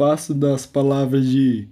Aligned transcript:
Faço 0.00 0.32
das 0.32 0.64
palavras 0.64 1.26
de 1.26 1.68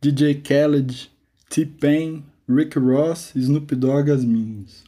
DJ 0.00 0.36
Khaled, 0.36 1.12
T-Pain, 1.50 2.24
Rick 2.48 2.78
Ross 2.78 3.34
e 3.36 3.40
Snoop 3.40 3.76
Dogg 3.76 4.10
as 4.10 4.24
minhas. 4.24 4.84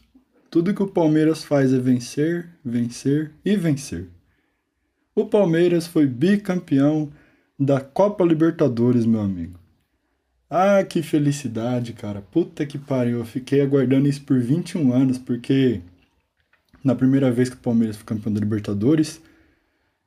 Tudo 0.50 0.72
que 0.72 0.82
o 0.82 0.88
Palmeiras 0.88 1.44
faz 1.44 1.74
é 1.74 1.78
vencer, 1.78 2.48
vencer 2.64 3.32
e 3.44 3.54
vencer. 3.54 4.08
O 5.14 5.26
Palmeiras 5.26 5.86
foi 5.86 6.06
bicampeão 6.06 7.12
da 7.58 7.82
Copa 7.82 8.24
Libertadores, 8.24 9.04
meu 9.04 9.20
amigo. 9.20 9.60
Ah, 10.48 10.82
que 10.82 11.02
felicidade, 11.02 11.92
cara. 11.92 12.22
Puta 12.22 12.64
que 12.64 12.78
pariu. 12.78 13.18
Eu 13.18 13.26
fiquei 13.26 13.60
aguardando 13.60 14.08
isso 14.08 14.22
por 14.22 14.40
21 14.40 14.90
anos, 14.90 15.18
porque 15.18 15.82
na 16.82 16.94
primeira 16.94 17.30
vez 17.30 17.50
que 17.50 17.56
o 17.56 17.60
Palmeiras 17.60 17.96
foi 17.96 18.06
campeão 18.06 18.32
da 18.32 18.40
Libertadores, 18.40 19.20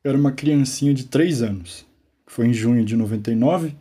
eu 0.03 0.09
era 0.09 0.17
uma 0.17 0.31
criancinha 0.31 0.92
de 0.92 1.05
3 1.05 1.44
anos. 1.44 1.92
Foi 2.34 2.48
em 2.48 2.54
junho 2.54 2.84
de 2.84 2.96
99. 2.96 3.76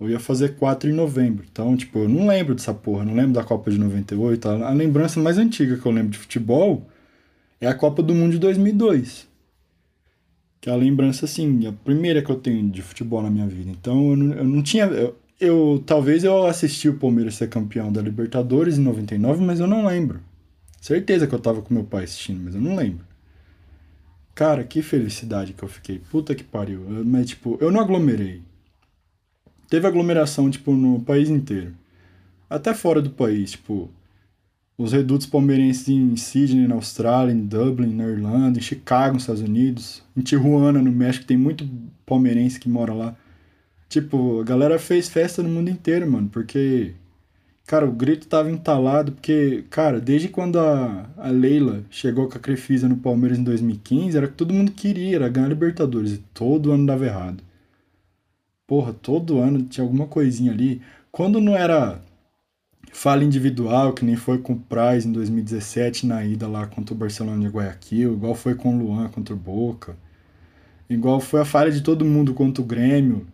Eu 0.00 0.10
ia 0.10 0.18
fazer 0.18 0.56
4 0.56 0.90
em 0.90 0.92
novembro. 0.92 1.44
Então, 1.48 1.76
tipo, 1.76 2.00
eu 2.00 2.08
não 2.08 2.26
lembro 2.26 2.52
dessa 2.52 2.74
porra. 2.74 3.04
Não 3.04 3.14
lembro 3.14 3.34
da 3.34 3.44
Copa 3.44 3.70
de 3.70 3.78
98. 3.78 4.48
A 4.48 4.70
lembrança 4.70 5.20
mais 5.20 5.38
antiga 5.38 5.76
que 5.76 5.86
eu 5.86 5.92
lembro 5.92 6.10
de 6.10 6.18
futebol 6.18 6.90
é 7.60 7.68
a 7.68 7.74
Copa 7.74 8.02
do 8.02 8.12
Mundo 8.12 8.32
de 8.32 8.40
2002. 8.40 9.28
Que 10.60 10.68
é 10.68 10.72
a 10.72 10.76
lembrança, 10.76 11.24
assim, 11.24 11.68
a 11.68 11.72
primeira 11.72 12.20
que 12.20 12.30
eu 12.30 12.34
tenho 12.34 12.68
de 12.68 12.82
futebol 12.82 13.22
na 13.22 13.30
minha 13.30 13.46
vida. 13.46 13.70
Então, 13.70 14.10
eu 14.10 14.16
não, 14.16 14.34
eu 14.34 14.44
não 14.44 14.60
tinha... 14.60 14.86
Eu, 14.86 15.16
eu, 15.40 15.82
talvez 15.86 16.24
eu 16.24 16.46
assisti 16.46 16.88
o 16.88 16.98
Palmeiras 16.98 17.36
ser 17.36 17.48
campeão 17.48 17.92
da 17.92 18.02
Libertadores 18.02 18.76
em 18.76 18.82
99, 18.82 19.44
mas 19.44 19.60
eu 19.60 19.68
não 19.68 19.86
lembro. 19.86 20.20
Certeza 20.80 21.28
que 21.28 21.34
eu 21.34 21.38
tava 21.38 21.62
com 21.62 21.72
meu 21.72 21.84
pai 21.84 22.04
assistindo, 22.04 22.42
mas 22.42 22.56
eu 22.56 22.60
não 22.60 22.74
lembro. 22.74 23.13
Cara, 24.34 24.64
que 24.64 24.82
felicidade 24.82 25.52
que 25.52 25.62
eu 25.62 25.68
fiquei. 25.68 26.00
Puta 26.10 26.34
que 26.34 26.42
pariu. 26.42 26.80
Mas, 27.04 27.28
tipo, 27.28 27.56
eu 27.60 27.70
não 27.70 27.80
aglomerei. 27.80 28.42
Teve 29.68 29.86
aglomeração, 29.86 30.50
tipo, 30.50 30.72
no 30.72 31.00
país 31.00 31.28
inteiro. 31.28 31.72
Até 32.50 32.74
fora 32.74 33.00
do 33.00 33.10
país, 33.10 33.52
tipo. 33.52 33.90
Os 34.76 34.92
redutos 34.92 35.26
palmeirenses 35.26 35.88
em 35.88 36.16
Sydney, 36.16 36.66
na 36.66 36.74
Austrália, 36.74 37.32
em 37.32 37.46
Dublin, 37.46 37.94
na 37.94 38.08
Irlanda, 38.08 38.58
em 38.58 38.62
Chicago, 38.62 39.14
nos 39.14 39.22
Estados 39.22 39.40
Unidos, 39.40 40.02
em 40.16 40.20
Tijuana, 40.20 40.82
no 40.82 40.90
México, 40.90 41.24
tem 41.24 41.36
muito 41.36 41.68
palmeirense 42.04 42.58
que 42.58 42.68
mora 42.68 42.92
lá. 42.92 43.16
Tipo, 43.88 44.40
a 44.40 44.44
galera 44.44 44.76
fez 44.76 45.08
festa 45.08 45.44
no 45.44 45.48
mundo 45.48 45.70
inteiro, 45.70 46.10
mano, 46.10 46.28
porque 46.28 46.92
Cara, 47.66 47.86
o 47.86 47.92
grito 47.92 48.28
tava 48.28 48.50
entalado, 48.50 49.12
porque, 49.12 49.64
cara, 49.70 49.98
desde 49.98 50.28
quando 50.28 50.58
a, 50.58 51.08
a 51.16 51.28
Leila 51.28 51.82
chegou 51.90 52.28
com 52.28 52.36
a 52.36 52.40
Crefisa 52.40 52.88
no 52.88 52.96
Palmeiras 52.98 53.38
em 53.38 53.42
2015, 53.44 54.16
era 54.16 54.28
que 54.28 54.34
todo 54.34 54.52
mundo 54.52 54.72
queria, 54.72 55.16
era 55.16 55.28
ganhar 55.30 55.48
Libertadores, 55.48 56.12
e 56.12 56.18
todo 56.34 56.72
ano 56.72 56.86
dava 56.86 57.06
errado. 57.06 57.42
Porra, 58.66 58.92
todo 58.92 59.38
ano 59.38 59.62
tinha 59.62 59.84
alguma 59.84 60.06
coisinha 60.06 60.52
ali. 60.52 60.82
Quando 61.10 61.40
não 61.40 61.56
era 61.56 62.02
falha 62.92 63.24
individual, 63.24 63.92
que 63.94 64.04
nem 64.04 64.16
foi 64.16 64.38
com 64.38 64.52
o 64.54 64.58
Price 64.58 65.08
em 65.08 65.12
2017 65.12 66.06
na 66.06 66.24
ida 66.24 66.46
lá 66.46 66.66
contra 66.66 66.94
o 66.94 66.98
Barcelona 66.98 67.40
de 67.40 67.48
Guayaquil, 67.48 68.12
igual 68.14 68.34
foi 68.34 68.54
com 68.54 68.74
o 68.74 68.78
Luan 68.78 69.08
contra 69.08 69.34
o 69.34 69.38
Boca, 69.38 69.96
igual 70.88 71.20
foi 71.20 71.40
a 71.40 71.44
falha 71.44 71.70
de 71.70 71.82
todo 71.82 72.04
mundo 72.04 72.34
contra 72.34 72.62
o 72.62 72.66
Grêmio 72.66 73.26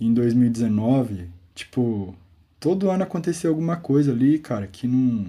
em 0.00 0.12
2019, 0.14 1.28
tipo, 1.54 2.14
todo 2.60 2.90
ano 2.90 3.02
acontecia 3.02 3.48
alguma 3.50 3.76
coisa 3.76 4.12
ali, 4.12 4.38
cara, 4.38 4.66
que 4.66 4.86
não. 4.86 5.26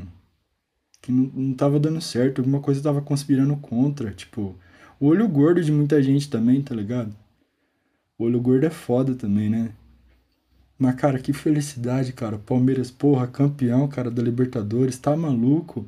que 1.02 1.12
não, 1.12 1.31
não 1.34 1.53
tava 1.56 1.80
dando 1.80 2.02
certo, 2.02 2.40
alguma 2.40 2.59
coisa 2.59 2.84
tava 2.84 3.02
conspirando 3.02 3.56
contra. 3.58 4.12
Tipo, 4.12 4.56
o 5.00 5.08
olho 5.08 5.28
gordo 5.28 5.64
de 5.64 5.72
muita 5.72 6.03
gente 6.03 6.30
também, 6.30 6.62
tá 6.62 6.75
ligado? 6.75 7.16
O 8.18 8.25
olho 8.25 8.40
gordo 8.40 8.66
é 8.66 8.70
foda 8.70 9.16
também, 9.16 9.50
né? 9.50 9.72
Mas, 10.78 10.96
cara, 10.96 11.20
que 11.20 11.31
felicidade, 11.31 12.12
cara. 12.14 12.38
Palmeiras, 12.38 12.91
porra, 12.91 13.28
campeão, 13.28 13.88
cara, 13.88 14.12
da 14.12 14.22
Libertadores, 14.22 14.97
tá 14.97 15.16
maluco? 15.16 15.88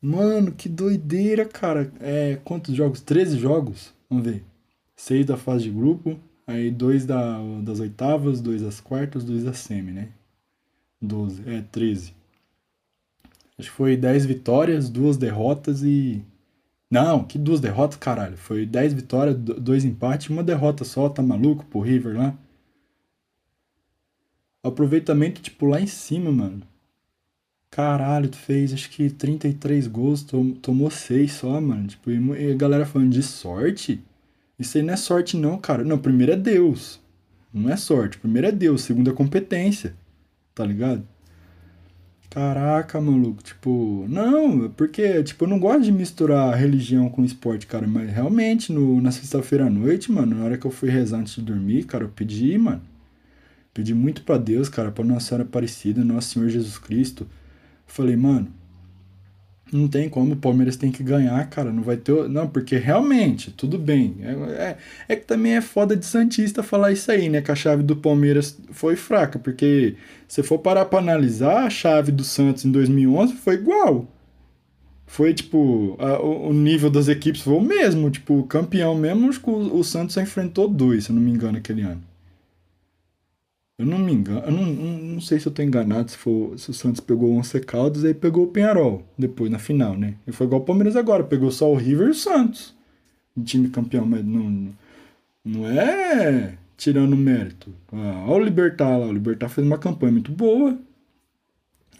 Mano, 0.00 0.52
que 0.52 0.68
doideira, 0.68 1.44
cara. 1.44 1.92
É, 2.00 2.38
quantos 2.44 2.74
jogos? 2.74 3.00
13 3.00 3.36
jogos? 3.38 3.92
Vamos 4.08 4.24
ver. 4.24 4.44
Seis 4.96 5.26
da 5.26 5.36
fase 5.36 5.64
de 5.64 5.70
grupo, 5.70 6.18
Aí 6.48 6.70
dois 6.70 7.04
da, 7.04 7.38
das 7.62 7.78
oitavas, 7.78 8.40
dois 8.40 8.62
das 8.62 8.80
quartas, 8.80 9.22
dois 9.22 9.44
da 9.44 9.52
semi, 9.52 9.92
né? 9.92 10.08
12, 10.98 11.42
é, 11.46 11.60
13. 11.60 12.14
Acho 13.58 13.68
que 13.70 13.76
foi 13.76 13.98
10 13.98 14.24
vitórias, 14.24 14.88
duas 14.88 15.18
derrotas 15.18 15.82
e. 15.82 16.22
Não, 16.90 17.22
que 17.22 17.38
duas 17.38 17.60
derrotas, 17.60 17.98
caralho. 17.98 18.38
Foi 18.38 18.64
10 18.64 18.94
vitórias, 18.94 19.36
dois 19.36 19.84
empates, 19.84 20.30
uma 20.30 20.42
derrota 20.42 20.84
só, 20.84 21.10
tá 21.10 21.22
maluco 21.22 21.66
pro 21.66 21.80
River 21.80 22.16
lá? 22.16 22.34
Aproveitamento, 24.62 25.42
tipo, 25.42 25.66
lá 25.66 25.78
em 25.78 25.86
cima, 25.86 26.32
mano. 26.32 26.62
Caralho, 27.70 28.30
tu 28.30 28.38
fez 28.38 28.72
acho 28.72 28.88
que 28.88 29.10
33 29.10 29.86
gols, 29.86 30.24
tomou 30.62 30.90
6 30.90 31.30
só, 31.30 31.60
mano. 31.60 31.86
Tipo, 31.88 32.10
e 32.10 32.52
a 32.52 32.56
galera 32.56 32.86
falando 32.86 33.10
de 33.12 33.22
sorte. 33.22 34.02
Isso 34.58 34.76
aí 34.76 34.82
não 34.82 34.94
é 34.94 34.96
sorte, 34.96 35.36
não, 35.36 35.58
cara. 35.58 35.84
Não, 35.84 35.98
primeiro 35.98 36.32
é 36.32 36.36
Deus. 36.36 37.00
Não 37.52 37.70
é 37.70 37.76
sorte. 37.76 38.18
Primeiro 38.18 38.48
é 38.48 38.52
Deus. 38.52 38.82
Segundo 38.82 39.10
é 39.10 39.12
competência. 39.12 39.94
Tá 40.54 40.64
ligado? 40.64 41.06
Caraca, 42.30 43.00
maluco. 43.00 43.42
Tipo, 43.42 44.04
não, 44.08 44.68
porque, 44.70 45.22
tipo, 45.22 45.44
eu 45.44 45.48
não 45.48 45.58
gosto 45.58 45.82
de 45.82 45.92
misturar 45.92 46.54
religião 46.56 47.08
com 47.08 47.24
esporte, 47.24 47.66
cara. 47.66 47.86
Mas 47.86 48.10
realmente, 48.10 48.72
no, 48.72 49.00
na 49.00 49.10
sexta-feira 49.10 49.66
à 49.66 49.70
noite, 49.70 50.12
mano, 50.12 50.36
na 50.36 50.44
hora 50.44 50.58
que 50.58 50.66
eu 50.66 50.70
fui 50.70 50.90
rezar 50.90 51.18
antes 51.18 51.36
de 51.36 51.42
dormir, 51.42 51.84
cara, 51.84 52.04
eu 52.04 52.08
pedi, 52.08 52.56
mano. 52.58 52.82
Pedi 53.72 53.94
muito 53.94 54.22
para 54.22 54.38
Deus, 54.38 54.68
cara, 54.68 54.90
pra 54.90 55.04
Nossa 55.04 55.28
Senhora 55.28 55.44
Aparecida, 55.44 56.04
Nosso 56.04 56.30
Senhor 56.34 56.48
Jesus 56.48 56.78
Cristo. 56.78 57.26
falei, 57.86 58.16
mano, 58.16 58.48
não 59.72 59.88
tem 59.88 60.08
como, 60.08 60.34
o 60.34 60.36
Palmeiras 60.36 60.76
tem 60.76 60.90
que 60.90 61.02
ganhar, 61.02 61.48
cara. 61.48 61.72
Não 61.72 61.82
vai 61.82 61.96
ter. 61.96 62.28
Não, 62.28 62.48
porque 62.48 62.76
realmente, 62.76 63.50
tudo 63.50 63.78
bem. 63.78 64.16
É, 64.22 64.32
é, 64.62 64.76
é, 65.08 65.16
que 65.16 65.24
também 65.26 65.56
é 65.56 65.60
foda 65.60 65.96
de 65.96 66.06
Santista 66.06 66.62
falar 66.62 66.92
isso 66.92 67.10
aí, 67.10 67.28
né? 67.28 67.40
Que 67.40 67.50
a 67.50 67.54
chave 67.54 67.82
do 67.82 67.96
Palmeiras 67.96 68.58
foi 68.70 68.96
fraca. 68.96 69.38
Porque 69.38 69.96
se 70.26 70.42
for 70.42 70.58
parar 70.58 70.86
pra 70.86 70.98
analisar, 70.98 71.64
a 71.64 71.70
chave 71.70 72.12
do 72.12 72.24
Santos 72.24 72.64
em 72.64 72.72
2011 72.72 73.34
foi 73.34 73.54
igual. 73.54 74.06
Foi 75.06 75.34
tipo. 75.34 75.96
A, 75.98 76.20
o, 76.20 76.52
nível 76.52 76.90
das 76.90 77.08
equipes 77.08 77.42
foi 77.42 77.54
o 77.54 77.60
mesmo. 77.60 78.10
Tipo, 78.10 78.42
campeão 78.44 78.94
mesmo, 78.94 79.30
o, 79.46 79.78
o 79.78 79.84
Santos 79.84 80.16
enfrentou 80.16 80.68
dois, 80.68 81.04
se 81.04 81.12
não 81.12 81.20
me 81.20 81.30
engano, 81.30 81.58
aquele 81.58 81.82
ano. 81.82 82.07
Eu 83.78 83.86
não 83.86 83.98
me 83.98 84.12
engano, 84.12 84.40
eu 84.44 84.50
não, 84.50 84.66
não, 84.66 84.98
não, 85.14 85.20
sei 85.20 85.38
se 85.38 85.46
eu 85.46 85.52
tô 85.52 85.62
enganado 85.62 86.10
se, 86.10 86.16
for, 86.16 86.58
se 86.58 86.68
o 86.68 86.74
Santos 86.74 87.00
pegou 87.00 87.30
o 87.30 87.38
Once 87.38 87.60
Caldas 87.60 88.02
e 88.02 88.08
aí 88.08 88.14
pegou 88.14 88.44
o 88.44 88.48
Penharol 88.48 89.06
depois 89.16 89.48
na 89.52 89.58
final, 89.60 89.96
né? 89.96 90.16
E 90.26 90.32
foi 90.32 90.48
igual 90.48 90.62
o 90.62 90.64
Palmeiras 90.64 90.96
agora, 90.96 91.22
pegou 91.22 91.48
só 91.52 91.70
o 91.70 91.76
River 91.76 92.08
e 92.08 92.10
o 92.10 92.14
Santos. 92.14 92.74
Um 93.36 93.44
time 93.44 93.68
campeão, 93.68 94.04
mas 94.04 94.24
não, 94.24 94.74
não 95.44 95.68
é 95.68 96.58
tirando 96.76 97.16
mérito. 97.16 97.72
Ah, 97.92 98.24
olha 98.26 98.42
o 98.42 98.44
Libertar 98.46 98.96
lá, 98.98 99.06
o 99.06 99.12
Libertar 99.12 99.48
fez 99.48 99.64
uma 99.66 99.78
campanha 99.78 100.12
muito 100.12 100.32
boa. 100.32 100.76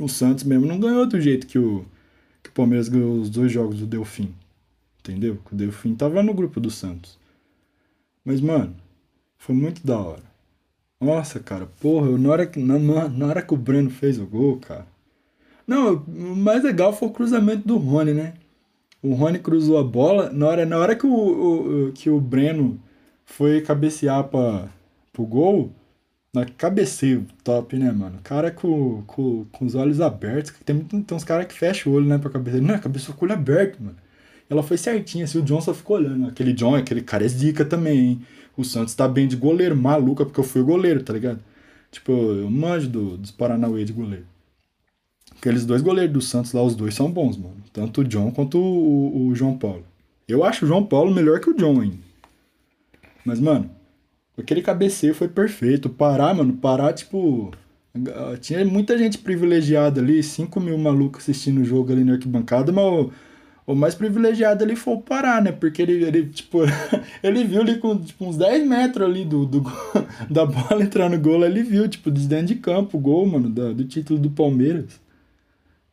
O 0.00 0.08
Santos 0.08 0.44
mesmo 0.44 0.66
não 0.66 0.80
ganhou 0.80 1.06
do 1.06 1.20
jeito 1.20 1.46
que 1.46 1.58
o, 1.60 1.84
que 2.42 2.50
o 2.50 2.52
Palmeiras 2.52 2.88
ganhou 2.88 3.20
os 3.20 3.30
dois 3.30 3.52
jogos 3.52 3.78
do 3.78 3.86
Delfim. 3.86 4.34
Entendeu? 5.00 5.38
Que 5.44 5.54
o 5.54 5.56
Delfim 5.56 5.94
tava 5.94 6.22
no 6.22 6.34
grupo 6.34 6.60
do 6.60 6.70
Santos. 6.70 7.18
Mas, 8.24 8.40
mano, 8.40 8.74
foi 9.36 9.54
muito 9.54 9.86
da 9.86 9.98
hora. 9.98 10.27
Nossa, 11.00 11.38
cara, 11.38 11.66
porra, 11.80 12.18
na 12.18 12.28
hora, 12.30 12.46
que, 12.46 12.58
na, 12.58 12.78
na 13.08 13.26
hora 13.26 13.42
que 13.42 13.54
o 13.54 13.56
Breno 13.56 13.88
fez 13.90 14.18
o 14.18 14.26
gol, 14.26 14.58
cara. 14.58 14.86
Não, 15.66 15.96
o 15.96 16.36
mais 16.36 16.64
legal 16.64 16.92
foi 16.92 17.08
o 17.08 17.12
cruzamento 17.12 17.66
do 17.68 17.76
Rony, 17.78 18.14
né? 18.14 18.34
O 19.02 19.14
Rony 19.14 19.38
cruzou 19.40 19.78
a 19.78 19.84
bola. 19.84 20.30
Na 20.32 20.46
hora, 20.48 20.66
na 20.66 20.78
hora 20.78 20.96
que, 20.96 21.06
o, 21.06 21.88
o 21.88 21.92
que 21.92 22.10
o 22.10 22.20
Breno 22.20 22.80
foi 23.26 23.60
cabecear 23.62 24.24
pra, 24.24 24.68
pro 25.12 25.24
gol, 25.26 25.72
na 26.34 26.44
cabeceio 26.46 27.26
top, 27.44 27.76
né, 27.78 27.92
mano? 27.92 28.20
Cara 28.24 28.50
com, 28.50 29.02
com, 29.06 29.46
com 29.52 29.66
os 29.66 29.74
olhos 29.74 30.00
abertos. 30.00 30.52
Tem, 30.64 30.78
tem 30.80 31.16
uns 31.16 31.24
caras 31.24 31.46
que 31.46 31.54
fecham 31.54 31.92
o 31.92 31.96
olho, 31.96 32.06
né, 32.06 32.18
pra 32.18 32.30
cabeceio. 32.30 32.62
Não, 32.62 32.78
cabeça 32.78 33.12
com 33.12 33.24
o 33.24 33.28
olho 33.28 33.34
aberto, 33.38 33.82
mano. 33.82 33.96
Ela 34.50 34.62
foi 34.62 34.78
certinha, 34.78 35.24
assim, 35.24 35.38
o 35.38 35.42
John 35.42 35.60
só 35.60 35.74
ficou 35.74 35.96
olhando. 35.96 36.26
Aquele 36.26 36.52
John, 36.52 36.74
aquele 36.74 37.02
cara 37.02 37.24
é 37.24 37.28
zica 37.28 37.64
também, 37.64 37.98
hein? 37.98 38.22
O 38.56 38.64
Santos 38.64 38.94
tá 38.94 39.06
bem 39.06 39.28
de 39.28 39.36
goleiro, 39.36 39.76
maluca, 39.76 40.24
porque 40.24 40.40
eu 40.40 40.44
fui 40.44 40.62
goleiro, 40.62 41.02
tá 41.02 41.12
ligado? 41.12 41.40
Tipo, 41.90 42.12
eu 42.12 42.50
manjo 42.50 42.88
do, 42.88 43.16
dos 43.16 43.30
Paranauê 43.30 43.84
de 43.84 43.92
goleiro. 43.92 44.24
Aqueles 45.36 45.64
dois 45.64 45.82
goleiros 45.82 46.12
do 46.12 46.20
Santos 46.20 46.52
lá, 46.52 46.62
os 46.62 46.74
dois 46.74 46.94
são 46.94 47.10
bons, 47.10 47.36
mano. 47.36 47.56
Tanto 47.72 48.00
o 48.00 48.04
John 48.04 48.30
quanto 48.32 48.58
o, 48.58 48.62
o, 48.62 49.28
o 49.28 49.34
João 49.34 49.56
Paulo. 49.56 49.84
Eu 50.26 50.42
acho 50.44 50.64
o 50.64 50.68
João 50.68 50.84
Paulo 50.84 51.14
melhor 51.14 51.40
que 51.40 51.50
o 51.50 51.54
John 51.54 51.80
ainda. 51.80 51.98
Mas, 53.24 53.38
mano, 53.38 53.70
aquele 54.36 54.62
cabeceio 54.62 55.14
foi 55.14 55.28
perfeito. 55.28 55.88
Parar, 55.88 56.34
mano, 56.34 56.54
parar, 56.54 56.92
tipo. 56.92 57.52
Tinha 58.40 58.64
muita 58.64 58.96
gente 58.96 59.18
privilegiada 59.18 60.00
ali, 60.00 60.22
5 60.22 60.60
mil 60.60 60.78
malucos 60.78 61.22
assistindo 61.22 61.60
o 61.60 61.64
jogo 61.64 61.92
ali 61.92 62.04
na 62.04 62.12
arquibancada, 62.12 62.70
mas 62.70 63.08
o, 63.68 63.74
mais 63.74 63.94
privilegiado 63.94 64.64
ali 64.64 64.74
foi 64.74 64.96
Pará, 64.98 65.40
né? 65.40 65.52
Porque 65.52 65.82
ele, 65.82 66.04
ele 66.04 66.26
tipo, 66.26 66.60
ele 67.22 67.44
viu 67.44 67.60
ali 67.60 67.78
com 67.78 67.96
tipo, 67.98 68.24
uns 68.24 68.36
10 68.36 68.66
metros 68.66 69.06
ali 69.06 69.24
do, 69.24 69.44
do, 69.44 69.62
da 70.28 70.46
bola 70.46 70.82
entrar 70.82 71.08
no 71.08 71.18
gol, 71.18 71.44
ele 71.44 71.62
viu, 71.62 71.88
tipo, 71.88 72.10
de 72.10 72.26
dentro 72.26 72.46
de 72.46 72.54
campo 72.56 72.96
o 72.98 73.00
gol, 73.00 73.26
mano, 73.26 73.48
do, 73.48 73.74
do 73.74 73.84
título 73.84 74.18
do 74.18 74.30
Palmeiras. 74.30 75.00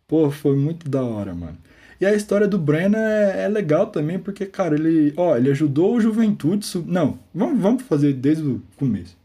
Pô, 0.07 0.31
foi 0.31 0.55
muito 0.55 0.89
da 0.89 1.03
hora, 1.03 1.33
mano. 1.33 1.57
E 1.99 2.05
a 2.05 2.13
história 2.13 2.47
do 2.47 2.57
Brenner 2.57 2.99
é, 2.99 3.43
é, 3.43 3.47
legal 3.47 3.87
também, 3.87 4.19
porque, 4.19 4.45
cara, 4.45 4.75
ele, 4.75 5.13
ó, 5.15 5.35
ele 5.35 5.49
ajudou 5.51 5.95
o 5.95 6.01
Juventude. 6.01 6.67
Não, 6.85 7.17
vamos, 7.33 7.61
vamos 7.61 7.83
fazer 7.83 8.13
desde 8.13 8.43
o 8.43 8.61
começo. 8.77 9.17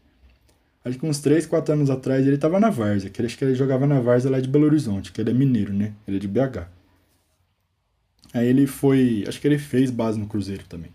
Acho 0.83 0.97
que 0.97 1.05
uns 1.05 1.19
3, 1.19 1.45
4 1.45 1.73
anos 1.75 1.89
atrás 1.89 2.25
ele 2.25 2.37
tava 2.37 2.59
na 2.59 2.69
Várzea, 2.69 3.09
que 3.09 3.21
acho 3.21 3.37
que 3.37 3.45
ele 3.45 3.53
jogava 3.53 3.85
na 3.85 3.99
Várzea 3.99 4.31
lá 4.31 4.39
de 4.39 4.49
Belo 4.49 4.65
Horizonte, 4.65 5.11
que 5.11 5.21
ele 5.21 5.29
é 5.29 5.33
mineiro, 5.33 5.71
né? 5.71 5.93
Ele 6.07 6.17
é 6.17 6.19
de 6.19 6.27
BH. 6.27 6.80
Aí 8.33 8.47
ele 8.47 8.67
foi. 8.67 9.23
Acho 9.27 9.39
que 9.41 9.47
ele 9.47 9.57
fez 9.57 9.91
base 9.91 10.19
no 10.19 10.27
Cruzeiro 10.27 10.63
também. 10.67 10.91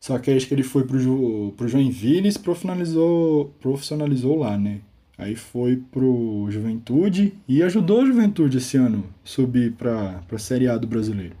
Só 0.00 0.18
que 0.18 0.30
acho 0.30 0.46
que 0.46 0.54
ele 0.54 0.62
foi 0.62 0.84
pro, 0.84 1.52
pro 1.56 1.68
Joinville 1.68 2.28
e 2.28 2.38
profissionalizou, 2.38 3.54
profissionalizou 3.60 4.36
lá, 4.38 4.56
né? 4.56 4.80
Aí 5.16 5.34
foi 5.34 5.76
pro 5.90 6.46
Juventude 6.48 7.34
e 7.48 7.62
ajudou 7.64 8.02
a 8.02 8.06
Juventude 8.06 8.58
esse 8.58 8.76
ano 8.76 9.04
subir 9.24 9.72
pra, 9.72 10.22
pra 10.28 10.38
Série 10.38 10.68
A 10.68 10.76
do 10.76 10.86
brasileiro. 10.86 11.34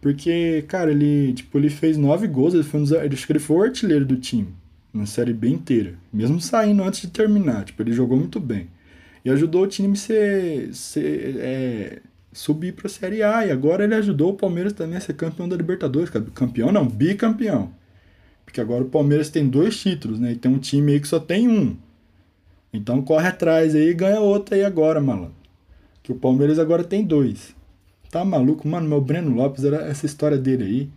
Porque, 0.00 0.62
cara, 0.68 0.92
ele, 0.92 1.32
tipo, 1.32 1.58
ele 1.58 1.68
fez 1.68 1.96
nove 1.96 2.28
gols, 2.28 2.54
ele 2.54 2.62
foi 2.62 2.80
um, 2.80 2.84
acho 2.84 3.26
que 3.26 3.32
ele 3.32 3.38
foi 3.40 3.56
o 3.56 3.62
artilheiro 3.62 4.04
do 4.04 4.16
time, 4.16 4.48
na 4.92 5.06
Série 5.06 5.32
B 5.32 5.48
inteira. 5.48 5.94
Mesmo 6.12 6.40
saindo 6.40 6.84
antes 6.84 7.00
de 7.00 7.08
terminar, 7.08 7.64
tipo, 7.64 7.82
ele 7.82 7.92
jogou 7.92 8.16
muito 8.16 8.38
bem. 8.38 8.68
E 9.24 9.30
ajudou 9.30 9.64
o 9.64 9.66
time 9.66 9.96
ser, 9.96 10.72
ser 10.74 11.36
é, 11.38 12.02
subir 12.34 12.72
para 12.72 12.86
a 12.86 12.90
Série 12.90 13.22
A. 13.22 13.46
E 13.46 13.50
agora 13.50 13.84
ele 13.84 13.94
ajudou 13.94 14.32
o 14.32 14.36
Palmeiras 14.36 14.74
também 14.74 14.98
a 14.98 15.00
ser 15.00 15.14
campeão 15.14 15.48
da 15.48 15.56
Libertadores. 15.56 16.10
Campeão 16.34 16.70
não, 16.70 16.86
bicampeão. 16.86 17.72
Porque 18.44 18.60
agora 18.60 18.84
o 18.84 18.88
Palmeiras 18.88 19.30
tem 19.30 19.48
dois 19.48 19.80
títulos, 19.80 20.20
né? 20.20 20.32
E 20.32 20.36
tem 20.36 20.52
um 20.52 20.58
time 20.58 20.92
aí 20.92 21.00
que 21.00 21.08
só 21.08 21.18
tem 21.18 21.48
um. 21.48 21.76
Então 22.72 23.00
corre 23.00 23.28
atrás 23.28 23.74
aí 23.74 23.88
e 23.88 23.94
ganha 23.94 24.20
outro 24.20 24.54
aí 24.54 24.64
agora, 24.64 25.00
malandro. 25.00 25.34
Que 26.02 26.12
o 26.12 26.16
Palmeiras 26.16 26.58
agora 26.58 26.84
tem 26.84 27.02
dois. 27.04 27.54
Tá 28.10 28.24
maluco? 28.24 28.68
Mano, 28.68 28.88
meu 28.88 29.00
Breno 29.00 29.34
Lopes, 29.34 29.64
era 29.64 29.88
essa 29.88 30.04
história 30.04 30.36
dele 30.36 30.64
aí. 30.64 30.90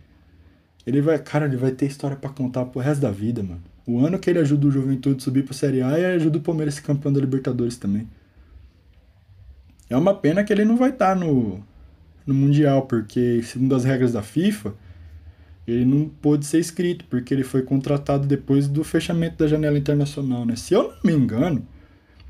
Ele 0.86 1.00
vai, 1.00 1.18
cara, 1.18 1.46
ele 1.46 1.56
vai 1.56 1.70
ter 1.70 1.86
história 1.86 2.16
para 2.16 2.30
contar 2.30 2.64
pro 2.66 2.80
resto 2.80 3.00
da 3.00 3.10
vida, 3.10 3.42
mano. 3.42 3.62
O 3.86 4.04
ano 4.04 4.18
que 4.18 4.28
ele 4.28 4.38
ajuda 4.38 4.66
o 4.66 4.70
Juventude 4.70 5.16
a 5.16 5.20
subir 5.20 5.44
pra 5.44 5.54
Série 5.54 5.82
A 5.82 5.98
e 5.98 6.04
ajuda 6.04 6.38
o 6.38 6.40
Palmeiras 6.40 6.74
a 6.74 6.76
ser 6.76 6.86
campeão 6.86 7.12
da 7.12 7.20
Libertadores 7.20 7.76
também. 7.76 8.06
É 9.88 9.96
uma 9.96 10.14
pena 10.14 10.44
que 10.44 10.52
ele 10.52 10.64
não 10.64 10.76
vai 10.76 10.90
estar 10.90 11.14
tá 11.14 11.14
no, 11.14 11.64
no 12.26 12.34
Mundial, 12.34 12.82
porque, 12.82 13.42
segundo 13.42 13.74
as 13.74 13.84
regras 13.84 14.12
da 14.12 14.22
FIFA, 14.22 14.74
ele 15.66 15.84
não 15.84 16.08
pôde 16.08 16.46
ser 16.46 16.58
inscrito, 16.58 17.04
porque 17.06 17.32
ele 17.32 17.44
foi 17.44 17.62
contratado 17.62 18.26
depois 18.26 18.68
do 18.68 18.84
fechamento 18.84 19.36
da 19.38 19.46
janela 19.46 19.78
internacional, 19.78 20.44
né? 20.44 20.56
Se 20.56 20.74
eu 20.74 20.84
não 20.84 20.98
me 21.04 21.12
engano, 21.12 21.66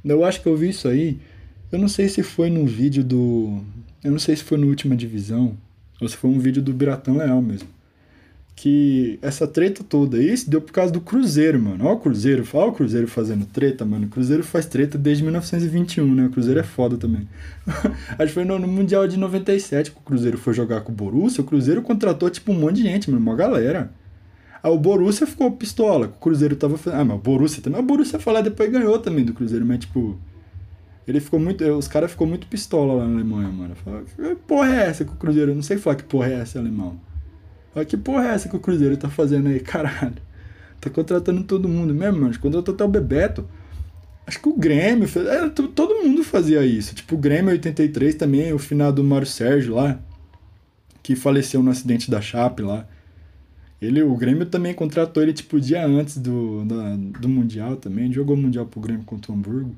eu 0.04 0.24
acho 0.24 0.40
que 0.40 0.48
eu 0.48 0.56
vi 0.56 0.70
isso 0.70 0.88
aí, 0.88 1.20
eu 1.70 1.78
não 1.78 1.88
sei 1.88 2.08
se 2.08 2.22
foi 2.22 2.50
num 2.50 2.66
vídeo 2.66 3.04
do... 3.04 3.62
Eu 4.02 4.12
não 4.12 4.18
sei 4.18 4.36
se 4.36 4.44
foi 4.44 4.56
no 4.56 4.68
Última 4.68 4.94
Divisão, 4.96 5.56
ou 6.00 6.08
se 6.08 6.16
foi 6.16 6.30
um 6.30 6.38
vídeo 6.38 6.62
do 6.62 6.72
Biratão 6.72 7.16
Leal 7.16 7.42
mesmo 7.42 7.77
que 8.60 9.20
essa 9.22 9.46
treta 9.46 9.84
toda 9.84 10.16
se 10.36 10.50
deu 10.50 10.60
por 10.60 10.72
causa 10.72 10.92
do 10.92 11.00
Cruzeiro, 11.00 11.62
mano. 11.62 11.84
Ó 11.86 11.92
o 11.92 12.00
Cruzeiro, 12.00 12.44
olha 12.54 12.66
o 12.66 12.72
Cruzeiro 12.72 13.06
fazendo 13.06 13.46
treta, 13.46 13.84
mano. 13.84 14.06
O 14.06 14.08
Cruzeiro 14.08 14.42
faz 14.42 14.66
treta 14.66 14.98
desde 14.98 15.22
1921, 15.22 16.12
né? 16.12 16.26
O 16.26 16.30
Cruzeiro 16.30 16.58
é 16.58 16.64
foda 16.64 16.96
também. 16.96 17.28
Acho 18.18 18.26
que 18.26 18.32
foi 18.32 18.44
no, 18.44 18.58
Mundial 18.66 19.06
de 19.06 19.16
97 19.16 19.92
que 19.92 19.98
o 19.98 20.00
Cruzeiro 20.00 20.36
foi 20.36 20.54
jogar 20.54 20.80
com 20.80 20.90
o 20.90 20.94
Borussia. 20.94 21.40
O 21.40 21.46
Cruzeiro 21.46 21.82
contratou, 21.82 22.28
tipo, 22.28 22.50
um 22.50 22.58
monte 22.58 22.78
de 22.78 22.82
gente, 22.82 23.08
mano, 23.08 23.22
uma 23.22 23.36
galera. 23.36 23.92
Aí 24.60 24.72
o 24.72 24.76
Borussia 24.76 25.24
ficou 25.24 25.52
pistola, 25.52 26.06
o 26.06 26.18
Cruzeiro 26.20 26.56
tava. 26.56 26.76
Ah, 26.86 27.04
mas 27.04 27.16
o 27.16 27.20
Borussia 27.20 27.62
também... 27.62 27.78
O 27.78 27.84
Borussia 27.84 28.18
falar 28.18 28.40
depois 28.40 28.68
ganhou 28.72 28.98
também 28.98 29.24
do 29.24 29.34
Cruzeiro, 29.34 29.64
mas, 29.64 29.78
tipo... 29.78 30.18
Ele 31.06 31.20
ficou 31.20 31.38
muito... 31.38 31.64
Os 31.64 31.86
caras 31.86 32.10
ficou 32.10 32.26
muito 32.26 32.48
pistola 32.48 32.94
lá 32.94 33.06
na 33.06 33.14
Alemanha, 33.14 33.50
mano. 33.52 33.76
Falaram, 33.76 34.04
que 34.04 34.34
porra 34.48 34.74
é 34.74 34.88
essa 34.88 35.04
que 35.04 35.12
o 35.12 35.16
Cruzeiro... 35.16 35.52
Eu 35.52 35.54
não 35.54 35.62
sei 35.62 35.78
falar 35.78 35.94
que 35.94 36.02
porra 36.02 36.26
é 36.26 36.40
essa, 36.40 36.58
alemão. 36.58 36.98
Olha 37.78 37.86
que 37.86 37.96
porra 37.96 38.24
é 38.24 38.34
essa 38.34 38.48
que 38.48 38.56
o 38.56 38.60
Cruzeiro 38.60 38.96
tá 38.96 39.08
fazendo 39.08 39.48
aí, 39.48 39.60
caralho. 39.60 40.16
Tá 40.80 40.90
contratando 40.90 41.44
todo 41.44 41.68
mundo 41.68 41.94
mesmo, 41.94 42.20
mano. 42.20 42.38
Contratou 42.38 42.74
até 42.74 42.84
o 42.84 42.88
Bebeto. 42.88 43.48
Acho 44.26 44.40
que 44.40 44.48
o 44.48 44.56
Grêmio, 44.56 45.08
fez, 45.08 45.26
é, 45.26 45.48
todo 45.48 46.02
mundo 46.02 46.22
fazia 46.24 46.64
isso. 46.64 46.94
Tipo, 46.94 47.14
o 47.14 47.18
Grêmio 47.18 47.50
83 47.52 48.16
também, 48.16 48.52
o 48.52 48.58
final 48.58 48.92
do 48.92 49.02
Mário 49.02 49.26
Sérgio 49.26 49.76
lá, 49.76 49.98
que 51.02 51.16
faleceu 51.16 51.62
no 51.62 51.70
acidente 51.70 52.10
da 52.10 52.20
Chape 52.20 52.62
lá. 52.62 52.86
Ele, 53.80 54.02
o 54.02 54.14
Grêmio 54.16 54.44
também 54.44 54.74
contratou 54.74 55.22
ele, 55.22 55.32
tipo, 55.32 55.60
dia 55.60 55.86
antes 55.86 56.18
do, 56.18 56.64
da, 56.64 56.96
do 56.96 57.28
Mundial 57.28 57.76
também. 57.76 58.12
Jogou 58.12 58.36
o 58.36 58.38
Mundial 58.38 58.66
pro 58.66 58.80
Grêmio 58.80 59.04
contra 59.04 59.30
o 59.30 59.34
Hamburgo. 59.34 59.74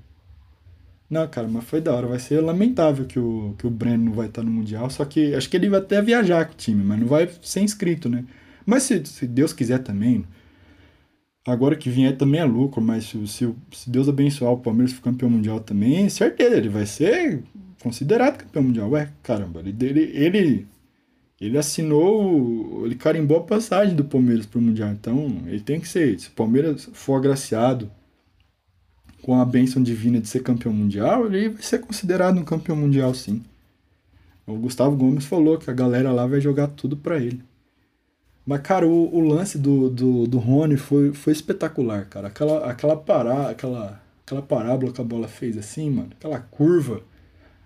Não, 1.10 1.26
cara, 1.26 1.48
mas 1.48 1.64
foi 1.64 1.80
da 1.80 1.92
hora. 1.92 2.06
Vai 2.06 2.20
ser 2.20 2.40
lamentável 2.40 3.04
que 3.04 3.18
o, 3.18 3.54
que 3.58 3.66
o 3.66 3.70
Breno 3.70 4.04
não 4.04 4.12
vai 4.12 4.28
estar 4.28 4.42
no 4.44 4.50
Mundial. 4.50 4.88
Só 4.88 5.04
que 5.04 5.34
acho 5.34 5.50
que 5.50 5.56
ele 5.56 5.68
vai 5.68 5.80
até 5.80 6.00
viajar 6.00 6.46
com 6.46 6.52
o 6.52 6.56
time, 6.56 6.84
mas 6.84 7.00
não 7.00 7.06
vai 7.08 7.28
ser 7.42 7.60
inscrito, 7.62 8.08
né? 8.08 8.24
Mas 8.64 8.84
se, 8.84 9.04
se 9.04 9.26
Deus 9.26 9.52
quiser 9.52 9.80
também. 9.80 10.24
Agora 11.46 11.74
que 11.74 11.90
vier 11.90 12.16
também 12.16 12.40
é 12.40 12.44
lucro, 12.44 12.80
mas 12.80 13.06
se, 13.06 13.26
se, 13.26 13.54
se 13.72 13.90
Deus 13.90 14.08
abençoar 14.08 14.52
o 14.52 14.58
Palmeiras 14.58 14.92
for 14.92 15.02
campeão 15.02 15.30
mundial 15.30 15.58
também, 15.58 16.08
certeza, 16.08 16.56
ele 16.56 16.68
vai 16.68 16.86
ser 16.86 17.42
considerado 17.82 18.38
campeão 18.38 18.62
mundial. 18.62 18.90
Ué, 18.90 19.10
caramba, 19.22 19.60
ele, 19.60 19.74
ele, 19.80 20.00
ele, 20.14 20.66
ele 21.40 21.58
assinou, 21.58 22.86
ele 22.86 22.94
carimbou 22.94 23.38
a 23.38 23.42
passagem 23.42 23.96
do 23.96 24.04
Palmeiras 24.04 24.46
para 24.46 24.58
o 24.58 24.62
Mundial. 24.62 24.90
Então, 24.90 25.42
ele 25.46 25.60
tem 25.60 25.80
que 25.80 25.88
ser. 25.88 26.18
Se 26.20 26.28
o 26.28 26.32
Palmeiras 26.32 26.88
for 26.92 27.16
agraciado 27.16 27.90
com 29.30 29.40
a 29.40 29.44
bênção 29.44 29.80
divina 29.80 30.20
de 30.20 30.26
ser 30.26 30.42
campeão 30.42 30.72
mundial, 30.72 31.26
ele 31.26 31.50
vai 31.50 31.62
ser 31.62 31.78
considerado 31.78 32.36
um 32.36 32.42
campeão 32.42 32.74
mundial 32.74 33.14
sim. 33.14 33.44
O 34.44 34.56
Gustavo 34.56 34.96
Gomes 34.96 35.24
falou 35.24 35.56
que 35.56 35.70
a 35.70 35.72
galera 35.72 36.10
lá 36.10 36.26
vai 36.26 36.40
jogar 36.40 36.66
tudo 36.66 36.96
para 36.96 37.16
ele. 37.16 37.40
Mas, 38.44 38.60
cara, 38.60 38.88
o, 38.88 39.14
o, 39.14 39.20
lance 39.20 39.56
do, 39.56 39.88
do, 39.88 40.26
do 40.26 40.38
Rony 40.38 40.76
foi, 40.76 41.12
foi 41.12 41.32
espetacular, 41.32 42.06
cara. 42.06 42.26
Aquela, 42.26 42.68
aquela, 42.68 42.96
pará, 42.96 43.50
aquela, 43.50 44.02
aquela 44.26 44.42
parábola 44.42 44.92
que 44.92 45.00
a 45.00 45.04
bola 45.04 45.28
fez 45.28 45.56
assim, 45.56 45.88
mano. 45.88 46.10
Aquela 46.18 46.40
curva 46.40 47.00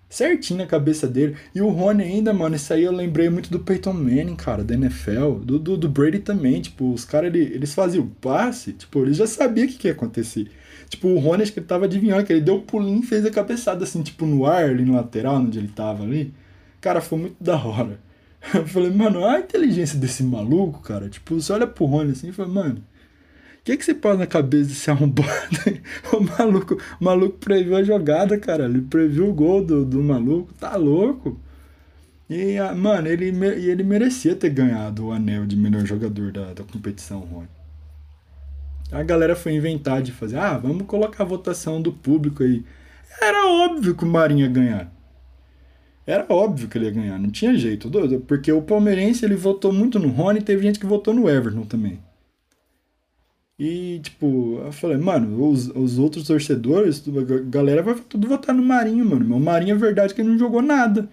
certinho 0.08 0.58
na 0.58 0.66
cabeça 0.66 1.06
dele. 1.06 1.36
E 1.54 1.60
o 1.60 1.68
Rony 1.68 2.02
ainda, 2.02 2.32
mano, 2.32 2.56
isso 2.56 2.72
aí 2.72 2.84
eu 2.84 2.92
lembrei 2.92 3.28
muito 3.28 3.50
do 3.50 3.58
Peyton 3.58 3.92
Manning, 3.92 4.36
cara, 4.36 4.62
da 4.62 4.74
NFL. 4.74 5.40
Do, 5.42 5.58
do, 5.58 5.76
do 5.76 5.88
Brady 5.88 6.20
também. 6.20 6.60
Tipo, 6.60 6.92
os 6.92 7.04
caras, 7.04 7.34
ele, 7.34 7.44
eles 7.54 7.74
faziam 7.74 8.04
o 8.04 8.08
passe, 8.08 8.72
tipo, 8.72 9.00
eles 9.00 9.16
já 9.16 9.26
sabiam 9.26 9.66
o 9.66 9.68
que, 9.70 9.78
que 9.78 9.88
ia 9.88 9.92
acontecer. 9.92 10.50
Tipo, 10.88 11.08
o 11.08 11.18
Rony 11.18 11.42
acho 11.42 11.52
que 11.52 11.58
ele 11.58 11.66
tava 11.66 11.86
adivinhando, 11.86 12.24
que 12.24 12.32
ele 12.32 12.40
deu 12.40 12.56
um 12.56 12.60
pulinho 12.60 13.00
e 13.00 13.06
fez 13.06 13.24
a 13.26 13.30
cabeçada 13.30 13.84
assim, 13.84 14.02
tipo, 14.02 14.26
no 14.26 14.46
ar, 14.46 14.64
ali 14.64 14.84
no 14.84 14.94
lateral, 14.94 15.36
onde 15.36 15.58
ele 15.58 15.68
tava 15.68 16.04
ali. 16.04 16.32
Cara, 16.80 17.00
foi 17.00 17.18
muito 17.18 17.36
da 17.40 17.56
hora. 17.56 17.98
Eu 18.54 18.66
falei, 18.66 18.90
mano, 18.90 19.24
a 19.24 19.40
inteligência 19.40 19.98
desse 19.98 20.22
maluco, 20.22 20.80
cara. 20.80 21.08
Tipo, 21.08 21.40
você 21.40 21.52
olha 21.52 21.66
pro 21.66 21.86
Rony 21.86 22.12
assim 22.12 22.28
e 22.28 22.32
fala, 22.32 22.48
mano, 22.48 22.84
que, 23.64 23.76
que 23.76 23.84
você 23.84 23.94
passa 23.94 24.18
na 24.18 24.26
cabeça 24.26 24.68
desse 24.68 24.90
arrombado? 24.90 25.30
o 26.12 26.20
maluco, 26.20 26.78
o 27.00 27.04
maluco 27.04 27.38
previu 27.38 27.76
a 27.76 27.82
jogada, 27.82 28.38
cara. 28.38 28.66
Ele 28.66 28.82
previu 28.82 29.28
o 29.28 29.34
gol 29.34 29.64
do, 29.64 29.84
do 29.84 30.02
maluco, 30.02 30.52
tá 30.54 30.76
louco. 30.76 31.40
E, 32.28 32.56
mano, 32.76 33.08
ele, 33.08 33.26
ele 33.26 33.82
merecia 33.82 34.34
ter 34.34 34.50
ganhado 34.50 35.06
o 35.06 35.12
anel 35.12 35.46
de 35.46 35.56
melhor 35.56 35.84
jogador 35.84 36.32
da, 36.32 36.52
da 36.52 36.64
competição, 36.64 37.20
Rony 37.20 37.48
a 38.94 39.02
galera 39.02 39.34
foi 39.34 39.52
inventar 39.52 40.00
de 40.00 40.12
fazer, 40.12 40.38
ah, 40.38 40.56
vamos 40.56 40.86
colocar 40.86 41.24
a 41.24 41.26
votação 41.26 41.82
do 41.82 41.92
público 41.92 42.44
aí. 42.44 42.64
Era 43.20 43.46
óbvio 43.46 43.94
que 43.94 44.04
o 44.04 44.06
Marinho 44.06 44.40
ia 44.40 44.48
ganhar. 44.48 44.92
Era 46.06 46.26
óbvio 46.28 46.68
que 46.68 46.78
ele 46.78 46.84
ia 46.84 46.90
ganhar, 46.90 47.18
não 47.18 47.30
tinha 47.30 47.56
jeito, 47.56 47.90
porque 48.26 48.52
o 48.52 48.62
palmeirense 48.62 49.24
ele 49.24 49.34
votou 49.34 49.72
muito 49.72 49.98
no 49.98 50.08
Rony, 50.08 50.42
teve 50.42 50.62
gente 50.62 50.78
que 50.78 50.86
votou 50.86 51.12
no 51.12 51.28
Everton 51.28 51.62
também. 51.62 51.98
E, 53.58 54.00
tipo, 54.00 54.60
eu 54.64 54.72
falei, 54.72 54.96
mano, 54.96 55.48
os, 55.48 55.68
os 55.68 55.98
outros 55.98 56.26
torcedores, 56.26 57.02
a 57.06 57.50
galera 57.50 57.82
vai 57.82 57.94
tudo 57.94 58.28
votar 58.28 58.54
no 58.54 58.62
Marinho, 58.62 59.04
mano. 59.04 59.36
O 59.36 59.40
Marinho 59.40 59.74
é 59.74 59.78
verdade 59.78 60.12
que 60.14 60.20
ele 60.20 60.30
não 60.30 60.38
jogou 60.38 60.60
nada 60.62 61.08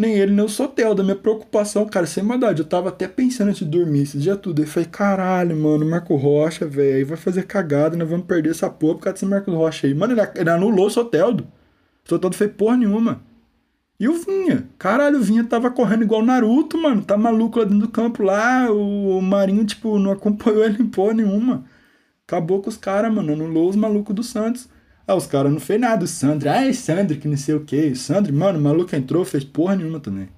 nem 0.00 0.14
ele, 0.14 0.32
nem 0.32 0.44
o 0.44 0.48
Sotel. 0.48 0.94
Da 0.94 1.02
minha 1.02 1.14
preocupação, 1.16 1.86
cara, 1.86 2.06
sem 2.06 2.22
maldade. 2.22 2.60
Eu 2.60 2.66
tava 2.66 2.88
até 2.88 3.06
pensando 3.06 3.48
antes 3.48 3.60
de 3.60 3.66
dormir, 3.66 4.02
esse 4.02 4.18
dia 4.18 4.34
tudo. 4.36 4.62
Aí 4.62 4.66
falei, 4.66 4.88
caralho, 4.88 5.54
mano, 5.54 5.84
Marco 5.84 6.16
Rocha, 6.16 6.66
velho, 6.66 6.96
aí 6.96 7.04
vai 7.04 7.18
fazer 7.18 7.42
cagada, 7.44 7.96
nós 7.96 8.08
vamos 8.08 8.26
perder 8.26 8.50
essa 8.50 8.70
porra 8.70 8.94
por 8.94 9.00
causa 9.02 9.14
desse 9.14 9.26
Marco 9.26 9.50
Rocha 9.52 9.86
aí. 9.86 9.94
Mano, 9.94 10.14
ele, 10.14 10.22
ele 10.36 10.50
anulou 10.50 10.86
o 10.86 10.90
Soteldo. 10.90 11.44
O 12.04 12.08
Soteldo 12.08 12.36
fez 12.36 12.50
porra 12.52 12.78
nenhuma. 12.78 13.22
E 14.00 14.08
o 14.08 14.14
Vinha, 14.14 14.66
caralho, 14.78 15.18
o 15.18 15.22
Vinha 15.22 15.44
tava 15.44 15.70
correndo 15.70 16.04
igual 16.04 16.22
Naruto, 16.22 16.78
mano. 16.78 17.02
Tá 17.02 17.18
maluco 17.18 17.58
lá 17.58 17.66
dentro 17.66 17.80
do 17.80 17.88
campo 17.88 18.22
lá. 18.22 18.72
O, 18.72 19.20
Marinho, 19.20 19.62
tipo, 19.66 19.98
não 19.98 20.10
acompanhou 20.10 20.64
ele 20.64 20.82
em 20.82 20.86
porra 20.86 21.12
nenhuma. 21.12 21.66
Acabou 22.26 22.62
com 22.62 22.70
os 22.70 22.78
caras, 22.78 23.12
mano. 23.12 23.34
Anulou 23.34 23.68
os 23.68 23.76
malucos 23.76 24.14
do 24.14 24.22
Santos. 24.22 24.70
Ah, 25.06 25.14
os 25.14 25.26
caras 25.26 25.52
não 25.52 25.60
fez 25.60 25.78
nada. 25.78 26.04
O 26.04 26.08
Sandro, 26.08 26.48
ah, 26.48 26.66
é 26.66 26.72
Sandro, 26.72 27.18
que 27.18 27.28
não 27.28 27.36
sei 27.36 27.54
o 27.54 27.60
que. 27.60 27.88
O 27.88 27.96
Sandro, 27.96 28.32
mano, 28.32 28.58
o 28.58 28.62
maluco 28.62 28.96
entrou, 28.96 29.22
fez 29.22 29.44
porra 29.44 29.76
nenhuma 29.76 30.00
também. 30.00 30.30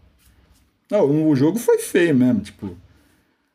Não, 0.90 1.28
o 1.28 1.37
jogo 1.37 1.59
foi 1.59 1.78
feio 1.78 2.16
mesmo, 2.16 2.40
tipo. 2.40 2.76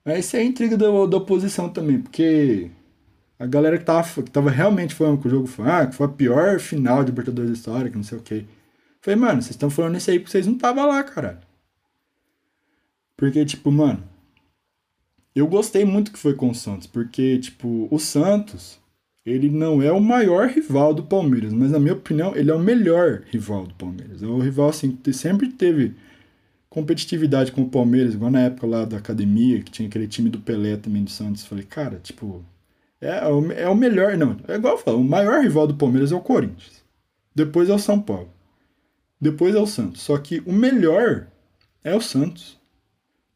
Mas 0.05 0.19
isso 0.25 0.37
é 0.37 0.43
intriga 0.43 0.77
da, 0.77 0.89
oposição 0.89 1.67
também, 1.67 1.99
porque 1.99 2.71
a 3.37 3.45
galera 3.45 3.77
que 3.77 3.83
tava, 3.83 4.23
que 4.23 4.31
tava 4.31 4.49
realmente 4.49 4.95
falando 4.95 5.19
que 5.19 5.27
o 5.27 5.29
jogo 5.29 5.47
foi, 5.47 5.69
ah, 5.69 5.85
que 5.85 5.95
foi 5.95 6.05
a 6.05 6.09
pior 6.09 6.59
final 6.59 7.03
de 7.03 7.11
Libertadores 7.11 7.51
da 7.51 7.57
história, 7.57 7.89
que 7.91 7.97
não 7.97 8.03
sei 8.03 8.17
o 8.17 8.21
quê. 8.21 8.45
Falei, 9.01 9.19
mano, 9.19 9.41
vocês 9.41 9.51
estão 9.51 9.69
falando 9.69 9.97
isso 9.97 10.09
aí 10.09 10.19
porque 10.19 10.31
vocês 10.31 10.45
não 10.45 10.55
estavam 10.55 10.87
lá, 10.87 11.03
caralho. 11.03 11.39
Porque, 13.15 13.43
tipo, 13.45 13.71
mano, 13.71 14.03
eu 15.35 15.47
gostei 15.47 15.85
muito 15.85 16.11
que 16.11 16.19
foi 16.19 16.33
com 16.33 16.49
o 16.49 16.55
Santos, 16.55 16.87
porque, 16.87 17.39
tipo, 17.39 17.87
o 17.91 17.99
Santos, 17.99 18.79
ele 19.25 19.49
não 19.49 19.81
é 19.81 19.91
o 19.91 20.01
maior 20.01 20.47
rival 20.47 20.93
do 20.93 21.03
Palmeiras, 21.03 21.53
mas 21.53 21.71
na 21.71 21.79
minha 21.79 21.93
opinião, 21.93 22.35
ele 22.35 22.51
é 22.51 22.53
o 22.53 22.59
melhor 22.59 23.23
rival 23.31 23.65
do 23.67 23.73
Palmeiras. 23.75 24.23
É 24.23 24.25
o 24.27 24.39
rival, 24.39 24.69
assim, 24.69 24.91
que 24.91 25.13
sempre 25.13 25.49
teve 25.49 25.95
competitividade 26.69 27.51
com 27.51 27.61
o 27.63 27.69
Palmeiras, 27.69 28.13
igual 28.13 28.31
na 28.31 28.41
época 28.41 28.67
lá 28.67 28.85
da 28.85 28.97
academia, 28.97 29.61
que 29.61 29.71
tinha 29.71 29.87
aquele 29.87 30.07
time 30.07 30.29
do 30.29 30.39
Pelé 30.39 30.77
também 30.77 31.03
do 31.03 31.09
Santos. 31.09 31.45
Falei, 31.45 31.63
cara, 31.63 31.99
tipo, 32.03 32.43
é, 33.01 33.27
o, 33.27 33.51
é 33.51 33.67
o 33.69 33.75
melhor, 33.75 34.17
não, 34.17 34.37
é 34.47 34.55
igual 34.55 34.75
eu 34.75 34.79
falo, 34.79 34.99
o 34.99 35.03
maior 35.03 35.41
rival 35.41 35.67
do 35.67 35.75
Palmeiras 35.75 36.11
é 36.11 36.15
o 36.15 36.21
Corinthians. 36.21 36.83
Depois 37.33 37.69
é 37.69 37.73
o 37.73 37.79
São 37.79 37.99
Paulo. 37.99 38.29
Depois 39.19 39.55
é 39.55 39.59
o 39.59 39.67
Santos. 39.67 40.01
Só 40.01 40.17
que 40.17 40.41
o 40.45 40.53
melhor 40.53 41.27
é 41.83 41.95
o 41.95 42.01
Santos 42.01 42.57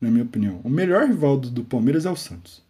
na 0.02 0.10
minha 0.10 0.24
opinião. 0.24 0.60
O 0.64 0.70
melhor 0.70 1.08
rival 1.08 1.38
do, 1.38 1.50
do 1.50 1.64
Palmeiras 1.64 2.06
é 2.06 2.10
o 2.10 2.16
Santos. 2.16 2.64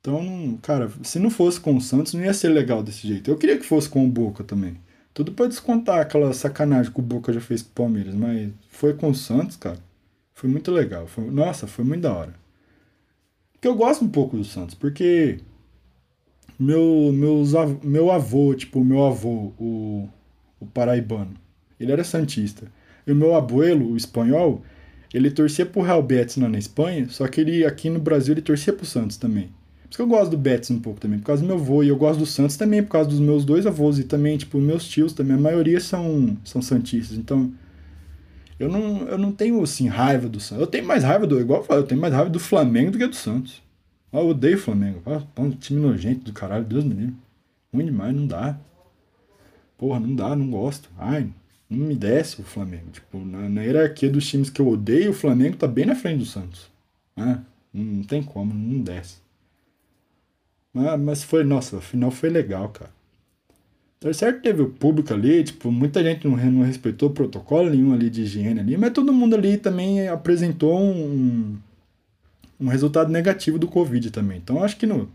Então, 0.00 0.58
cara, 0.62 0.90
se 1.02 1.18
não 1.18 1.30
fosse 1.30 1.60
com 1.60 1.76
o 1.76 1.80
Santos, 1.80 2.14
não 2.14 2.22
ia 2.22 2.34
ser 2.34 2.48
legal 2.48 2.82
desse 2.82 3.06
jeito. 3.06 3.30
Eu 3.30 3.36
queria 3.36 3.58
que 3.58 3.64
fosse 3.64 3.88
com 3.88 4.04
o 4.04 4.10
Boca 4.10 4.42
também. 4.42 4.78
Tudo 5.12 5.32
pra 5.32 5.46
descontar 5.46 6.00
aquela 6.00 6.32
sacanagem 6.32 6.92
que 6.92 6.98
o 6.98 7.02
Boca 7.02 7.32
já 7.32 7.40
fez 7.40 7.62
com 7.62 7.68
o 7.68 7.72
Palmeiras, 7.72 8.14
mas 8.14 8.50
foi 8.68 8.94
com 8.94 9.10
o 9.10 9.14
Santos, 9.14 9.56
cara. 9.56 9.78
Foi 10.32 10.50
muito 10.50 10.70
legal. 10.72 11.06
Foi, 11.06 11.30
nossa, 11.30 11.66
foi 11.66 11.84
muito 11.84 12.02
da 12.02 12.12
hora. 12.12 12.34
Porque 13.52 13.68
eu 13.68 13.74
gosto 13.74 14.04
um 14.04 14.08
pouco 14.08 14.36
do 14.36 14.44
Santos, 14.44 14.74
porque 14.74 15.38
meu, 16.58 17.10
meus, 17.12 17.52
meu 17.82 18.10
avô, 18.10 18.54
tipo, 18.54 18.84
meu 18.84 19.04
avô, 19.04 19.52
o, 19.58 20.08
o 20.60 20.66
paraibano, 20.66 21.34
ele 21.78 21.92
era 21.92 22.04
santista. 22.04 22.66
E 23.06 23.12
o 23.12 23.14
meu 23.14 23.34
abuelo, 23.34 23.92
o 23.92 23.96
espanhol, 23.96 24.62
ele 25.12 25.30
torcia 25.30 25.66
pro 25.66 25.82
Real 25.82 26.02
Betis 26.02 26.36
lá 26.36 26.48
na 26.48 26.58
Espanha, 26.58 27.06
só 27.08 27.26
que 27.28 27.40
ele 27.40 27.64
aqui 27.64 27.90
no 27.90 27.98
Brasil 27.98 28.34
ele 28.34 28.42
torcia 28.42 28.72
pro 28.72 28.86
Santos 28.86 29.16
também. 29.16 29.44
Por 29.82 29.90
isso 29.90 29.96
que 29.98 30.02
eu 30.02 30.06
gosto 30.06 30.30
do 30.30 30.38
Betis 30.38 30.70
um 30.70 30.80
pouco 30.80 31.00
também, 31.00 31.18
por 31.18 31.26
causa 31.26 31.42
do 31.42 31.46
meu 31.46 31.56
avô, 31.56 31.82
e 31.82 31.88
eu 31.88 31.96
gosto 31.96 32.18
do 32.18 32.26
Santos 32.26 32.56
também 32.56 32.82
por 32.82 32.90
causa 32.90 33.08
dos 33.08 33.20
meus 33.20 33.44
dois 33.44 33.66
avós 33.66 33.98
e 33.98 34.04
também, 34.04 34.36
tipo, 34.36 34.58
meus 34.58 34.88
tios 34.88 35.12
também, 35.12 35.36
a 35.36 35.40
maioria 35.40 35.78
são, 35.78 36.36
são 36.44 36.60
santistas, 36.60 37.16
então 37.16 37.52
eu 38.58 38.68
não, 38.68 39.08
eu 39.08 39.18
não 39.18 39.32
tenho, 39.32 39.62
assim, 39.62 39.88
raiva 39.88 40.28
do 40.28 40.38
Santos. 40.40 40.62
Eu 40.62 40.66
tenho 40.66 40.86
mais 40.86 41.02
raiva 41.02 41.26
do, 41.26 41.40
igual 41.40 41.60
eu 41.60 41.64
falo, 41.66 41.80
eu 41.80 41.86
tenho 41.86 42.00
mais 42.00 42.14
raiva 42.14 42.30
do 42.30 42.38
Flamengo 42.38 42.92
do 42.92 42.98
que 42.98 43.06
do 43.06 43.16
Santos. 43.16 43.62
Eu 44.12 44.28
odeio 44.28 44.56
o 44.56 44.60
Flamengo. 44.60 45.02
Ah, 45.06 45.22
um 45.40 45.50
time 45.50 45.80
nojento 45.80 46.24
do 46.24 46.32
caralho, 46.32 46.64
Deus 46.64 46.84
me 46.84 46.94
livre. 46.94 47.14
Ruim 47.72 47.86
demais, 47.86 48.14
não 48.14 48.26
dá. 48.26 48.56
Porra, 49.76 49.98
não 49.98 50.14
dá, 50.14 50.36
não 50.36 50.48
gosto. 50.50 50.88
Ai, 50.96 51.28
não 51.74 51.86
me 51.86 51.94
desce 51.94 52.40
o 52.40 52.44
Flamengo. 52.44 52.90
Tipo, 52.92 53.18
na, 53.18 53.48
na 53.48 53.62
hierarquia 53.62 54.10
dos 54.10 54.26
times 54.26 54.50
que 54.50 54.60
eu 54.60 54.68
odeio, 54.68 55.10
o 55.10 55.14
Flamengo 55.14 55.56
tá 55.56 55.66
bem 55.66 55.86
na 55.86 55.94
frente 55.94 56.18
do 56.18 56.26
Santos. 56.26 56.70
Ah, 57.16 57.40
não 57.72 58.02
tem 58.02 58.22
como, 58.22 58.54
não 58.54 58.80
desce. 58.80 59.16
Mas, 60.72 61.00
mas 61.00 61.22
foi, 61.22 61.44
nossa, 61.44 61.78
afinal 61.78 62.10
foi 62.10 62.30
legal, 62.30 62.68
cara. 62.68 62.90
Então, 63.98 64.12
certo 64.12 64.42
teve 64.42 64.60
o 64.60 64.68
público 64.68 65.14
ali, 65.14 65.42
tipo, 65.42 65.72
muita 65.72 66.02
gente 66.02 66.28
não, 66.28 66.36
não 66.36 66.62
respeitou 66.62 67.08
protocolo 67.10 67.70
nenhum 67.70 67.94
ali 67.94 68.10
de 68.10 68.22
higiene 68.22 68.60
ali, 68.60 68.76
mas 68.76 68.92
todo 68.92 69.12
mundo 69.12 69.34
ali 69.34 69.56
também 69.56 70.08
apresentou 70.08 70.78
um, 70.78 71.56
um 72.60 72.68
resultado 72.68 73.10
negativo 73.10 73.58
do 73.58 73.66
Covid 73.66 74.10
também. 74.10 74.38
Então 74.38 74.62
acho 74.62 74.76
que 74.76 74.86
não, 74.86 75.08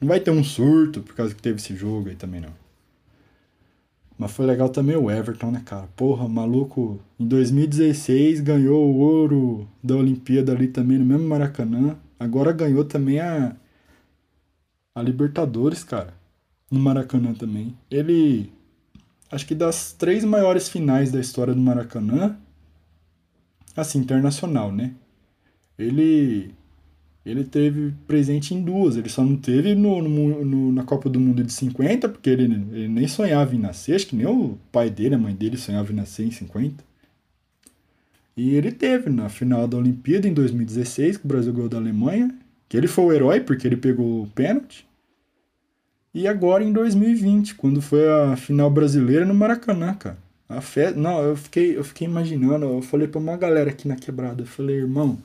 não 0.00 0.06
vai 0.06 0.20
ter 0.20 0.30
um 0.30 0.44
surto 0.44 1.00
por 1.00 1.14
causa 1.14 1.34
que 1.34 1.42
teve 1.42 1.56
esse 1.56 1.74
jogo 1.74 2.08
aí 2.08 2.14
também 2.14 2.40
não. 2.40 2.63
Mas 4.16 4.30
foi 4.32 4.46
legal 4.46 4.68
também 4.68 4.96
o 4.96 5.10
Everton, 5.10 5.50
né, 5.50 5.62
cara? 5.64 5.88
Porra, 5.96 6.28
maluco, 6.28 7.00
em 7.18 7.26
2016 7.26 8.40
ganhou 8.40 8.84
o 8.84 8.98
ouro 8.98 9.68
da 9.82 9.96
Olimpíada 9.96 10.52
ali 10.52 10.68
também 10.68 10.98
no 10.98 11.04
mesmo 11.04 11.26
Maracanã. 11.28 11.96
Agora 12.18 12.52
ganhou 12.52 12.84
também 12.84 13.18
a, 13.18 13.56
a 14.94 15.02
Libertadores, 15.02 15.82
cara, 15.82 16.14
no 16.70 16.78
Maracanã 16.78 17.34
também. 17.34 17.76
Ele, 17.90 18.52
acho 19.30 19.46
que 19.46 19.54
das 19.54 19.92
três 19.92 20.24
maiores 20.24 20.68
finais 20.68 21.10
da 21.10 21.18
história 21.18 21.52
do 21.52 21.60
Maracanã, 21.60 22.36
assim, 23.76 23.98
internacional, 23.98 24.70
né? 24.70 24.94
Ele 25.76 26.54
ele 27.24 27.42
teve 27.42 27.94
presente 28.06 28.54
em 28.54 28.62
duas. 28.62 28.96
Ele 28.96 29.08
só 29.08 29.24
não 29.24 29.36
teve 29.36 29.74
no, 29.74 30.02
no, 30.02 30.44
no, 30.44 30.72
na 30.72 30.82
Copa 30.84 31.08
do 31.08 31.18
Mundo 31.18 31.42
de 31.42 31.52
50, 31.52 32.08
porque 32.08 32.28
ele, 32.28 32.44
ele 32.72 32.88
nem 32.88 33.08
sonhava 33.08 33.54
em 33.54 33.58
nascer. 33.58 33.94
Acho 33.94 34.08
que 34.08 34.16
nem 34.16 34.26
o 34.26 34.58
pai 34.70 34.90
dele, 34.90 35.14
a 35.14 35.18
mãe 35.18 35.34
dele 35.34 35.56
sonhava 35.56 35.90
em 35.90 35.96
nascer 35.96 36.26
em 36.26 36.30
50. 36.30 36.84
E 38.36 38.54
ele 38.54 38.70
teve 38.72 39.08
na 39.08 39.28
final 39.28 39.66
da 39.66 39.78
Olimpíada 39.78 40.28
em 40.28 40.34
2016, 40.34 41.16
que 41.16 41.24
o 41.24 41.28
Brasil 41.28 41.52
ganhou 41.52 41.68
da 41.68 41.78
Alemanha. 41.78 42.34
Que 42.68 42.76
ele 42.76 42.88
foi 42.88 43.04
o 43.04 43.12
herói, 43.12 43.40
porque 43.40 43.66
ele 43.66 43.76
pegou 43.76 44.22
o 44.22 44.26
pênalti. 44.28 44.86
E 46.12 46.28
agora 46.28 46.62
em 46.62 46.72
2020, 46.72 47.54
quando 47.54 47.80
foi 47.80 48.06
a 48.08 48.36
final 48.36 48.70
brasileira 48.70 49.24
no 49.24 49.34
Maracanã, 49.34 49.94
cara. 49.94 50.18
A 50.48 50.60
fe... 50.60 50.90
Não, 50.92 51.22
eu 51.22 51.36
fiquei, 51.36 51.76
eu 51.76 51.82
fiquei 51.82 52.06
imaginando, 52.06 52.66
eu 52.66 52.82
falei 52.82 53.08
pra 53.08 53.18
uma 53.18 53.36
galera 53.36 53.70
aqui 53.70 53.88
na 53.88 53.96
quebrada, 53.96 54.42
eu 54.42 54.46
falei, 54.46 54.76
irmão, 54.76 55.18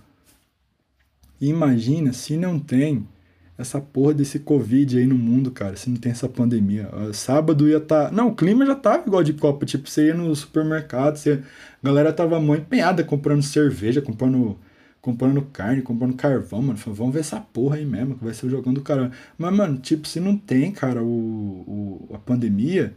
e 1.40 1.48
imagina 1.48 2.14
se 2.14 2.38
não 2.38 2.60
tem 2.60 3.08
essa 3.58 3.82
porra 3.82 4.14
desse 4.14 4.40
Covid 4.40 4.98
aí 4.98 5.06
no 5.06 5.16
mundo, 5.16 5.52
cara, 5.52 5.76
se 5.76 5.90
não 5.90 5.98
tem 5.98 6.14
essa 6.14 6.30
pandemia. 6.30 6.90
Sábado 7.14 7.68
ia. 7.68 7.80
Tá... 7.80 8.10
Não, 8.10 8.30
o 8.30 8.36
clima 8.36 8.66
já 8.66 8.76
tava 8.76 9.04
igual 9.06 9.22
de 9.24 9.34
Copa. 9.34 9.66
Tipo, 9.66 9.90
você 9.90 10.08
ia 10.08 10.14
no 10.14 10.34
supermercado, 10.34 11.18
você... 11.18 11.42
a 11.84 11.88
galera 11.88 12.14
tava 12.14 12.40
muito 12.40 12.62
empenhada 12.62 13.04
comprando 13.04 13.44
cerveja, 13.44 14.02
comprando 14.02 14.58
comprando 15.02 15.42
carne, 15.42 15.82
comprando 15.82 16.16
carvão, 16.16 16.62
mano. 16.62 16.78
Falei, 16.78 16.98
vamos 16.98 17.14
ver 17.14 17.20
essa 17.22 17.40
porra 17.40 17.78
aí 17.78 17.86
mesmo, 17.86 18.16
que 18.16 18.24
vai 18.24 18.34
ser 18.34 18.46
o 18.46 18.50
jogão 18.50 18.74
do. 18.74 18.84
Mas, 19.38 19.56
mano, 19.56 19.78
tipo, 19.78 20.08
se 20.08 20.20
não 20.20 20.38
tem, 20.38 20.72
cara, 20.72 21.04
o, 21.04 21.08
o, 21.08 22.10
a 22.14 22.18
pandemia, 22.18 22.94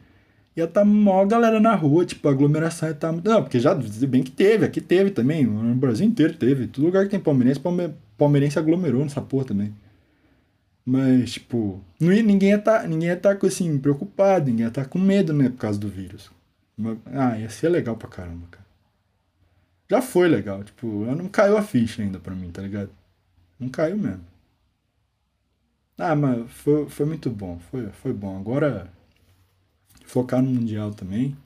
ia 0.56 0.66
tá 0.66 0.84
maior 0.84 1.26
galera 1.26 1.60
na 1.60 1.74
rua, 1.74 2.04
tipo, 2.04 2.28
a 2.28 2.32
aglomeração 2.32 2.88
ia 2.88 2.94
tá 2.94 3.12
muito. 3.12 3.28
Não, 3.28 3.42
porque 3.42 3.58
já, 3.58 3.74
bem 3.74 4.22
que 4.22 4.30
teve, 4.30 4.64
aqui 4.64 4.80
teve 4.80 5.10
também, 5.10 5.44
no 5.44 5.74
Brasil 5.74 6.06
inteiro 6.06 6.34
teve. 6.34 6.66
Todo 6.66 6.84
lugar 6.84 7.04
que 7.04 7.10
tem 7.10 7.20
palmeirense, 7.20 7.60
palme... 7.60 7.90
palmeirense 8.22 8.58
aglomerou 8.58 9.02
nessa 9.02 9.20
porra 9.20 9.46
também. 9.46 9.74
Mas, 10.84 11.32
tipo, 11.32 11.80
não 12.00 12.12
ia, 12.12 12.22
ninguém 12.22 12.50
ia 12.50 12.58
tá, 12.58 12.86
ninguém 12.86 13.08
ia 13.08 13.16
tá, 13.16 13.36
assim, 13.46 13.78
preocupado, 13.78 14.46
ninguém 14.46 14.66
ia 14.66 14.70
tá 14.70 14.84
com 14.84 14.98
medo, 14.98 15.32
né, 15.32 15.48
por 15.48 15.58
causa 15.58 15.78
do 15.78 15.88
vírus. 15.88 16.30
Mas, 16.76 16.98
ah, 17.06 17.38
ia 17.38 17.50
ser 17.50 17.68
legal 17.68 17.96
pra 17.96 18.08
caramba, 18.08 18.46
cara. 18.50 18.66
Já 19.90 20.02
foi 20.02 20.28
legal, 20.28 20.64
tipo, 20.64 20.86
não 20.86 21.28
caiu 21.28 21.56
a 21.56 21.62
ficha 21.62 22.02
ainda 22.02 22.18
pra 22.18 22.34
mim, 22.34 22.50
tá 22.50 22.62
ligado? 22.62 22.90
Não 23.58 23.68
caiu 23.68 23.96
mesmo. 23.96 24.24
Ah, 25.98 26.16
mas 26.16 26.50
foi, 26.50 26.88
foi 26.88 27.06
muito 27.06 27.30
bom, 27.30 27.58
foi, 27.70 27.88
foi 27.90 28.12
bom. 28.12 28.38
Agora 28.38 28.90
focar 30.06 30.42
no 30.42 30.50
Mundial 30.50 30.92
também. 30.92 31.36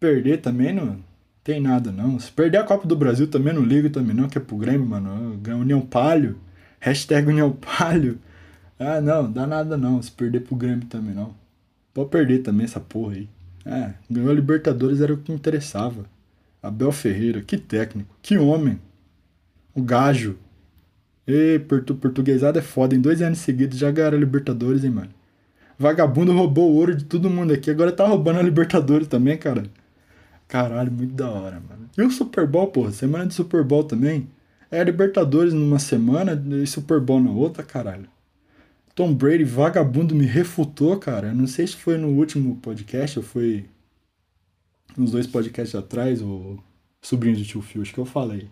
Perder 0.00 0.40
também 0.42 0.74
não 0.74 1.02
tem 1.46 1.60
nada, 1.60 1.92
não. 1.92 2.18
Se 2.18 2.32
perder 2.32 2.58
a 2.58 2.64
Copa 2.64 2.88
do 2.88 2.96
Brasil 2.96 3.28
também 3.28 3.54
não 3.54 3.62
ligo 3.62 3.88
também, 3.88 4.16
não, 4.16 4.28
que 4.28 4.36
é 4.36 4.40
pro 4.40 4.56
Grêmio, 4.56 4.84
mano. 4.84 5.40
União 5.60 5.80
Palio. 5.80 6.36
Hashtag 6.80 7.28
União. 7.28 7.56
Ah, 8.80 9.00
não, 9.00 9.30
dá 9.30 9.46
nada 9.46 9.76
não. 9.76 10.02
Se 10.02 10.10
perder 10.10 10.40
pro 10.40 10.56
Grêmio 10.56 10.86
também 10.86 11.14
não. 11.14 11.32
Pode 11.94 12.10
perder 12.10 12.40
também 12.40 12.64
essa 12.64 12.80
porra 12.80 13.14
aí. 13.14 13.28
É, 13.64 13.92
ganhou 14.10 14.30
a 14.30 14.34
Libertadores 14.34 15.00
era 15.00 15.14
o 15.14 15.18
que 15.18 15.30
interessava. 15.32 16.04
Abel 16.60 16.90
Ferreira, 16.90 17.40
que 17.40 17.56
técnico, 17.56 18.12
que 18.20 18.36
homem. 18.36 18.80
O 19.72 19.80
gajo. 19.80 20.36
E 21.28 21.60
portu 21.60 21.94
portuguesada 21.94 22.58
é 22.58 22.62
foda. 22.62 22.96
Em 22.96 23.00
dois 23.00 23.22
anos 23.22 23.38
seguidos 23.38 23.78
já 23.78 23.92
ganharam 23.92 24.16
a 24.16 24.20
Libertadores, 24.20 24.82
hein, 24.82 24.90
mano. 24.90 25.10
Vagabundo 25.78 26.32
roubou 26.32 26.72
o 26.72 26.74
ouro 26.74 26.96
de 26.96 27.04
todo 27.04 27.30
mundo 27.30 27.52
aqui, 27.52 27.70
agora 27.70 27.92
tá 27.92 28.04
roubando 28.04 28.40
a 28.40 28.42
Libertadores 28.42 29.06
também, 29.06 29.38
cara. 29.38 29.62
Caralho, 30.48 30.92
muito 30.92 31.14
da 31.14 31.28
hora, 31.28 31.60
mano. 31.68 31.90
E 31.96 32.02
o 32.02 32.10
Super 32.10 32.46
Bowl, 32.46 32.68
porra, 32.68 32.92
semana 32.92 33.26
de 33.26 33.34
Super 33.34 33.64
Bowl 33.64 33.84
também. 33.84 34.28
É 34.70 34.82
Libertadores 34.82 35.52
numa 35.52 35.78
semana 35.78 36.40
e 36.62 36.66
Super 36.66 37.00
Bowl 37.00 37.20
na 37.20 37.30
outra, 37.30 37.62
caralho. 37.62 38.08
Tom 38.94 39.12
Brady, 39.12 39.44
vagabundo, 39.44 40.14
me 40.14 40.24
refutou, 40.24 40.96
cara. 40.98 41.28
Eu 41.28 41.34
não 41.34 41.46
sei 41.46 41.66
se 41.66 41.76
foi 41.76 41.98
no 41.98 42.08
último 42.08 42.56
podcast 42.56 43.18
ou 43.18 43.24
foi 43.24 43.66
nos 44.96 45.10
dois 45.10 45.26
podcasts 45.26 45.74
atrás, 45.74 46.22
o 46.22 46.58
Sobrinho 47.02 47.36
do 47.36 47.44
Tio 47.44 47.60
Phil, 47.60 47.82
acho 47.82 47.92
que 47.92 48.00
eu 48.00 48.06
falei. 48.06 48.48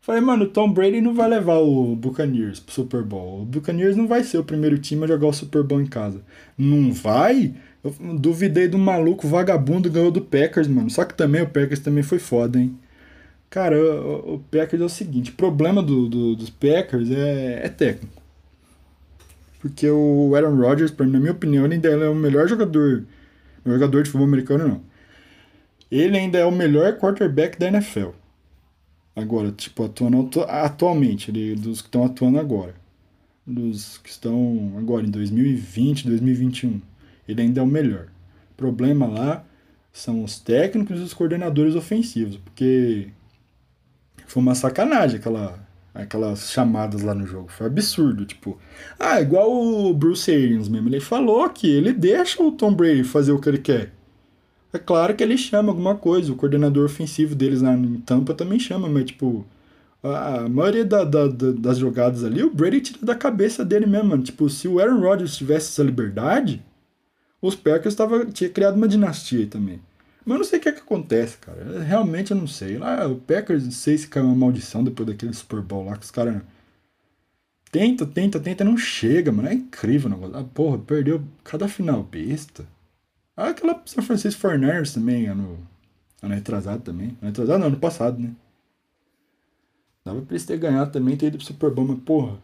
Falei, 0.00 0.20
mano, 0.20 0.44
o 0.44 0.48
Tom 0.48 0.70
Brady 0.70 1.00
não 1.00 1.14
vai 1.14 1.26
levar 1.28 1.60
o 1.60 1.96
Buccaneers 1.96 2.60
pro 2.60 2.74
Super 2.74 3.02
Bowl. 3.02 3.40
O 3.40 3.44
Buccaneers 3.46 3.96
não 3.96 4.06
vai 4.06 4.22
ser 4.22 4.36
o 4.36 4.44
primeiro 4.44 4.78
time 4.78 5.04
a 5.04 5.06
jogar 5.06 5.28
o 5.28 5.32
Super 5.32 5.62
Bowl 5.62 5.80
em 5.80 5.86
casa. 5.86 6.22
Não 6.58 6.92
vai? 6.92 7.54
Eu 7.84 7.94
duvidei 8.18 8.66
do 8.66 8.78
maluco 8.78 9.28
vagabundo 9.28 9.90
ganhou 9.90 10.10
do 10.10 10.22
Packers, 10.22 10.66
mano. 10.66 10.88
Só 10.88 11.04
que 11.04 11.14
também 11.14 11.42
o 11.42 11.46
Packers 11.48 11.80
também 11.80 12.02
foi 12.02 12.18
foda, 12.18 12.58
hein? 12.58 12.78
Cara, 13.50 13.76
o, 13.78 14.36
o 14.36 14.38
Packers 14.50 14.80
é 14.80 14.84
o 14.86 14.88
seguinte: 14.88 15.30
o 15.30 15.34
problema 15.34 15.82
do, 15.82 16.08
do 16.08 16.34
dos 16.34 16.48
Packers 16.48 17.10
é, 17.10 17.60
é 17.66 17.68
técnico. 17.68 18.22
Porque 19.60 19.88
o 19.88 20.34
Aaron 20.34 20.56
Rodgers, 20.56 20.94
na 20.96 21.18
minha 21.18 21.32
opinião, 21.32 21.64
ele 21.64 21.74
ainda 21.74 21.88
é 21.88 22.08
o 22.08 22.14
melhor 22.14 22.48
jogador. 22.48 23.04
Jogador 23.64 24.02
de 24.02 24.10
futebol 24.10 24.28
americano, 24.28 24.68
não. 24.68 24.80
Ele 25.90 26.18
ainda 26.18 26.38
é 26.38 26.44
o 26.44 26.50
melhor 26.50 26.98
quarterback 26.98 27.58
da 27.58 27.68
NFL. 27.68 28.10
Agora, 29.16 29.52
tipo, 29.52 29.84
atuando 29.84 30.28
atualmente, 30.48 31.30
ele, 31.30 31.54
dos 31.54 31.80
que 31.80 31.88
estão 31.88 32.04
atuando 32.04 32.38
agora. 32.38 32.74
Dos 33.46 33.98
que 33.98 34.10
estão 34.10 34.74
agora 34.76 35.06
em 35.06 35.10
2020, 35.10 36.08
2021. 36.08 36.80
Ele 37.28 37.42
ainda 37.42 37.60
é 37.60 37.62
o 37.62 37.66
melhor. 37.66 38.06
O 38.52 38.54
problema 38.56 39.06
lá 39.06 39.44
são 39.92 40.24
os 40.24 40.38
técnicos 40.38 40.98
e 40.98 41.02
os 41.02 41.14
coordenadores 41.14 41.76
ofensivos, 41.76 42.36
porque 42.36 43.08
foi 44.26 44.42
uma 44.42 44.54
sacanagem 44.54 45.18
aquela, 45.18 45.58
aquelas 45.94 46.50
chamadas 46.50 47.02
lá 47.02 47.14
no 47.14 47.26
jogo. 47.26 47.48
Foi 47.48 47.66
absurdo, 47.66 48.26
tipo. 48.26 48.58
Ah, 48.98 49.20
igual 49.20 49.50
o 49.52 49.94
Bruce 49.94 50.30
Arians 50.30 50.68
mesmo. 50.68 50.88
Ele 50.88 51.00
falou 51.00 51.48
que 51.48 51.68
ele 51.70 51.92
deixa 51.92 52.42
o 52.42 52.50
Tom 52.50 52.74
Brady 52.74 53.04
fazer 53.04 53.32
o 53.32 53.38
que 53.38 53.48
ele 53.48 53.58
quer. 53.58 53.92
É 54.72 54.78
claro 54.78 55.14
que 55.14 55.22
ele 55.22 55.38
chama 55.38 55.70
alguma 55.70 55.94
coisa. 55.94 56.32
O 56.32 56.36
coordenador 56.36 56.84
ofensivo 56.86 57.34
deles 57.36 57.62
lá 57.62 57.72
em 57.74 58.00
Tampa 58.00 58.34
também 58.34 58.58
chama, 58.58 58.88
mas 58.88 59.04
tipo. 59.04 59.46
A 60.02 60.46
maioria 60.50 60.84
da, 60.84 61.02
da, 61.02 61.28
da, 61.28 61.52
das 61.52 61.78
jogadas 61.78 62.24
ali, 62.24 62.42
o 62.42 62.52
Brady 62.52 62.80
tira 62.82 62.98
da 63.06 63.14
cabeça 63.14 63.64
dele 63.64 63.86
mesmo, 63.86 64.10
mano. 64.10 64.22
Tipo, 64.22 64.50
se 64.50 64.68
o 64.68 64.78
Aaron 64.78 65.00
Rodgers 65.00 65.34
tivesse 65.34 65.68
essa 65.68 65.82
liberdade, 65.82 66.62
os 67.46 67.54
Packers 67.54 67.94
tava, 67.94 68.24
tinha 68.26 68.48
criado 68.48 68.76
uma 68.76 68.88
dinastia 68.88 69.40
aí 69.40 69.46
também. 69.46 69.80
Mas 70.24 70.34
eu 70.34 70.38
não 70.38 70.44
sei 70.44 70.58
o 70.58 70.62
que 70.62 70.68
é 70.70 70.72
que 70.72 70.80
acontece, 70.80 71.36
cara. 71.36 71.82
Realmente 71.82 72.30
eu 72.30 72.36
não 72.36 72.46
sei. 72.46 72.78
Lá 72.78 73.06
o 73.06 73.16
Packers, 73.16 73.64
não 73.64 73.70
sei 73.70 73.98
se 73.98 74.08
caiu 74.08 74.24
uma 74.24 74.34
maldição 74.34 74.82
depois 74.82 75.06
daquele 75.06 75.34
Super 75.34 75.60
Bowl 75.60 75.84
lá 75.84 75.96
que 75.96 76.04
os 76.04 76.10
caras. 76.10 76.40
Tenta, 77.70 78.06
tenta, 78.06 78.40
tenta, 78.40 78.64
não 78.64 78.78
chega, 78.78 79.30
mano. 79.30 79.48
É 79.48 79.54
incrível 79.54 80.10
o 80.10 80.14
negócio. 80.14 80.36
Ah, 80.36 80.44
porra, 80.44 80.78
perdeu 80.78 81.22
cada 81.42 81.68
final 81.68 82.02
besta. 82.02 82.64
Ah, 83.36 83.48
aquela 83.48 83.82
São 83.84 84.02
Francisco 84.02 84.40
49ers 84.40 84.94
também, 84.94 85.26
ano, 85.26 85.58
ano 86.22 86.34
retrasado 86.34 86.82
também. 86.82 87.08
Ano 87.08 87.28
retrasado 87.28 87.58
não, 87.58 87.66
ano 87.66 87.76
passado, 87.76 88.18
né? 88.18 88.30
Dava 90.04 90.22
pra 90.22 90.32
eles 90.32 90.46
ter 90.46 90.56
ganhado 90.56 90.92
também, 90.92 91.16
ter 91.16 91.26
ido 91.26 91.36
pro 91.38 91.46
Super 91.46 91.70
Bowl, 91.70 91.88
mas 91.88 91.98
porra, 92.00 92.38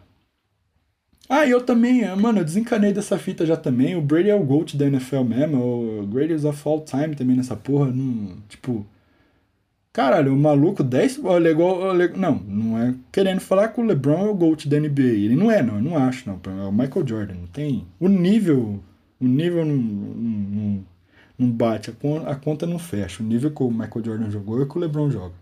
ah, 1.29 1.47
eu 1.47 1.61
também, 1.61 2.03
eh, 2.03 2.15
mano, 2.17 2.41
eu 2.41 2.45
desencanei 2.45 2.93
dessa 2.93 3.17
fita 3.19 3.47
já 3.47 3.57
também. 3.57 3.97
O 3.97 4.03
Brady 4.03 4.31
é 4.31 4.35
o 4.35 4.43
GOAT 4.45 4.77
da 4.77 4.87
NFL 4.87 5.23
mesmo, 5.23 6.03
o 6.03 6.07
Greatest 6.07 6.45
of 6.45 6.61
All 6.69 6.81
Time 6.81 7.15
também 7.15 7.37
nessa 7.37 7.57
porra. 7.57 7.87
Não, 7.87 8.37
tipo. 8.49 8.85
Caralho, 9.93 10.33
o 10.35 10.37
maluco 10.37 10.83
10. 10.83 11.21
Olha, 11.25 11.55
não, 12.17 12.35
não 12.47 12.79
é 12.79 12.95
querendo 13.13 13.41
falar 13.41 13.69
que 13.69 13.81
o 13.81 13.85
LeBron 13.85 14.27
é 14.27 14.31
o 14.31 14.35
GOAT 14.35 14.69
da 14.69 14.79
NBA. 14.81 15.03
Ele 15.03 15.37
não 15.37 15.51
é, 15.51 15.63
não, 15.63 15.77
eu 15.77 15.83
não 15.83 15.97
acho, 15.97 16.29
não. 16.29 16.41
É 16.45 16.67
o 16.67 16.73
Michael 16.73 17.07
Jordan. 17.07 17.35
Não 17.35 17.47
tem. 17.47 17.87
O 17.99 18.09
nível. 18.09 18.81
O 19.21 19.27
nível 19.27 19.65
não, 19.65 19.77
não, 19.77 20.85
não 21.39 21.51
bate, 21.51 21.93
a 22.27 22.35
conta 22.35 22.67
não 22.67 22.79
fecha. 22.79 23.23
O 23.23 23.27
nível 23.27 23.51
que 23.51 23.63
o 23.63 23.71
Michael 23.71 24.05
Jordan 24.05 24.31
jogou 24.31 24.63
é 24.63 24.67
que 24.67 24.77
o 24.77 24.81
LeBron 24.81 25.11
joga. 25.11 25.35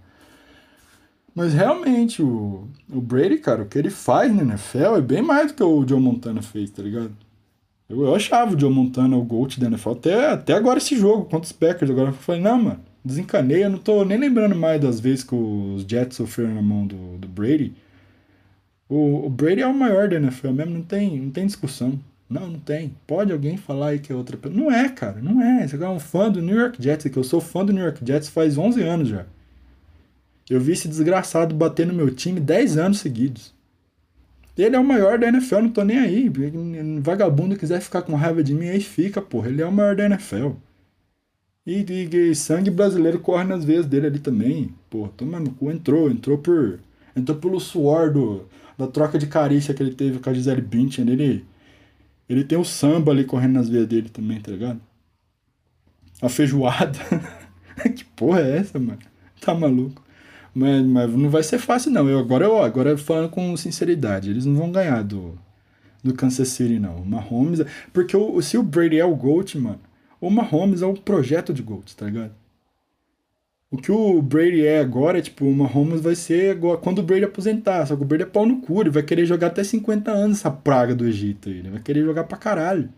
Mas 1.39 1.55
realmente, 1.55 2.21
o, 2.21 2.67
o 2.93 3.01
Brady, 3.01 3.39
cara, 3.39 3.63
o 3.63 3.67
que 3.67 3.79
ele 3.79 3.91
faz 3.91 4.35
na 4.35 4.43
NFL 4.43 4.97
é 4.97 5.01
bem 5.01 5.23
mais 5.23 5.53
do 5.53 5.55
que 5.55 5.63
o 5.63 5.87
Joe 5.87 6.01
Montana 6.01 6.43
fez, 6.43 6.69
tá 6.69 6.83
ligado? 6.83 7.13
Eu, 7.89 8.03
eu 8.07 8.13
achava 8.13 8.57
o 8.57 8.59
Joe 8.59 8.69
Montana 8.69 9.17
o 9.17 9.23
GOAT 9.23 9.61
da 9.61 9.69
NFL 9.69 9.91
até, 9.91 10.33
até 10.33 10.53
agora 10.55 10.79
esse 10.79 10.97
jogo 10.99 11.27
contra 11.27 11.47
os 11.47 11.53
Packers. 11.53 11.93
Agora 11.93 12.09
eu 12.09 12.13
falei, 12.13 12.41
não, 12.41 12.61
mano, 12.61 12.81
desencanei. 13.05 13.65
Eu 13.65 13.71
não 13.71 13.79
tô 13.79 14.05
nem 14.05 14.19
lembrando 14.19 14.57
mais 14.57 14.81
das 14.81 14.99
vezes 14.99 15.23
que 15.23 15.33
os 15.33 15.83
Jets 15.83 16.17
sofreram 16.17 16.57
na 16.57 16.61
mão 16.61 16.85
do, 16.85 17.17
do 17.19 17.29
Brady. 17.29 17.73
O, 18.89 19.27
o 19.27 19.31
Brady 19.31 19.63
é 19.63 19.67
o 19.69 19.73
maior 19.73 20.09
da 20.09 20.17
NFL 20.17 20.51
mesmo, 20.51 20.75
não 20.75 20.83
tem, 20.83 21.21
não 21.21 21.31
tem 21.31 21.47
discussão. 21.47 22.01
Não, 22.29 22.49
não 22.49 22.59
tem. 22.59 22.97
Pode 23.07 23.31
alguém 23.33 23.57
falar 23.57 23.91
aí 23.91 24.01
que 24.01 24.13
é 24.13 24.17
outra 24.17 24.37
pessoa. 24.37 24.61
Não 24.61 24.73
é, 24.73 24.89
cara, 24.89 25.23
não 25.23 25.41
é. 25.41 25.69
Você 25.69 25.77
é 25.77 25.89
um 25.89 26.01
fã 26.01 26.29
do 26.29 26.43
New 26.43 26.59
York 26.59 26.83
Jets, 26.83 27.09
que 27.09 27.17
eu 27.17 27.23
sou 27.23 27.41
fã 27.41 27.65
do 27.65 27.73
New 27.73 27.85
York 27.85 28.05
Jets 28.05 28.29
faz 28.29 28.59
11 28.59 28.83
anos 28.83 29.09
já. 29.09 29.25
Eu 30.49 30.61
vi 30.61 30.73
esse 30.73 30.89
desgraçado 30.89 31.55
bater 31.55 31.87
no 31.87 31.93
meu 31.93 32.11
time 32.15 32.41
10 32.41 32.79
anos 32.79 32.99
seguidos. 33.01 33.55
Ele 34.57 34.75
é 34.75 34.79
o 34.79 34.85
maior 34.85 35.19
da 35.19 35.29
NFL, 35.29 35.61
não 35.61 35.71
tô 35.71 35.85
nem 35.85 35.99
aí. 35.99 36.31
Vagabundo 37.01 37.57
quiser 37.57 37.81
ficar 37.81 38.03
com 38.03 38.17
raiva 38.17 38.43
de 38.43 38.55
mim, 38.55 38.69
aí 38.69 38.81
fica, 38.81 39.23
porra. 39.23 39.49
Ele 39.49 39.63
é 39.63 39.67
o 39.67 39.73
maior 39.73 39.95
da 39.95 40.07
NFL. 40.07 40.53
E, 41.65 41.85
e, 41.89 42.31
e 42.31 42.35
sangue 42.35 42.71
brasileiro 42.71 43.21
corre 43.21 43.45
nas 43.45 43.65
veias 43.65 43.87
dele 43.87 44.07
ali 44.07 44.19
também. 44.19 44.75
Porra, 44.91 45.11
toma 45.17 45.39
no 45.39 45.51
cu, 45.51 45.71
entrou, 45.71 46.11
entrou 46.11 46.39
por. 46.39 46.81
Entrou 47.15 47.39
pelo 47.39 47.61
suor 47.61 48.13
do, 48.13 48.49
da 48.77 48.87
troca 48.87 49.19
de 49.19 49.27
carícia 49.27 49.75
que 49.75 49.83
ele 49.83 49.95
teve 49.95 50.19
com 50.19 50.31
a 50.31 50.33
Gisele 50.33 50.63
Bündchen. 50.63 51.09
Ele, 51.09 51.45
ele 52.29 52.43
tem 52.43 52.59
o 52.59 52.65
samba 52.65 53.13
ali 53.13 53.25
correndo 53.25 53.55
nas 53.55 53.69
veias 53.69 53.87
dele 53.87 54.09
também, 54.09 54.41
tá 54.41 54.51
ligado? 54.51 54.81
A 56.23 56.29
feijoada. 56.29 56.99
que 57.95 58.05
porra 58.05 58.41
é 58.41 58.59
essa, 58.59 58.79
mano? 58.79 58.99
Tá 59.41 59.55
maluco? 59.55 60.03
Mas, 60.59 60.85
mas 60.85 61.11
não 61.15 61.31
vai 61.31 61.45
ser 61.45 61.59
fácil, 61.59 61.93
não. 61.93 62.09
Eu, 62.09 62.19
agora, 62.19 62.45
eu, 62.45 62.61
agora 62.61 62.99
falando 62.99 63.31
com 63.31 63.57
sinceridade, 63.57 64.29
eles 64.29 64.45
não 64.45 64.57
vão 64.57 64.73
ganhar 64.73 65.05
do, 65.05 65.39
do 66.03 66.13
Kansas 66.13 66.49
City, 66.49 66.81
não. 66.81 66.97
O 66.97 67.07
Mahomes. 67.07 67.61
Porque 67.93 68.17
o, 68.17 68.43
se 68.43 68.59
o 68.59 68.63
Brady 68.63 68.99
é 68.99 69.05
o 69.05 69.15
GOAT, 69.15 69.57
mano, 69.57 69.81
o 70.21 70.29
Mahomes 70.29 70.83
é 70.83 70.87
um 70.87 70.97
projeto 70.97 71.55
de 71.55 71.63
GOAT, 71.63 71.95
tá 71.95 72.07
ligado? 72.07 72.33
O 73.71 73.77
que 73.77 73.93
o 73.93 74.21
Brady 74.21 74.67
é 74.67 74.81
agora 74.81 75.19
é 75.19 75.23
tipo, 75.23 75.45
o 75.45 75.55
Mahomes 75.55 76.01
vai 76.01 76.17
ser 76.17 76.51
agora, 76.53 76.79
quando 76.79 76.99
o 76.99 77.03
Brady 77.05 77.25
aposentar. 77.25 77.87
Só 77.87 77.95
que 77.95 78.03
o 78.03 78.07
Brady 78.07 78.25
é 78.25 78.27
pau 78.27 78.45
no 78.45 78.61
cu, 78.61 78.81
ele 78.81 78.91
vai 78.91 79.05
querer 79.05 79.27
jogar 79.27 79.49
até 79.49 79.63
50 79.63 80.11
anos 80.11 80.39
essa 80.39 80.51
praga 80.51 80.93
do 80.93 81.07
Egito. 81.07 81.49
Ele 81.49 81.71
vai 81.71 81.81
querer 81.81 82.03
jogar 82.03 82.25
pra 82.25 82.37
caralho. 82.37 82.89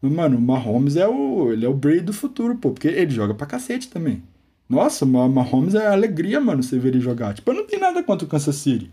Mas, 0.00 0.12
mano, 0.12 0.38
o 0.38 0.40
Mahomes 0.40 0.96
é 0.96 1.06
o, 1.06 1.52
ele 1.52 1.66
é 1.66 1.68
o 1.68 1.74
Brady 1.74 2.00
do 2.00 2.12
futuro, 2.14 2.56
pô, 2.56 2.70
porque 2.70 2.88
ele 2.88 3.10
joga 3.10 3.34
pra 3.34 3.46
cacete 3.46 3.90
também. 3.90 4.22
Nossa, 4.68 5.06
Mahomes 5.06 5.74
é 5.74 5.86
alegria, 5.86 6.40
mano, 6.40 6.62
você 6.62 6.78
ver 6.78 6.88
ele 6.88 7.00
jogar. 7.00 7.34
Tipo, 7.34 7.50
eu 7.50 7.54
não 7.54 7.66
tenho 7.66 7.80
nada 7.80 8.02
contra 8.02 8.26
o 8.26 8.28
Kansas 8.28 8.56
City. 8.56 8.90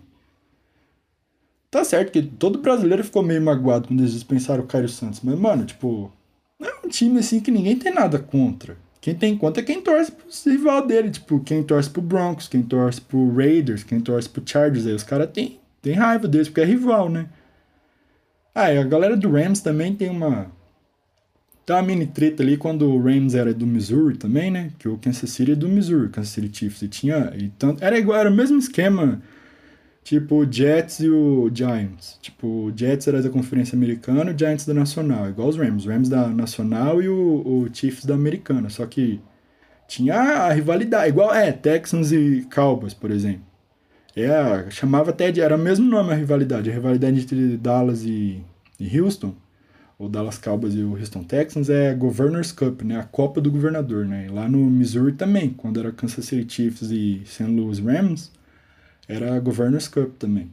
Tá 1.72 1.84
certo 1.84 2.12
que 2.12 2.22
todo 2.22 2.60
brasileiro 2.60 3.04
ficou 3.04 3.24
meio 3.24 3.42
magoado 3.42 3.88
quando 3.88 4.02
eles 4.02 4.14
dispensaram 4.14 4.64
o 4.64 4.68
Caio 4.68 4.88
Santos. 4.88 5.22
Mas, 5.24 5.40
mano, 5.40 5.66
tipo, 5.66 6.12
é 6.62 6.86
um 6.86 6.90
time 6.90 7.20
assim 7.20 7.40
que 7.40 7.50
ninguém 7.50 7.78
tem 7.78 7.92
nada 7.92 8.20
contra. 8.20 8.78
Quem 9.02 9.16
tem 9.16 9.36
contra 9.36 9.64
é 9.64 9.66
quem 9.66 9.82
torce 9.82 10.12
pro 10.12 10.28
rival 10.52 10.86
dele. 10.86 11.10
Tipo, 11.10 11.40
quem 11.40 11.64
torce 11.64 11.90
pro 11.90 12.02
Broncos, 12.02 12.48
quem 12.48 12.62
torce 12.62 13.02
pro 13.02 13.36
Raiders, 13.36 13.84
quem 13.84 14.00
torce 14.00 14.30
pro 14.30 14.44
Chargers. 14.46 14.86
Aí 14.86 14.94
os 14.94 15.04
caras 15.04 15.32
têm 15.32 15.60
tem 15.84 15.94
raiva 15.94 16.30
deles, 16.30 16.48
porque 16.48 16.62
é 16.62 16.66
rival, 16.66 17.10
né? 17.10 17.28
Ah, 18.56 18.72
e 18.72 18.78
a 18.78 18.84
galera 18.84 19.18
do 19.18 19.30
Rams 19.30 19.60
também 19.60 19.94
tem 19.94 20.10
uma 20.10 20.50
Tá 21.66 21.78
uma 21.78 21.84
mini 21.84 22.06
treta 22.06 22.44
ali 22.44 22.58
quando 22.58 22.90
o 22.90 23.02
Rams 23.02 23.36
era 23.36 23.54
do 23.54 23.66
Missouri 23.66 24.18
também, 24.18 24.52
né? 24.52 24.72
Que 24.78 24.90
o 24.90 24.98
Kansas 24.98 25.30
City 25.30 25.54
é 25.54 25.56
do 25.56 25.70
Missouri, 25.70 26.10
Kansas 26.10 26.34
City 26.34 26.58
Chiefs. 26.58 26.82
E 26.82 26.88
tinha. 26.90 27.34
E 27.38 27.50
tanto, 27.58 27.84
era 27.84 27.98
igual, 27.98 28.20
era 28.20 28.30
o 28.30 28.34
mesmo 28.34 28.58
esquema. 28.58 29.22
Tipo 30.04 30.44
o 30.44 30.52
Jets 30.52 31.00
e 31.00 31.10
o 31.10 31.50
Giants. 31.54 32.20
Tipo, 32.22 32.48
o 32.66 32.74
Jets 32.76 33.08
era 33.08 33.22
da 33.22 33.30
Conferência 33.30 33.78
Americana 33.78 34.32
o 34.32 34.38
Giants 34.38 34.66
da 34.66 34.74
Nacional. 34.74 35.30
Igual 35.30 35.48
os 35.48 35.56
Rams. 35.56 35.86
Rams 35.86 36.10
da 36.10 36.28
Nacional 36.28 37.02
e 37.02 37.08
o, 37.08 37.16
o 37.46 37.70
Chiefs 37.74 38.04
da 38.06 38.14
Americana. 38.14 38.70
Só 38.70 38.86
que 38.86 39.22
tinha 39.88 40.16
a 40.16 40.52
rivalidade. 40.52 41.10
Igual, 41.10 41.34
é, 41.34 41.54
Texans 41.54 42.12
e 42.12 42.46
Cowboys, 42.54 42.94
por 42.94 43.10
exemplo. 43.10 43.44
É, 44.16 44.70
chamava 44.70 45.12
até 45.12 45.32
de. 45.32 45.40
Era 45.40 45.56
o 45.56 45.60
mesmo 45.60 45.90
nome 45.90 46.12
a 46.12 46.16
rivalidade. 46.16 46.70
A 46.70 46.74
rivalidade 46.74 47.22
entre 47.22 47.56
Dallas 47.58 48.04
e, 48.04 48.44
e 48.78 49.00
Houston 49.00 49.34
o 50.04 50.10
Dallas 50.10 50.38
Cowboys 50.38 50.76
e 50.76 50.82
o 50.82 50.98
Houston 50.98 51.24
Texans 51.24 51.70
é 51.70 51.94
Governor's 51.94 52.52
Cup, 52.52 52.82
né? 52.82 53.00
A 53.00 53.04
Copa 53.04 53.40
do 53.40 53.52
Governador, 53.52 54.06
né? 54.06 54.28
lá 54.30 54.48
no 54.48 54.58
Missouri 54.58 55.14
também, 55.14 55.50
quando 55.50 55.80
era 55.80 55.92
Kansas 55.92 56.26
City 56.26 56.54
Chiefs 56.54 56.92
e 56.92 57.22
St. 57.26 57.44
Louis 57.44 57.80
Rams, 57.80 58.32
era 59.08 59.40
Governor's 59.40 59.88
Cup 59.88 60.16
também. 60.18 60.50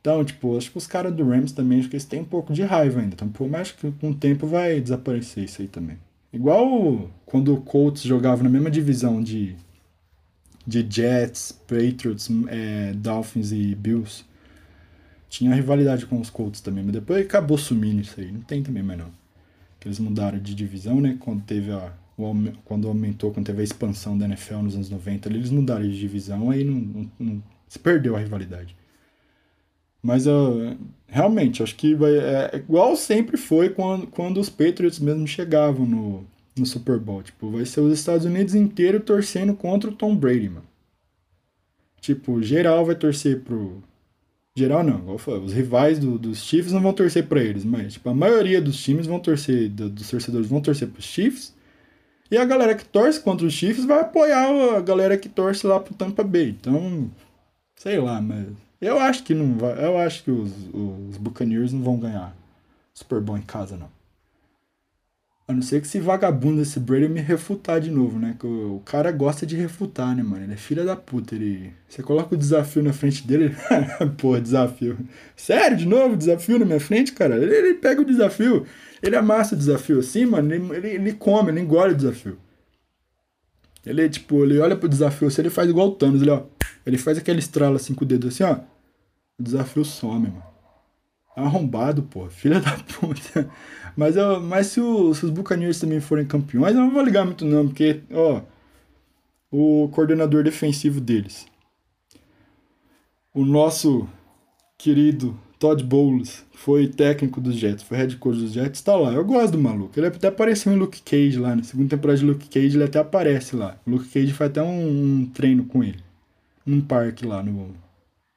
Então, 0.00 0.24
tipo, 0.24 0.56
acho 0.56 0.70
que 0.70 0.78
os 0.78 0.86
caras 0.86 1.12
do 1.12 1.28
Rams 1.28 1.52
também, 1.52 1.80
acho 1.80 1.88
que 1.88 1.96
eles 1.96 2.04
têm 2.04 2.20
um 2.20 2.24
pouco 2.24 2.52
de 2.52 2.62
raiva 2.62 3.00
ainda. 3.00 3.14
Então, 3.14 3.28
por 3.28 3.48
mais 3.48 3.72
que 3.72 3.90
com 3.90 4.10
o 4.10 4.14
tempo 4.14 4.46
vai 4.46 4.80
desaparecer 4.80 5.44
isso 5.44 5.62
aí 5.62 5.68
também. 5.68 5.98
Igual 6.32 7.10
quando 7.24 7.54
o 7.54 7.60
Colts 7.60 8.02
jogava 8.02 8.42
na 8.42 8.48
mesma 8.48 8.70
divisão 8.70 9.22
de, 9.22 9.56
de 10.66 10.86
Jets, 10.88 11.52
Patriots, 11.66 12.28
é, 12.48 12.92
Dolphins 12.94 13.52
e 13.52 13.74
Bills 13.74 14.24
tinha 15.28 15.54
rivalidade 15.54 16.06
com 16.06 16.20
os 16.20 16.30
Colts 16.30 16.60
também, 16.60 16.84
mas 16.84 16.92
depois 16.92 17.24
acabou 17.24 17.58
sumindo 17.58 18.00
isso 18.00 18.20
aí. 18.20 18.30
Não 18.30 18.40
tem 18.40 18.62
também 18.62 18.82
mais 18.82 18.98
não. 18.98 19.10
Eles 19.86 20.00
mudaram 20.00 20.36
de 20.38 20.52
divisão, 20.52 21.00
né? 21.00 21.16
Quando 21.20 21.44
teve 21.44 21.70
a. 21.70 21.92
O, 22.18 22.34
quando 22.64 22.88
aumentou, 22.88 23.30
quando 23.30 23.46
teve 23.46 23.60
a 23.60 23.64
expansão 23.64 24.18
da 24.18 24.24
NFL 24.24 24.56
nos 24.56 24.74
anos 24.74 24.90
90, 24.90 25.28
eles 25.28 25.50
mudaram 25.50 25.82
de 25.82 25.96
divisão, 25.96 26.50
aí 26.50 26.64
não, 26.64 26.74
não, 26.74 27.10
não 27.20 27.42
se 27.68 27.78
perdeu 27.78 28.16
a 28.16 28.18
rivalidade. 28.18 28.74
Mas 30.02 30.26
uh, 30.26 30.76
realmente, 31.06 31.62
acho 31.62 31.76
que 31.76 31.94
vai, 31.94 32.16
é, 32.16 32.50
é 32.52 32.56
igual 32.56 32.96
sempre 32.96 33.36
foi 33.36 33.68
quando, 33.68 34.06
quando 34.06 34.40
os 34.40 34.48
Patriots 34.48 34.98
mesmo 34.98 35.26
chegavam 35.26 35.86
no, 35.86 36.26
no 36.56 36.66
Super 36.66 36.98
Bowl. 36.98 37.22
Tipo, 37.22 37.50
vai 37.50 37.64
ser 37.64 37.80
os 37.80 37.92
Estados 37.92 38.24
Unidos 38.24 38.54
inteiro 38.54 38.98
torcendo 38.98 39.54
contra 39.54 39.90
o 39.90 39.94
Tom 39.94 40.16
Brady, 40.16 40.48
mano. 40.48 40.66
Tipo, 42.00 42.42
geral 42.42 42.84
vai 42.84 42.94
torcer 42.94 43.40
pro. 43.40 43.82
Geral 44.56 44.82
não, 44.82 45.00
igual 45.00 45.18
falei, 45.18 45.42
os 45.42 45.52
rivais 45.52 45.98
do, 45.98 46.18
dos 46.18 46.38
Chiefs 46.38 46.72
não 46.72 46.80
vão 46.80 46.94
torcer 46.94 47.26
para 47.28 47.42
eles, 47.42 47.62
mas 47.62 47.92
tipo, 47.92 48.08
a 48.08 48.14
maioria 48.14 48.58
dos 48.58 48.82
times 48.82 49.06
vão 49.06 49.20
torcer, 49.20 49.68
do, 49.68 49.90
dos 49.90 50.08
torcedores 50.08 50.48
vão 50.48 50.62
torcer 50.62 50.88
pros 50.88 51.04
Chiefs. 51.04 51.54
E 52.30 52.38
a 52.38 52.44
galera 52.44 52.74
que 52.74 52.84
torce 52.84 53.20
contra 53.20 53.46
os 53.46 53.52
Chiefs 53.52 53.84
vai 53.84 54.00
apoiar 54.00 54.48
a 54.74 54.80
galera 54.80 55.18
que 55.18 55.28
torce 55.28 55.66
lá 55.66 55.78
pro 55.78 55.94
Tampa 55.94 56.24
Bay. 56.24 56.56
Então, 56.58 57.10
sei 57.74 57.98
lá, 57.98 58.18
mas 58.18 58.46
eu 58.80 58.98
acho 58.98 59.24
que 59.24 59.34
não 59.34 59.58
vai, 59.58 59.84
eu 59.84 59.98
acho 59.98 60.24
que 60.24 60.30
os, 60.30 60.50
os 60.72 61.18
Buccaneers 61.18 61.74
não 61.74 61.82
vão 61.82 61.98
ganhar 61.98 62.34
Super 62.94 63.20
Bowl 63.20 63.36
em 63.36 63.42
casa 63.42 63.76
não. 63.76 63.95
A 65.48 65.52
não 65.52 65.62
ser 65.62 65.80
que 65.80 65.86
esse 65.86 66.00
vagabundo, 66.00 66.60
esse 66.60 66.80
Brady, 66.80 67.08
me 67.08 67.20
refutar 67.20 67.80
de 67.80 67.88
novo, 67.88 68.18
né? 68.18 68.34
Que 68.36 68.44
o, 68.44 68.76
o, 68.76 68.80
cara 68.80 69.12
gosta 69.12 69.46
de 69.46 69.54
refutar, 69.54 70.14
né, 70.16 70.20
mano? 70.20 70.42
Ele 70.42 70.54
é 70.54 70.56
filha 70.56 70.84
da 70.84 70.96
puta. 70.96 71.36
Ele... 71.36 71.72
Você 71.88 72.02
coloca 72.02 72.34
o 72.34 72.38
desafio 72.38 72.82
na 72.82 72.92
frente 72.92 73.24
dele. 73.24 73.54
Pô, 74.18 74.36
desafio. 74.40 74.98
Sério, 75.36 75.76
de 75.76 75.86
novo? 75.86 76.16
Desafio 76.16 76.58
na 76.58 76.64
minha 76.64 76.80
frente, 76.80 77.12
cara? 77.12 77.36
Ele, 77.36 77.54
ele 77.54 77.74
pega 77.74 78.00
o 78.00 78.04
desafio. 78.04 78.66
Ele 79.00 79.14
amassa 79.14 79.54
o 79.54 79.58
desafio 79.58 80.00
assim, 80.00 80.26
mano. 80.26 80.52
Ele, 80.52 80.74
ele, 80.74 80.88
ele 80.88 81.12
come, 81.12 81.52
ele 81.52 81.60
engole 81.60 81.92
o 81.92 81.96
desafio. 81.96 82.38
Ele, 83.84 84.08
tipo, 84.08 84.42
ele 84.42 84.58
olha 84.58 84.76
pro 84.76 84.88
desafio 84.88 85.28
assim, 85.28 85.42
ele 85.42 85.50
faz 85.50 85.70
igual 85.70 85.88
o 85.88 85.92
Thanos. 85.92 86.22
Ele, 86.22 86.30
ó. 86.30 86.42
Ele 86.84 86.98
faz 86.98 87.18
aquele 87.18 87.38
estralo 87.38 87.76
assim 87.76 87.94
com 87.94 88.04
o 88.04 88.08
dedo 88.08 88.26
assim, 88.26 88.42
ó. 88.42 88.58
O 89.38 89.42
desafio 89.44 89.84
some, 89.84 90.28
mano. 90.28 90.55
Arrombado, 91.36 92.02
pô. 92.02 92.28
Filha 92.30 92.60
da 92.60 92.72
puta. 92.72 93.48
Mas, 93.94 94.16
eu, 94.16 94.40
mas 94.40 94.68
se, 94.68 94.80
o, 94.80 95.14
se 95.14 95.24
os 95.26 95.30
Buccaneers 95.30 95.78
também 95.78 96.00
forem 96.00 96.26
campeões, 96.26 96.74
eu 96.74 96.80
não 96.80 96.90
vou 96.90 97.02
ligar 97.02 97.24
muito 97.24 97.44
não, 97.44 97.66
porque, 97.66 98.00
ó, 98.10 98.40
o 99.50 99.88
coordenador 99.90 100.42
defensivo 100.42 101.00
deles, 101.00 101.46
o 103.32 103.44
nosso 103.44 104.08
querido 104.78 105.38
Todd 105.58 105.82
Bowles, 105.82 106.44
foi 106.54 106.88
técnico 106.88 107.40
dos 107.40 107.56
Jets, 107.56 107.82
foi 107.82 107.96
head 107.98 108.16
coach 108.16 108.38
dos 108.38 108.52
Jets, 108.52 108.82
tá 108.82 108.94
lá. 108.96 109.12
Eu 109.12 109.24
gosto 109.24 109.52
do 109.52 109.58
maluco. 109.58 109.98
Ele 109.98 110.06
até 110.06 110.28
apareceu 110.28 110.72
em 110.72 110.76
Luke 110.76 111.00
Cage 111.02 111.38
lá, 111.38 111.54
na 111.56 111.62
segunda 111.62 111.90
temporada 111.90 112.18
de 112.18 112.26
Luke 112.26 112.48
Cage, 112.48 112.76
ele 112.76 112.84
até 112.84 112.98
aparece 112.98 113.56
lá. 113.56 113.78
O 113.86 113.90
Luke 113.90 114.08
Cage 114.08 114.32
faz 114.32 114.50
até 114.50 114.62
um, 114.62 115.20
um 115.20 115.26
treino 115.26 115.64
com 115.64 115.82
ele. 115.82 116.02
Num 116.64 116.80
parque 116.80 117.24
lá, 117.26 117.42
no, 117.42 117.74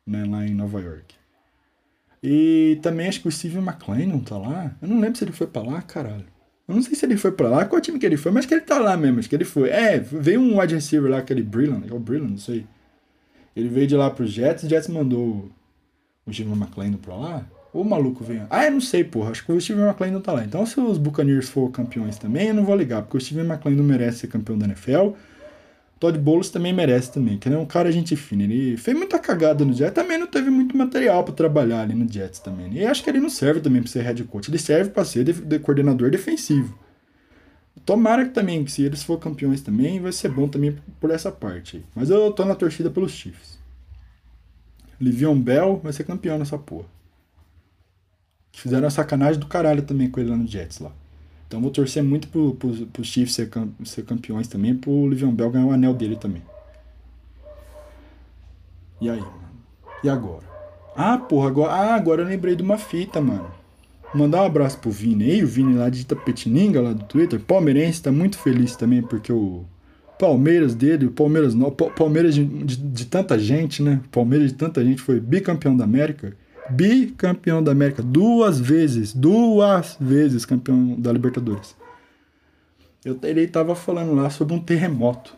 né, 0.05 0.25
lá 0.25 0.45
em 0.45 0.53
Nova 0.53 0.79
York. 0.79 1.18
E 2.21 2.79
também 2.82 3.08
acho 3.08 3.21
que 3.21 3.27
o 3.27 3.32
Steven 3.32 3.63
McLean 3.63 4.08
não 4.08 4.19
tá 4.19 4.38
lá. 4.38 4.75
Eu 4.82 4.88
não 4.88 4.99
lembro 4.99 5.17
se 5.17 5.23
ele 5.23 5.32
foi 5.32 5.47
pra 5.47 5.62
lá, 5.62 5.82
caralho. 5.82 6.25
Eu 6.67 6.75
não 6.75 6.82
sei 6.84 6.93
se 6.95 7.05
ele 7.05 7.17
foi 7.17 7.32
pra 7.32 7.49
lá, 7.49 7.65
qual 7.65 7.82
time 7.82 7.97
que 7.97 8.05
ele 8.05 8.17
foi, 8.17 8.32
mas 8.32 8.45
que 8.45 8.53
ele 8.53 8.62
tá 8.62 8.77
lá 8.77 8.95
mesmo, 8.95 9.19
acho 9.19 9.27
que 9.27 9.36
ele 9.36 9.45
foi. 9.45 9.69
É, 9.69 9.97
veio 9.97 10.39
um 10.39 10.60
wide 10.60 10.75
receiver 10.75 11.10
lá, 11.10 11.17
aquele 11.17 11.41
Brillan, 11.41 11.82
é 11.89 11.93
o 11.93 11.99
Brillan, 11.99 12.27
não 12.27 12.38
sei. 12.38 12.65
Ele 13.55 13.67
veio 13.67 13.88
de 13.88 13.95
lá 13.95 14.10
pros 14.10 14.32
Jets, 14.32 14.63
os 14.63 14.69
Jets 14.69 14.88
mandou 14.88 15.49
o 16.27 16.34
Steven 16.34 16.53
McLean 16.53 16.93
pra 16.93 17.15
lá. 17.15 17.45
Ou 17.73 17.84
o 17.84 17.86
maluco 17.86 18.23
veio. 18.23 18.47
Ah, 18.49 18.65
eu 18.65 18.71
não 18.71 18.82
sei, 18.82 19.03
porra. 19.03 19.32
Acho 19.32 19.45
que 19.45 19.51
o 19.51 19.62
Steven 19.62 19.86
McLean 19.86 20.12
não 20.12 20.21
tá 20.21 20.32
lá. 20.32 20.43
Então, 20.43 20.65
se 20.65 20.79
os 20.79 20.97
Buccaneers 20.97 21.49
for 21.49 21.69
campeões 21.71 22.17
também, 22.17 22.47
eu 22.47 22.53
não 22.53 22.65
vou 22.65 22.75
ligar, 22.75 23.03
porque 23.03 23.17
o 23.17 23.21
Steven 23.21 23.45
McLean 23.45 23.75
não 23.75 23.84
merece 23.84 24.19
ser 24.19 24.27
campeão 24.27 24.58
da 24.58 24.65
NFL. 24.65 25.12
Todd 25.99 26.17
Bowles 26.17 26.49
também 26.49 26.71
merece 26.71 27.12
também, 27.12 27.38
que 27.38 27.49
ele 27.49 27.55
é 27.55 27.59
um 27.59 27.65
cara 27.65 27.91
gente 27.91 28.15
fina. 28.15 28.43
Ele 28.43 28.77
fez 28.77 28.97
muita 28.97 29.19
cagada 29.19 29.65
no 29.65 29.73
Jets, 29.73 29.93
também 29.93 30.17
não 30.17 30.27
teve 30.27 30.49
muito 30.49 30.77
material 30.77 31.23
para 31.25 31.33
trabalhar 31.33 31.81
ali 31.81 31.93
no 31.93 32.09
Jets 32.09 32.39
também. 32.39 32.73
E 32.73 32.85
acho 32.85 33.03
que 33.03 33.09
ele 33.09 33.19
não 33.19 33.29
serve 33.29 33.59
também 33.59 33.81
para 33.81 33.91
ser 33.91 34.03
head 34.03 34.23
coach, 34.23 34.49
ele 34.49 34.57
serve 34.57 34.91
para 34.91 35.03
ser 35.03 35.25
de, 35.25 35.33
de 35.33 35.59
coordenador 35.59 36.09
defensivo. 36.09 36.77
Tomara 37.85 38.25
que 38.25 38.31
também, 38.31 38.63
que 38.63 38.71
se 38.71 38.83
eles 38.83 39.03
for 39.03 39.19
campeões 39.19 39.62
também, 39.62 39.99
vai 39.99 40.12
ser 40.12 40.29
bom 40.29 40.47
também 40.47 40.77
por 40.99 41.12
essa 41.12 41.31
parte 41.31 41.77
aí. 41.77 41.83
Mas 41.93 42.09
eu 42.09 42.31
tô 42.31 42.45
na 42.45 42.55
torcida 42.55 42.89
pelos 42.89 43.12
Chiefs. 43.12 43.59
Livion 45.01 45.39
Bell 45.39 45.79
vai 45.83 45.91
ser 45.91 46.03
campeão 46.03 46.38
nessa 46.38 46.57
porra. 46.57 46.88
Fizeram 48.53 48.88
a 48.88 48.91
sacanagem 48.91 49.39
do 49.39 49.47
caralho 49.47 49.81
também 49.81 50.09
com 50.09 50.19
ele 50.19 50.29
lá 50.29 50.38
no 50.38 50.47
Jets 50.47 50.79
lá. 50.79 50.91
Então 51.49 51.59
vou 51.59 51.71
torcer 51.71 52.03
muito 52.03 52.27
pro, 52.27 52.53
pro, 52.53 52.71
pro 52.85 53.03
Chiefs 53.03 53.33
ser, 53.33 53.49
ser 53.83 54.05
campeões 54.05 54.47
também, 54.47 54.75
pro 54.75 55.09
Livion 55.09 55.31
Bell 55.31 55.49
ganhar 55.49 55.65
o 55.65 55.71
anel 55.71 55.95
dele 55.95 56.15
também. 56.15 56.43
E 59.01 59.09
aí, 59.09 59.19
mano? 59.19 59.49
E 60.03 60.09
agora? 60.09 60.43
Ah, 60.95 61.17
porra, 61.17 61.47
agora, 61.47 61.73
ah, 61.73 61.95
agora 61.95 62.21
eu 62.21 62.27
lembrei 62.27 62.55
de 62.55 62.62
uma 62.62 62.77
fita, 62.77 63.19
mano. 63.19 63.49
Mandar 64.13 64.43
um 64.43 64.45
abraço 64.45 64.77
pro 64.77 64.91
Vini 64.91 65.23
aí, 65.23 65.43
o 65.43 65.47
Vini 65.47 65.73
lá 65.73 65.89
de 65.89 66.01
Itapetininga, 66.01 66.81
lá 66.81 66.93
do 66.93 67.03
Twitter. 67.05 67.39
Palmeirense, 67.39 68.03
tá 68.03 68.12
muito 68.12 68.38
feliz 68.38 68.75
também, 68.75 69.01
porque 69.01 69.33
o 69.33 69.65
Palmeiras 70.19 70.75
dele, 70.75 71.07
o 71.07 71.12
Palmeiras 71.12 71.55
não, 71.55 71.71
Palmeiras 71.71 72.35
de, 72.35 72.45
de, 72.45 72.77
de 72.77 73.05
tanta 73.05 73.39
gente, 73.39 73.81
né? 73.81 74.01
Palmeiras 74.12 74.51
de 74.51 74.53
tanta 74.53 74.83
gente 74.85 75.01
foi 75.01 75.19
bicampeão 75.19 75.75
da 75.75 75.83
América 75.83 76.35
bicampeão 76.69 77.63
da 77.63 77.71
América, 77.71 78.01
duas 78.01 78.60
vezes, 78.60 79.13
duas 79.13 79.97
vezes 79.99 80.45
campeão 80.45 80.99
da 80.99 81.12
Libertadores. 81.12 81.75
Eu, 83.03 83.17
ele 83.23 83.41
estava 83.41 83.75
falando 83.75 84.13
lá 84.13 84.29
sobre 84.29 84.53
um 84.53 84.60
terremoto 84.60 85.36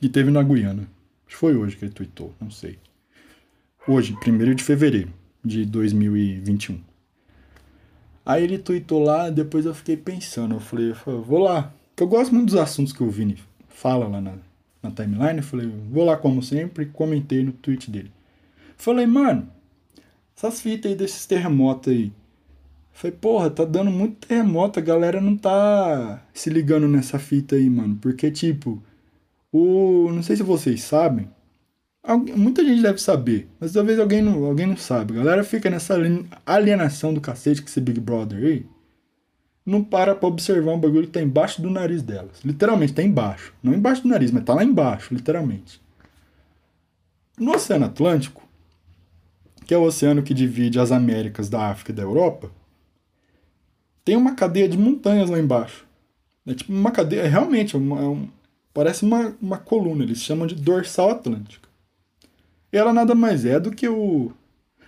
que 0.00 0.08
teve 0.08 0.30
na 0.30 0.42
Guiana. 0.42 0.82
Acho 1.26 1.28
que 1.28 1.36
foi 1.36 1.54
hoje 1.54 1.76
que 1.76 1.84
ele 1.84 1.92
tweetou, 1.92 2.34
não 2.40 2.50
sei. 2.50 2.78
Hoje, 3.86 4.16
1 4.26 4.54
de 4.54 4.62
fevereiro 4.62 5.12
de 5.44 5.64
2021. 5.64 6.80
Aí 8.24 8.44
ele 8.44 8.58
tweetou 8.58 9.02
lá, 9.02 9.30
depois 9.30 9.64
eu 9.64 9.74
fiquei 9.74 9.96
pensando, 9.96 10.54
eu 10.54 10.60
falei, 10.60 10.92
vou 11.24 11.38
lá. 11.38 11.72
Eu 11.96 12.06
gosto 12.06 12.34
muito 12.34 12.46
dos 12.46 12.56
assuntos 12.56 12.92
que 12.92 13.02
o 13.02 13.10
Vini 13.10 13.38
fala 13.68 14.06
lá 14.06 14.20
na, 14.20 14.34
na 14.82 14.90
timeline. 14.90 15.38
Eu 15.38 15.42
falei, 15.42 15.72
vou 15.90 16.04
lá 16.04 16.16
como 16.16 16.42
sempre, 16.42 16.86
comentei 16.86 17.42
no 17.42 17.52
tweet 17.52 17.90
dele. 17.90 18.10
Falei, 18.76 19.06
mano, 19.06 19.48
essas 20.42 20.60
fitas 20.60 20.90
aí 20.90 20.96
desses 20.96 21.24
terremotos 21.24 21.92
aí. 21.92 22.12
Falei, 22.92 23.16
porra, 23.16 23.50
tá 23.50 23.64
dando 23.64 23.90
muito 23.90 24.26
terremoto, 24.26 24.78
a 24.78 24.82
galera 24.82 25.20
não 25.20 25.36
tá 25.36 26.22
se 26.34 26.50
ligando 26.50 26.88
nessa 26.88 27.18
fita 27.18 27.54
aí, 27.56 27.70
mano. 27.70 27.96
Porque, 28.00 28.30
tipo, 28.30 28.82
o. 29.50 30.10
Não 30.12 30.22
sei 30.22 30.36
se 30.36 30.42
vocês 30.42 30.82
sabem. 30.82 31.30
Muita 32.36 32.64
gente 32.64 32.82
deve 32.82 32.98
saber, 32.98 33.48
mas 33.60 33.72
talvez 33.72 33.98
alguém 33.98 34.20
não, 34.20 34.44
alguém 34.44 34.66
não 34.66 34.76
sabe. 34.76 35.14
A 35.14 35.18
galera 35.18 35.44
fica 35.44 35.70
nessa 35.70 35.94
alienação 36.44 37.14
do 37.14 37.20
cacete 37.20 37.62
que 37.62 37.70
esse 37.70 37.80
Big 37.80 38.00
Brother 38.00 38.38
aí. 38.38 38.66
Não 39.64 39.84
para 39.84 40.12
pra 40.16 40.28
observar 40.28 40.72
um 40.72 40.80
bagulho 40.80 41.06
que 41.06 41.12
tá 41.12 41.22
embaixo 41.22 41.62
do 41.62 41.70
nariz 41.70 42.02
delas. 42.02 42.40
Literalmente, 42.44 42.94
tá 42.94 43.02
embaixo. 43.02 43.54
Não 43.62 43.72
embaixo 43.72 44.02
do 44.02 44.08
nariz, 44.08 44.32
mas 44.32 44.42
tá 44.42 44.52
lá 44.52 44.64
embaixo, 44.64 45.14
literalmente. 45.14 45.80
No 47.38 47.52
Oceano 47.52 47.86
Atlântico, 47.86 48.42
que 49.66 49.74
é 49.74 49.78
o 49.78 49.82
oceano 49.82 50.22
que 50.22 50.34
divide 50.34 50.78
as 50.78 50.92
Américas 50.92 51.48
da 51.48 51.68
África 51.68 51.92
e 51.92 51.94
da 51.94 52.02
Europa, 52.02 52.50
tem 54.04 54.16
uma 54.16 54.34
cadeia 54.34 54.68
de 54.68 54.76
montanhas 54.76 55.30
lá 55.30 55.38
embaixo. 55.38 55.86
É 56.46 56.54
tipo 56.54 56.72
uma 56.72 56.90
cadeia, 56.90 57.28
realmente, 57.28 57.76
é 57.76 57.78
uma, 57.78 58.00
é 58.00 58.04
um, 58.04 58.28
parece 58.74 59.04
uma, 59.04 59.36
uma 59.40 59.58
coluna, 59.58 60.02
eles 60.02 60.18
chamam 60.18 60.46
de 60.46 60.54
dorsal 60.54 61.10
atlântica. 61.10 61.68
E 62.72 62.76
ela 62.76 62.92
nada 62.92 63.14
mais 63.14 63.44
é 63.44 63.60
do 63.60 63.70
que 63.70 63.88
o, 63.88 64.32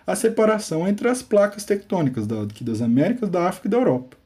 a 0.07 0.17
separação 0.17 0.89
entre 0.89 1.09
as 1.09 1.23
placas 1.23 1.65
tectônicas 1.65 2.27
da, 2.27 2.45
das 2.61 2.83
Américas, 2.83 3.29
da 3.29 3.49
África 3.49 3.69
e 3.69 3.71
da 3.71 3.77
Europa. 3.77 4.17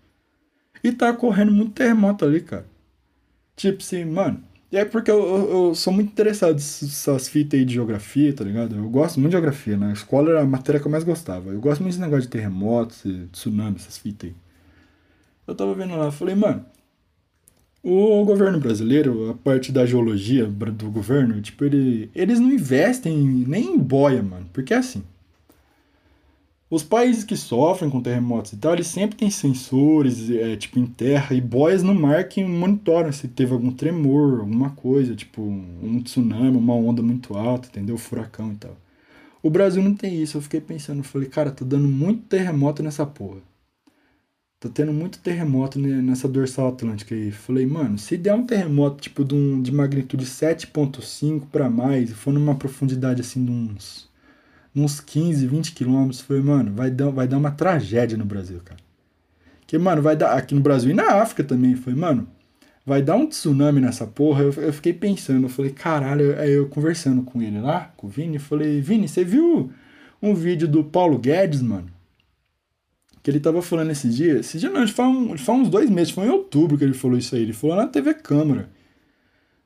E 0.83 0.93
tá 0.93 1.11
ocorrendo 1.11 1.53
muito 1.53 1.73
terremoto 1.73 2.25
ali, 2.25 2.41
cara. 2.41 2.67
Tipo 3.57 3.83
assim, 3.83 4.05
mano, 4.05 4.43
e 4.71 4.77
é 4.77 4.85
porque 4.85 5.11
eu, 5.11 5.19
eu, 5.19 5.51
eu, 5.51 5.75
sou 5.75 5.93
muito 5.93 6.11
interessado 6.11 6.55
nessas 6.55 7.29
fitas 7.29 7.59
aí 7.59 7.65
de 7.65 7.75
geografia, 7.75 8.35
tá 8.35 8.45
ligado? 8.45 8.77
Eu 8.77 8.89
gosto 8.91 9.19
muito 9.19 9.31
de 9.31 9.37
geografia, 9.37 9.77
né? 9.79 9.89
A 9.89 9.93
escola 9.93 10.31
era 10.31 10.43
a 10.43 10.47
matéria 10.47 10.81
que 10.81 10.87
eu 10.87 10.91
mais 10.91 11.05
gostava. 11.05 11.51
Eu 11.51 11.61
gosto 11.61 11.81
muito 11.81 11.95
desse 11.95 12.01
negócio 12.01 12.23
de 12.23 12.29
terremotos, 12.29 13.03
tsunami, 13.33 13.77
essas 13.77 13.97
fitas 13.97 14.29
aí. 14.31 14.37
Eu 15.47 15.55
tava 15.55 15.75
vendo 15.75 15.97
lá, 15.97 16.11
falei, 16.13 16.35
mano, 16.35 16.67
o 17.83 18.25
governo 18.25 18.61
brasileiro, 18.61 19.31
a 19.31 19.35
parte 19.35 19.73
da 19.73 19.87
geologia 19.87 20.47
do 20.47 20.91
governo, 20.91 21.41
tipo, 21.41 21.65
ele, 21.65 22.11
eles 22.15 22.39
não 22.39 22.53
investem 22.53 23.17
nem 23.17 23.75
em 23.75 23.79
boia, 23.79 24.23
mano. 24.23 24.47
Porque 24.53 24.75
é 24.75 24.77
assim, 24.79 25.03
os 26.71 26.83
países 26.83 27.25
que 27.25 27.37
sofrem 27.37 27.91
com 27.91 28.01
terremotos 28.03 28.53
e 28.53 28.57
tal, 28.59 28.75
eles 28.75 28.89
sempre 28.89 29.17
têm 29.17 29.31
sensores, 29.31 30.29
é, 30.31 30.55
tipo, 30.55 30.79
em 30.79 30.87
terra 30.87 31.35
e 31.35 31.41
boias 31.41 31.83
no 31.83 31.95
mar 31.95 32.29
que 32.29 32.45
monitoram 32.45 33.11
se 33.11 33.27
teve 33.27 33.53
algum 33.55 33.73
tremor, 33.73 34.41
alguma 34.41 34.71
coisa, 34.71 35.17
tipo, 35.17 35.41
um 35.41 36.03
tsunami, 36.03 36.57
uma 36.57 36.75
onda 36.75 37.03
muito 37.03 37.37
alta, 37.37 37.69
entendeu? 37.69 37.97
Furacão 37.97 38.53
e 38.53 38.57
tal. 38.57 38.77
O 39.43 39.49
Brasil 39.51 39.83
não 39.83 39.95
tem 39.95 40.23
isso. 40.23 40.37
Eu 40.37 40.43
fiquei 40.43 40.61
pensando, 40.61 41.03
falei, 41.03 41.29
cara, 41.29 41.51
tá 41.51 41.65
dando 41.65 41.89
muito 41.89 42.25
terremoto 42.25 42.83
nessa 42.83 43.07
porra. 43.07 43.41
Tá 44.61 44.69
tendo 44.69 44.93
muito 44.93 45.21
terremoto 45.21 45.79
nessa 45.79 46.29
dorsal 46.29 46.69
atlântica 46.69 47.15
aí. 47.15 47.31
Falei, 47.31 47.65
mano, 47.65 47.97
se 47.97 48.17
der 48.17 48.35
um 48.35 48.45
terremoto 48.45 49.01
tipo 49.01 49.25
de, 49.25 49.35
um, 49.35 49.63
de 49.63 49.73
magnitude 49.73 50.27
7.5 50.27 51.47
para 51.51 51.71
mais, 51.71 52.11
e 52.11 52.15
for 52.15 52.33
numa 52.33 52.57
profundidade 52.57 53.21
assim 53.21 53.45
de 53.45 53.51
uns 53.53 54.08
uns 54.81 55.01
15, 55.01 55.47
20 55.47 55.73
quilômetros. 55.73 56.21
Foi, 56.21 56.41
mano, 56.41 56.73
vai 56.73 56.91
dar, 56.91 57.11
vai 57.11 57.29
dar 57.29 57.39
uma 57.39 57.51
tragédia 57.51 58.17
no 58.17 58.25
Brasil, 58.25 58.61
cara. 58.65 58.81
Que, 59.67 59.79
mano, 59.79 60.01
vai 60.01 60.17
dar. 60.17 60.33
Aqui 60.33 60.55
no 60.55 60.61
Brasil 60.61 60.91
e 60.91 60.95
na 60.95 61.21
África 61.23 61.45
também. 61.45 61.75
Foi, 61.75 61.95
mano, 61.95 62.29
vai 62.89 63.03
dar 63.03 63.17
um 63.17 63.27
tsunami 63.27 63.81
nessa 63.81 64.07
porra. 64.07 64.45
Eu, 64.45 64.53
eu 64.55 64.73
fiquei 64.73 64.93
pensando, 64.93 65.45
eu 65.45 65.49
falei, 65.51 65.71
caralho, 65.71 66.39
aí 66.41 66.53
eu 66.53 66.69
conversando 66.69 67.23
com 67.23 67.43
ele 67.43 67.61
lá, 67.61 67.93
com 67.97 68.07
o 68.07 68.11
Vini, 68.11 68.37
eu 68.37 68.41
falei, 68.41 68.81
Vini, 68.81 69.07
você 69.07 69.23
viu 69.23 69.71
um 70.23 70.35
vídeo 70.35 70.67
do 70.67 70.83
Paulo 70.83 71.19
Guedes, 71.19 71.61
mano? 71.61 71.89
Que 73.23 73.31
ele 73.31 73.41
tava 73.41 73.61
falando 73.61 73.91
esses 73.91 74.17
dias. 74.17 74.41
Esse 74.41 74.59
dia 74.59 74.71
não, 74.71 74.83
um, 74.83 75.37
faz 75.37 75.59
uns 75.61 75.69
dois 75.69 75.91
meses, 75.91 76.13
foi 76.13 76.27
em 76.27 76.31
outubro 76.31 76.79
que 76.79 76.85
ele 76.85 76.95
falou 76.95 77.19
isso 77.19 77.35
aí. 77.35 77.43
Ele 77.43 77.53
falou 77.53 77.77
na 77.77 77.87
TV 77.87 78.15
Câmara. 78.15 78.71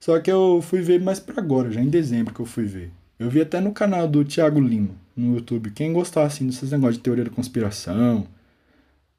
Só 0.01 0.19
que 0.19 0.33
eu 0.33 0.61
fui 0.61 0.81
ver 0.81 1.01
mais 1.01 1.21
pra 1.21 1.41
agora, 1.41 1.71
já 1.71 1.81
em 1.81 1.89
dezembro 1.89 2.35
que 2.35 2.41
eu 2.41 2.47
fui 2.47 2.65
ver. 2.65 2.91
Eu 3.21 3.31
vi 3.31 3.41
até 3.41 3.61
no 3.61 3.71
canal 3.71 4.09
do 4.09 4.25
Thiago 4.25 4.59
Lima, 4.59 4.97
no 5.17 5.37
YouTube. 5.37 5.71
Quem 5.71 5.93
gostar, 5.93 6.25
assim, 6.25 6.47
desses 6.47 6.71
negócios 6.71 6.97
de 6.97 7.03
teoria 7.03 7.25
da 7.25 7.31
conspiração, 7.31 8.27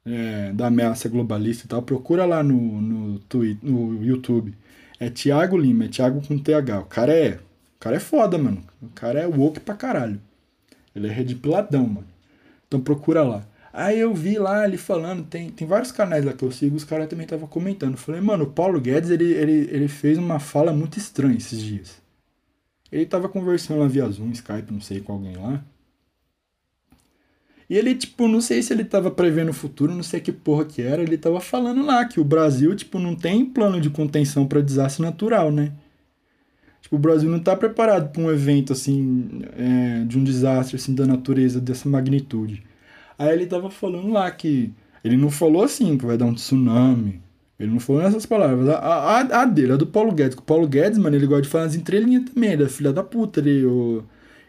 é, 0.04 0.52
da 0.52 0.66
ameaça 0.66 1.08
globalista 1.08 1.66
e 1.66 1.68
tal, 1.68 1.82
procura 1.82 2.24
lá 2.24 2.42
no, 2.42 2.80
no, 2.80 3.18
Twitter, 3.20 3.68
no 3.68 4.02
YouTube. 4.04 4.54
É 5.00 5.10
Thiago 5.10 5.56
Lima, 5.56 5.84
é 5.84 5.88
Thiago 5.88 6.26
com 6.26 6.38
TH. 6.38 6.80
O 6.80 6.84
cara 6.84 7.12
é. 7.12 7.34
O 7.76 7.80
cara 7.80 7.96
é 7.96 8.00
foda, 8.00 8.38
mano. 8.38 8.62
O 8.82 8.88
cara 8.88 9.20
é 9.20 9.26
woke 9.26 9.60
pra 9.60 9.74
caralho. 9.74 10.20
Ele 10.94 11.08
é 11.08 11.10
redipiladão, 11.10 11.86
mano. 11.86 12.06
Então 12.66 12.80
procura 12.80 13.22
lá. 13.22 13.44
Aí 13.72 13.98
eu 13.98 14.14
vi 14.14 14.38
lá 14.38 14.64
ele 14.64 14.76
falando, 14.76 15.24
tem, 15.24 15.50
tem 15.50 15.66
vários 15.66 15.90
canais 15.90 16.24
lá 16.24 16.32
que 16.32 16.44
eu 16.44 16.52
sigo, 16.52 16.76
os 16.76 16.84
caras 16.84 17.08
também 17.08 17.24
estavam 17.24 17.48
comentando. 17.48 17.96
Falei, 17.96 18.20
mano, 18.20 18.44
o 18.44 18.50
Paulo 18.52 18.80
Guedes, 18.80 19.10
ele, 19.10 19.24
ele, 19.32 19.68
ele 19.68 19.88
fez 19.88 20.16
uma 20.16 20.38
fala 20.38 20.72
muito 20.72 20.96
estranha 20.96 21.36
esses 21.36 21.60
dias. 21.60 22.00
Ele 22.92 23.04
tava 23.04 23.28
conversando 23.28 23.80
lá 23.80 23.88
via 23.88 24.08
Zoom, 24.08 24.30
Skype, 24.30 24.72
não 24.72 24.80
sei 24.80 25.00
com 25.00 25.14
alguém 25.14 25.36
lá. 25.36 25.64
E 27.68 27.76
ele, 27.76 27.94
tipo, 27.94 28.28
não 28.28 28.40
sei 28.40 28.62
se 28.62 28.72
ele 28.72 28.84
tava 28.84 29.10
prevendo 29.10 29.50
o 29.50 29.54
futuro, 29.54 29.94
não 29.94 30.02
sei 30.02 30.20
que 30.20 30.32
porra 30.32 30.64
que 30.64 30.82
era, 30.82 31.02
ele 31.02 31.16
tava 31.16 31.40
falando 31.40 31.84
lá 31.84 32.04
que 32.04 32.20
o 32.20 32.24
Brasil, 32.24 32.74
tipo, 32.74 32.98
não 32.98 33.14
tem 33.14 33.44
plano 33.44 33.80
de 33.80 33.88
contenção 33.88 34.46
para 34.46 34.60
desastre 34.60 35.02
natural, 35.02 35.50
né? 35.50 35.72
Tipo, 36.82 36.96
o 36.96 36.98
Brasil 36.98 37.30
não 37.30 37.38
tá 37.40 37.56
preparado 37.56 38.12
para 38.12 38.22
um 38.22 38.30
evento, 38.30 38.72
assim, 38.74 39.40
é, 39.56 40.04
de 40.04 40.18
um 40.18 40.24
desastre, 40.24 40.76
assim, 40.76 40.94
da 40.94 41.06
natureza 41.06 41.58
dessa 41.58 41.88
magnitude. 41.88 42.62
Aí 43.18 43.32
ele 43.32 43.46
tava 43.46 43.70
falando 43.70 44.12
lá 44.12 44.30
que. 44.30 44.70
Ele 45.02 45.16
não 45.16 45.30
falou 45.30 45.62
assim, 45.64 45.96
que 45.96 46.04
vai 46.04 46.16
dar 46.18 46.26
um 46.26 46.34
tsunami. 46.34 47.22
Ele 47.58 47.72
não 47.72 47.80
falou 47.80 48.02
nessas 48.02 48.26
palavras. 48.26 48.68
A, 48.68 48.76
a, 48.78 49.42
a 49.42 49.44
dele, 49.46 49.72
a 49.72 49.76
do 49.76 49.86
Paulo 49.86 50.12
Guedes. 50.12 50.36
O 50.36 50.42
Paulo 50.42 50.66
Guedes, 50.68 50.98
mano, 50.98 51.16
ele 51.16 51.26
gosta 51.26 51.42
de 51.42 51.48
falar 51.48 51.64
as 51.64 51.74
entrelinhas 51.74 52.24
também. 52.24 52.52
Ele 52.52 52.64
é 52.64 52.68
filha 52.68 52.92
da 52.92 53.02
puta. 53.02 53.40
Ele, 53.40 53.64
o, 53.64 54.04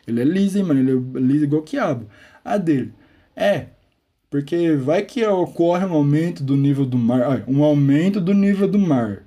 ele 0.08 0.22
é 0.22 0.24
liso, 0.26 0.58
hein, 0.58 0.64
mano. 0.66 0.80
Ele 0.80 0.92
é 0.92 1.20
liso 1.22 1.46
igual 1.46 1.62
quiabo. 1.62 2.08
A 2.44 2.58
dele. 2.58 2.94
É. 3.36 3.68
Porque 4.30 4.76
vai 4.76 5.04
que 5.04 5.26
ocorre 5.26 5.86
um 5.86 5.94
aumento 5.94 6.44
do 6.44 6.56
nível 6.56 6.86
do 6.86 6.98
mar. 6.98 7.44
Um 7.48 7.64
aumento 7.64 8.20
do 8.20 8.34
nível 8.34 8.68
do 8.68 8.80
mar. 8.80 9.24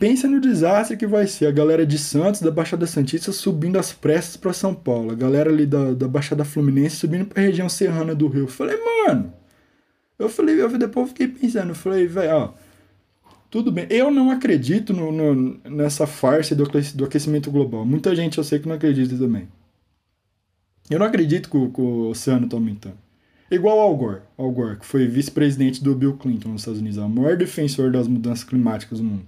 Pensa 0.00 0.26
no 0.26 0.40
desastre 0.40 0.96
que 0.96 1.06
vai 1.06 1.28
ser 1.28 1.46
a 1.46 1.52
galera 1.52 1.86
de 1.86 1.96
Santos, 1.96 2.40
da 2.40 2.50
Baixada 2.50 2.88
Santista, 2.88 3.30
subindo 3.30 3.78
as 3.78 3.92
pressas 3.92 4.36
para 4.36 4.52
São 4.52 4.74
Paulo. 4.74 5.12
A 5.12 5.14
galera 5.14 5.48
ali 5.48 5.64
da, 5.64 5.92
da 5.92 6.08
Baixada 6.08 6.44
Fluminense 6.44 6.96
subindo 6.96 7.24
pra 7.24 7.40
região 7.40 7.68
serrana 7.68 8.12
do 8.12 8.26
Rio. 8.26 8.42
Eu 8.42 8.48
falei, 8.48 8.76
mano. 8.76 9.32
Eu 10.18 10.28
falei, 10.28 10.60
eu 10.60 10.76
depois 10.76 11.10
fiquei 11.10 11.28
pensando. 11.28 11.68
Eu 11.68 11.74
falei, 11.76 12.06
velho, 12.08 12.34
ó. 12.34 12.52
Tudo 13.48 13.70
bem. 13.70 13.86
Eu 13.88 14.10
não 14.10 14.30
acredito 14.32 14.92
no, 14.92 15.12
no, 15.12 15.60
nessa 15.70 16.04
farsa 16.06 16.56
do, 16.56 16.64
do 16.64 17.04
aquecimento 17.04 17.50
global. 17.50 17.86
Muita 17.86 18.14
gente 18.16 18.38
eu 18.38 18.44
sei 18.44 18.58
que 18.58 18.66
não 18.66 18.74
acredita 18.74 19.16
também. 19.16 19.48
Eu 20.90 20.98
não 20.98 21.06
acredito 21.06 21.48
que 21.48 21.56
o, 21.56 21.70
que 21.70 21.80
o 21.80 22.10
oceano 22.10 22.44
está 22.44 22.56
aumentando. 22.56 22.98
Igual 23.50 23.80
Al 23.80 23.96
Gore, 23.96 24.20
Al 24.36 24.50
Gore, 24.50 24.78
que 24.78 24.86
foi 24.86 25.06
vice-presidente 25.06 25.82
do 25.82 25.94
Bill 25.94 26.16
Clinton 26.16 26.50
nos 26.50 26.62
Estados 26.62 26.80
Unidos, 26.80 26.98
o 26.98 27.08
maior 27.08 27.36
defensor 27.36 27.90
das 27.90 28.06
mudanças 28.06 28.44
climáticas 28.44 28.98
do 28.98 29.04
mundo. 29.04 29.26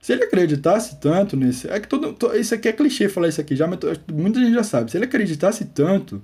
Se 0.00 0.12
ele 0.12 0.24
acreditasse 0.24 1.00
tanto 1.00 1.36
nesse. 1.36 1.66
É 1.68 1.80
que 1.80 1.88
todo, 1.88 2.14
isso 2.36 2.54
aqui 2.54 2.68
é 2.68 2.72
clichê 2.72 3.08
falar 3.08 3.28
isso 3.28 3.40
aqui 3.40 3.56
já, 3.56 3.66
mas 3.66 3.78
muita 4.12 4.38
gente 4.38 4.52
já 4.52 4.62
sabe. 4.62 4.90
Se 4.90 4.98
ele 4.98 5.06
acreditasse 5.06 5.64
tanto 5.64 6.22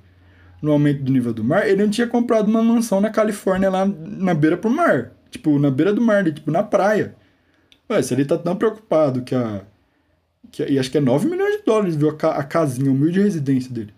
no 0.60 0.70
aumento 0.72 1.02
do 1.02 1.10
nível 1.10 1.32
do 1.32 1.42
mar, 1.42 1.66
ele 1.66 1.82
não 1.82 1.90
tinha 1.90 2.06
comprado 2.06 2.48
uma 2.48 2.62
mansão 2.62 3.00
na 3.00 3.08
Califórnia 3.08 3.70
lá 3.70 3.86
na 3.86 4.34
beira 4.34 4.56
pro 4.58 4.68
mar. 4.68 5.12
Tipo, 5.30 5.58
na 5.58 5.70
beira 5.70 5.94
do 5.94 6.02
mar, 6.02 6.30
tipo, 6.30 6.50
na 6.50 6.62
praia. 6.62 7.14
Ué, 7.88 8.02
se 8.02 8.12
ele 8.12 8.24
tá 8.24 8.36
tão 8.36 8.54
preocupado 8.54 9.22
que 9.22 9.34
a. 9.34 9.62
Que, 10.50 10.64
e 10.64 10.78
acho 10.78 10.90
que 10.90 10.98
é 10.98 11.00
9 11.00 11.28
milhões 11.28 11.56
de 11.56 11.62
dólares, 11.64 11.96
viu? 11.96 12.10
A, 12.10 12.26
a 12.28 12.44
casinha, 12.44 12.90
a 12.90 12.92
humilde 12.92 13.20
residência 13.20 13.72
dele. 13.72 13.94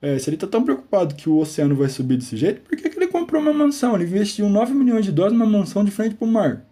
É, 0.00 0.18
se 0.18 0.30
ele 0.30 0.36
tá 0.36 0.46
tão 0.46 0.62
preocupado 0.62 1.14
que 1.14 1.28
o 1.28 1.38
oceano 1.38 1.74
vai 1.74 1.88
subir 1.88 2.16
desse 2.16 2.36
jeito, 2.36 2.60
por 2.60 2.76
que, 2.76 2.88
que 2.88 2.98
ele 2.98 3.08
comprou 3.08 3.42
uma 3.42 3.52
mansão? 3.52 3.96
Ele 3.96 4.04
investiu 4.04 4.48
9 4.48 4.72
milhões 4.72 5.04
de 5.04 5.10
dólares 5.10 5.36
numa 5.36 5.58
mansão 5.58 5.84
de 5.84 5.90
frente 5.90 6.14
pro 6.14 6.26
mar. 6.26 6.64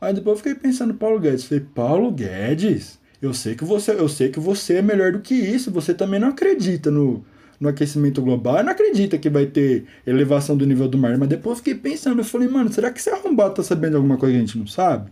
Aí 0.00 0.14
depois 0.14 0.38
eu 0.38 0.44
fiquei 0.44 0.54
pensando 0.54 0.94
Paulo 0.94 1.18
Guedes. 1.18 1.44
Falei, 1.44 1.64
Paulo 1.74 2.10
Guedes, 2.10 2.98
eu 3.20 3.34
sei 3.34 3.54
que 3.54 3.64
você, 3.64 3.92
eu 3.92 4.08
sei 4.08 4.30
que 4.30 4.40
você 4.40 4.74
é 4.74 4.82
melhor 4.82 5.12
do 5.12 5.20
que 5.20 5.34
isso. 5.34 5.70
Você 5.70 5.94
também 5.94 6.20
não 6.20 6.28
acredita 6.28 6.90
no, 6.90 7.24
no 7.58 7.68
aquecimento 7.68 8.22
global, 8.22 8.62
não 8.64 8.72
acredita 8.72 9.18
que 9.18 9.28
vai 9.28 9.46
ter 9.46 9.84
elevação 10.06 10.56
do 10.56 10.66
nível 10.66 10.88
do 10.88 10.96
mar. 10.96 11.16
Mas 11.18 11.28
depois 11.28 11.58
eu 11.58 11.64
fiquei 11.64 11.74
pensando, 11.74 12.20
eu 12.20 12.24
falei, 12.24 12.48
mano, 12.48 12.72
será 12.72 12.90
que 12.90 12.98
esse 12.98 13.10
arrombado 13.10 13.54
tá 13.54 13.62
sabendo 13.62 13.96
alguma 13.96 14.16
coisa 14.16 14.34
que 14.34 14.42
a 14.42 14.46
gente 14.46 14.58
não 14.58 14.66
sabe? 14.66 15.10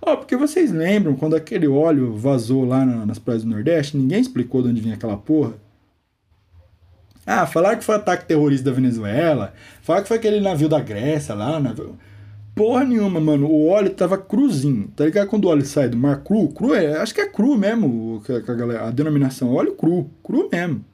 Ó, 0.00 0.12
oh, 0.12 0.16
porque 0.18 0.36
vocês 0.36 0.70
lembram 0.70 1.16
quando 1.16 1.34
aquele 1.34 1.66
óleo 1.66 2.14
vazou 2.14 2.64
lá 2.64 2.84
na, 2.84 3.06
nas 3.06 3.18
praias 3.18 3.42
do 3.42 3.50
Nordeste, 3.50 3.96
ninguém 3.96 4.20
explicou 4.20 4.62
de 4.62 4.68
onde 4.68 4.80
vinha 4.80 4.94
aquela 4.94 5.16
porra. 5.16 5.54
Ah, 7.26 7.46
falaram 7.46 7.78
que 7.78 7.84
foi 7.84 7.94
ataque 7.94 8.26
terrorista 8.26 8.70
da 8.70 8.76
Venezuela, 8.76 9.54
falaram 9.82 10.02
que 10.02 10.08
foi 10.08 10.18
aquele 10.18 10.40
navio 10.40 10.68
da 10.68 10.80
Grécia 10.80 11.34
lá, 11.34 11.58
navio 11.58 11.96
porra 12.54 12.84
nenhuma, 12.84 13.20
mano. 13.20 13.46
O 13.46 13.68
óleo 13.68 13.90
tava 13.90 14.16
cruzinho. 14.16 14.88
Tá 14.94 15.04
ligado? 15.04 15.28
Quando 15.28 15.44
o 15.46 15.48
óleo 15.48 15.64
sai 15.64 15.88
do 15.88 15.96
mar 15.96 16.22
cru, 16.22 16.48
cru 16.48 16.74
é, 16.74 16.96
acho 16.98 17.14
que 17.14 17.20
é 17.20 17.28
cru 17.28 17.56
mesmo, 17.56 18.22
a, 18.28 18.54
galera, 18.54 18.88
a 18.88 18.90
denominação. 18.90 19.52
Óleo 19.52 19.74
cru, 19.74 20.10
cru 20.22 20.48
mesmo. 20.50 20.84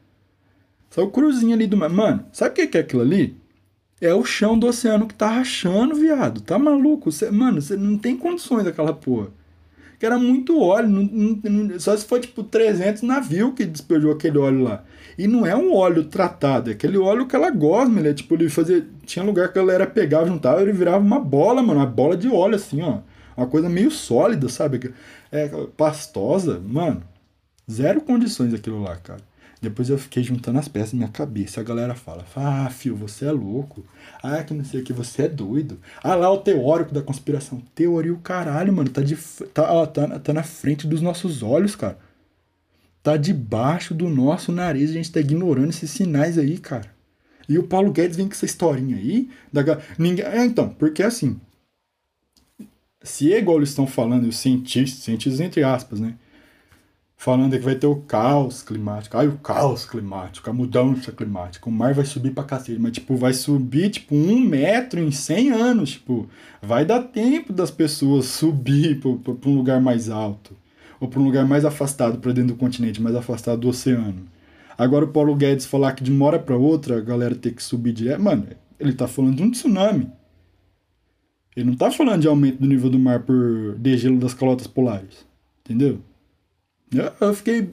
Saiu 0.91 1.11
cruzinho 1.11 1.55
ali 1.55 1.67
do 1.67 1.77
mar. 1.77 1.91
Mano, 1.91 2.25
sabe 2.33 2.53
o 2.53 2.55
que, 2.55 2.67
que 2.67 2.79
é 2.79 2.81
aquilo 2.81 3.03
ali? 3.03 3.37
É 4.01 4.15
o 4.15 4.25
chão 4.25 4.59
do 4.59 4.67
oceano 4.67 5.07
que 5.07 5.15
tá 5.15 5.29
rachando, 5.29 5.95
viado. 5.95 6.41
Tá 6.41 6.59
maluco? 6.59 7.13
Cê, 7.13 7.31
mano, 7.31 7.61
você 7.61 7.77
não 7.77 7.99
tem 7.99 8.17
condições 8.17 8.65
daquela 8.65 8.95
porra. 8.95 9.29
Que 10.01 10.07
era 10.07 10.19
muito 10.19 10.59
óleo. 10.59 10.89
Não, 10.89 11.39
não, 11.45 11.79
só 11.79 11.95
se 11.95 12.07
for 12.07 12.19
tipo 12.19 12.43
300 12.43 13.03
navios 13.03 13.53
que 13.55 13.67
despejou 13.67 14.11
aquele 14.11 14.39
óleo 14.39 14.63
lá. 14.63 14.83
E 15.19 15.29
não 15.29 15.45
é 15.45 15.55
um 15.55 15.75
óleo 15.75 16.05
tratado, 16.05 16.71
é 16.71 16.73
aquele 16.73 16.97
óleo 16.97 17.27
que 17.27 17.37
ela 17.37 17.51
gosma, 17.51 18.01
ele 18.01 18.09
é 18.09 18.15
tipo, 18.15 18.35
ele 18.35 18.49
fazia. 18.49 18.87
Tinha 19.05 19.23
lugar 19.23 19.53
que 19.53 19.59
a 19.59 19.63
galera 19.63 19.87
pegava, 19.87 20.27
juntava, 20.27 20.63
ele 20.63 20.73
virava 20.73 21.05
uma 21.05 21.21
bola, 21.21 21.63
mano, 21.63 21.81
uma 21.81 21.87
bola 21.87 22.17
de 22.17 22.29
óleo, 22.29 22.55
assim, 22.55 22.81
ó. 22.81 23.01
Uma 23.37 23.47
coisa 23.47 23.69
meio 23.69 23.91
sólida, 23.91 24.49
sabe? 24.49 24.93
É 25.31 25.49
pastosa, 25.77 26.59
mano. 26.59 27.03
Zero 27.71 28.01
condições 28.01 28.55
aquilo 28.55 28.83
lá, 28.83 28.97
cara. 28.97 29.21
Depois 29.61 29.91
eu 29.91 29.99
fiquei 29.99 30.23
juntando 30.23 30.59
as 30.59 30.69
peças 30.69 30.95
na 30.95 31.01
minha 31.01 31.11
cabeça. 31.11 31.61
A 31.61 31.65
galera 31.65 31.95
fala: 31.95 32.25
Ah, 32.35 32.71
filho, 32.71 32.97
você 32.97 33.27
é 33.27 33.33
louco. 33.33 33.85
Ah, 34.23 34.43
que 34.43 34.53
não 34.53 34.65
sei 34.65 34.81
o 34.81 34.85
que, 34.85 34.93
você 34.93 35.23
é 35.23 35.29
doido. 35.29 35.79
Ah, 36.03 36.15
lá 36.15 36.31
o 36.31 36.39
teórico 36.39 36.93
da 36.93 37.03
conspiração. 37.03 37.63
Teoria 37.75 38.13
o 38.13 38.19
caralho, 38.19 38.73
mano. 38.73 38.91
Tá, 38.91 39.03
de, 39.03 39.17
tá, 39.55 39.73
ó, 39.73 39.87
tá, 39.87 40.19
tá 40.19 40.33
na 40.33 40.43
frente 40.43 40.87
dos 40.87 41.01
nossos 41.01 41.43
olhos, 41.43 41.75
cara 41.75 41.99
tá 43.03 43.17
debaixo 43.17 43.95
do 43.95 44.09
nosso 44.09 44.53
nariz, 44.53 44.91
a 44.91 44.95
gente 44.95 45.13
tá 45.13 45.21
ignorando 45.21 45.71
esses 45.71 45.91
sinais 45.91 46.39
aí, 46.39 46.59
cara. 46.59 46.95
E 47.49 47.59
o 47.59 47.67
Paulo 47.67 47.93
Guedes 47.93 48.17
vem 48.17 48.27
com 48.27 48.35
essa 48.35 48.45
historinha 48.45 48.97
aí. 48.97 49.29
Da... 49.53 49.63
Ninguém... 49.99 50.25
É, 50.25 50.45
então, 50.45 50.69
porque 50.69 51.03
assim. 51.03 51.41
Se 53.03 53.33
é 53.33 53.39
igual 53.39 53.57
eles 53.57 53.71
estão 53.71 53.87
falando, 53.87 54.29
os 54.29 54.37
cientistas, 54.37 55.03
cientistas 55.03 55.41
entre 55.41 55.65
aspas, 55.65 55.99
né? 55.99 56.17
Falando 57.23 57.51
que 57.51 57.59
vai 57.59 57.75
ter 57.75 57.87
o 57.87 57.97
caos 57.97 58.63
climático. 58.63 59.15
Ai, 59.15 59.29
o 59.29 59.37
caos 59.37 59.85
climático, 59.85 60.49
a 60.49 60.55
mudança 60.55 61.13
climática. 61.13 61.69
O 61.69 61.71
mar 61.71 61.93
vai 61.93 62.07
subir 62.07 62.31
pra 62.31 62.45
cacete. 62.45 62.81
Mas, 62.81 62.93
tipo, 62.93 63.15
vai 63.15 63.35
subir, 63.35 63.91
tipo, 63.91 64.15
um 64.15 64.41
metro 64.41 64.99
em 64.99 65.11
100 65.11 65.51
anos. 65.51 65.91
Tipo, 65.91 66.27
vai 66.63 66.83
dar 66.83 67.03
tempo 67.03 67.53
das 67.53 67.71
pessoas 67.71 68.25
subir 68.25 69.01
pra, 69.01 69.13
pra, 69.17 69.35
pra 69.35 69.51
um 69.51 69.55
lugar 69.55 69.83
mais 69.83 70.09
alto 70.09 70.57
ou 70.99 71.09
para 71.09 71.21
um 71.21 71.25
lugar 71.25 71.45
mais 71.47 71.67
afastado, 71.67 72.17
para 72.17 72.33
dentro 72.33 72.55
do 72.55 72.59
continente, 72.59 73.03
mais 73.03 73.15
afastado 73.15 73.61
do 73.61 73.69
oceano. 73.69 74.27
Agora 74.79 75.05
o 75.05 75.09
Paulo 75.09 75.37
Guedes 75.37 75.67
falar 75.67 75.93
que 75.93 76.03
de 76.03 76.11
uma 76.11 76.25
hora 76.25 76.39
para 76.39 76.57
outra 76.57 76.97
a 76.97 77.03
galera 77.03 77.35
ter 77.35 77.53
que 77.53 77.63
subir 77.63 77.93
direto. 77.93 78.23
Mano, 78.23 78.47
ele 78.79 78.95
tá 78.95 79.07
falando 79.07 79.37
de 79.37 79.43
um 79.43 79.51
tsunami. 79.51 80.11
Ele 81.55 81.69
não 81.69 81.77
tá 81.77 81.91
falando 81.91 82.23
de 82.23 82.29
aumento 82.29 82.61
do 82.61 82.67
nível 82.67 82.89
do 82.89 82.99
mar 82.99 83.21
por 83.21 83.75
degelo 83.75 84.19
das 84.19 84.33
calotas 84.33 84.67
polares. 84.67 85.27
Entendeu? 85.63 86.01
Eu, 86.93 87.13
eu 87.29 87.35
fiquei 87.35 87.69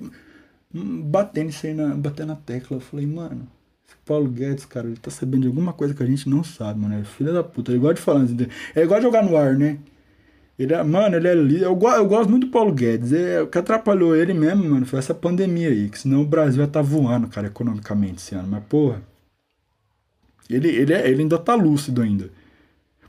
batendo 0.73 1.49
isso 1.49 1.65
aí 1.65 1.73
na, 1.73 1.95
batendo 1.95 2.27
na 2.27 2.35
tecla. 2.35 2.77
Eu 2.77 2.81
falei, 2.81 3.05
mano, 3.05 3.47
esse 3.87 3.95
Paulo 4.05 4.29
Guedes, 4.29 4.65
cara, 4.65 4.87
ele 4.87 4.97
tá 4.97 5.09
sabendo 5.09 5.41
de 5.41 5.47
alguma 5.47 5.73
coisa 5.73 5.93
que 5.93 6.03
a 6.03 6.05
gente 6.05 6.29
não 6.29 6.43
sabe, 6.43 6.79
mano. 6.79 6.99
É 6.99 7.03
filho 7.03 7.33
da 7.33 7.43
puta. 7.43 7.71
Ele 7.71 7.79
gosta 7.79 7.95
de 7.95 8.01
falar. 8.01 8.25
É 8.75 8.83
igual 8.83 9.01
jogar 9.01 9.23
no 9.23 9.35
ar, 9.35 9.55
né? 9.55 9.79
Ele 10.57 10.73
é, 10.73 10.83
mano, 10.83 11.15
ele 11.15 11.27
é 11.27 11.35
líder. 11.35 11.65
Eu, 11.65 11.79
eu 11.79 12.07
gosto 12.07 12.29
muito 12.29 12.47
do 12.47 12.51
Paulo 12.51 12.73
Guedes. 12.73 13.13
É, 13.13 13.41
o 13.41 13.47
que 13.47 13.57
atrapalhou 13.57 14.15
ele 14.15 14.33
mesmo, 14.33 14.63
mano, 14.63 14.85
foi 14.85 14.99
essa 14.99 15.13
pandemia 15.13 15.69
aí. 15.69 15.89
Que 15.89 15.99
senão 15.99 16.21
o 16.21 16.25
Brasil 16.25 16.61
ia 16.61 16.67
tá 16.67 16.81
voando, 16.81 17.27
cara, 17.27 17.47
economicamente 17.47 18.17
esse 18.17 18.35
ano. 18.35 18.47
Mas, 18.47 18.63
porra. 18.65 19.01
Ele, 20.49 20.69
ele, 20.69 20.93
é, 20.93 21.09
ele 21.09 21.23
ainda 21.23 21.37
tá 21.37 21.55
lúcido 21.55 22.01
ainda. 22.01 22.29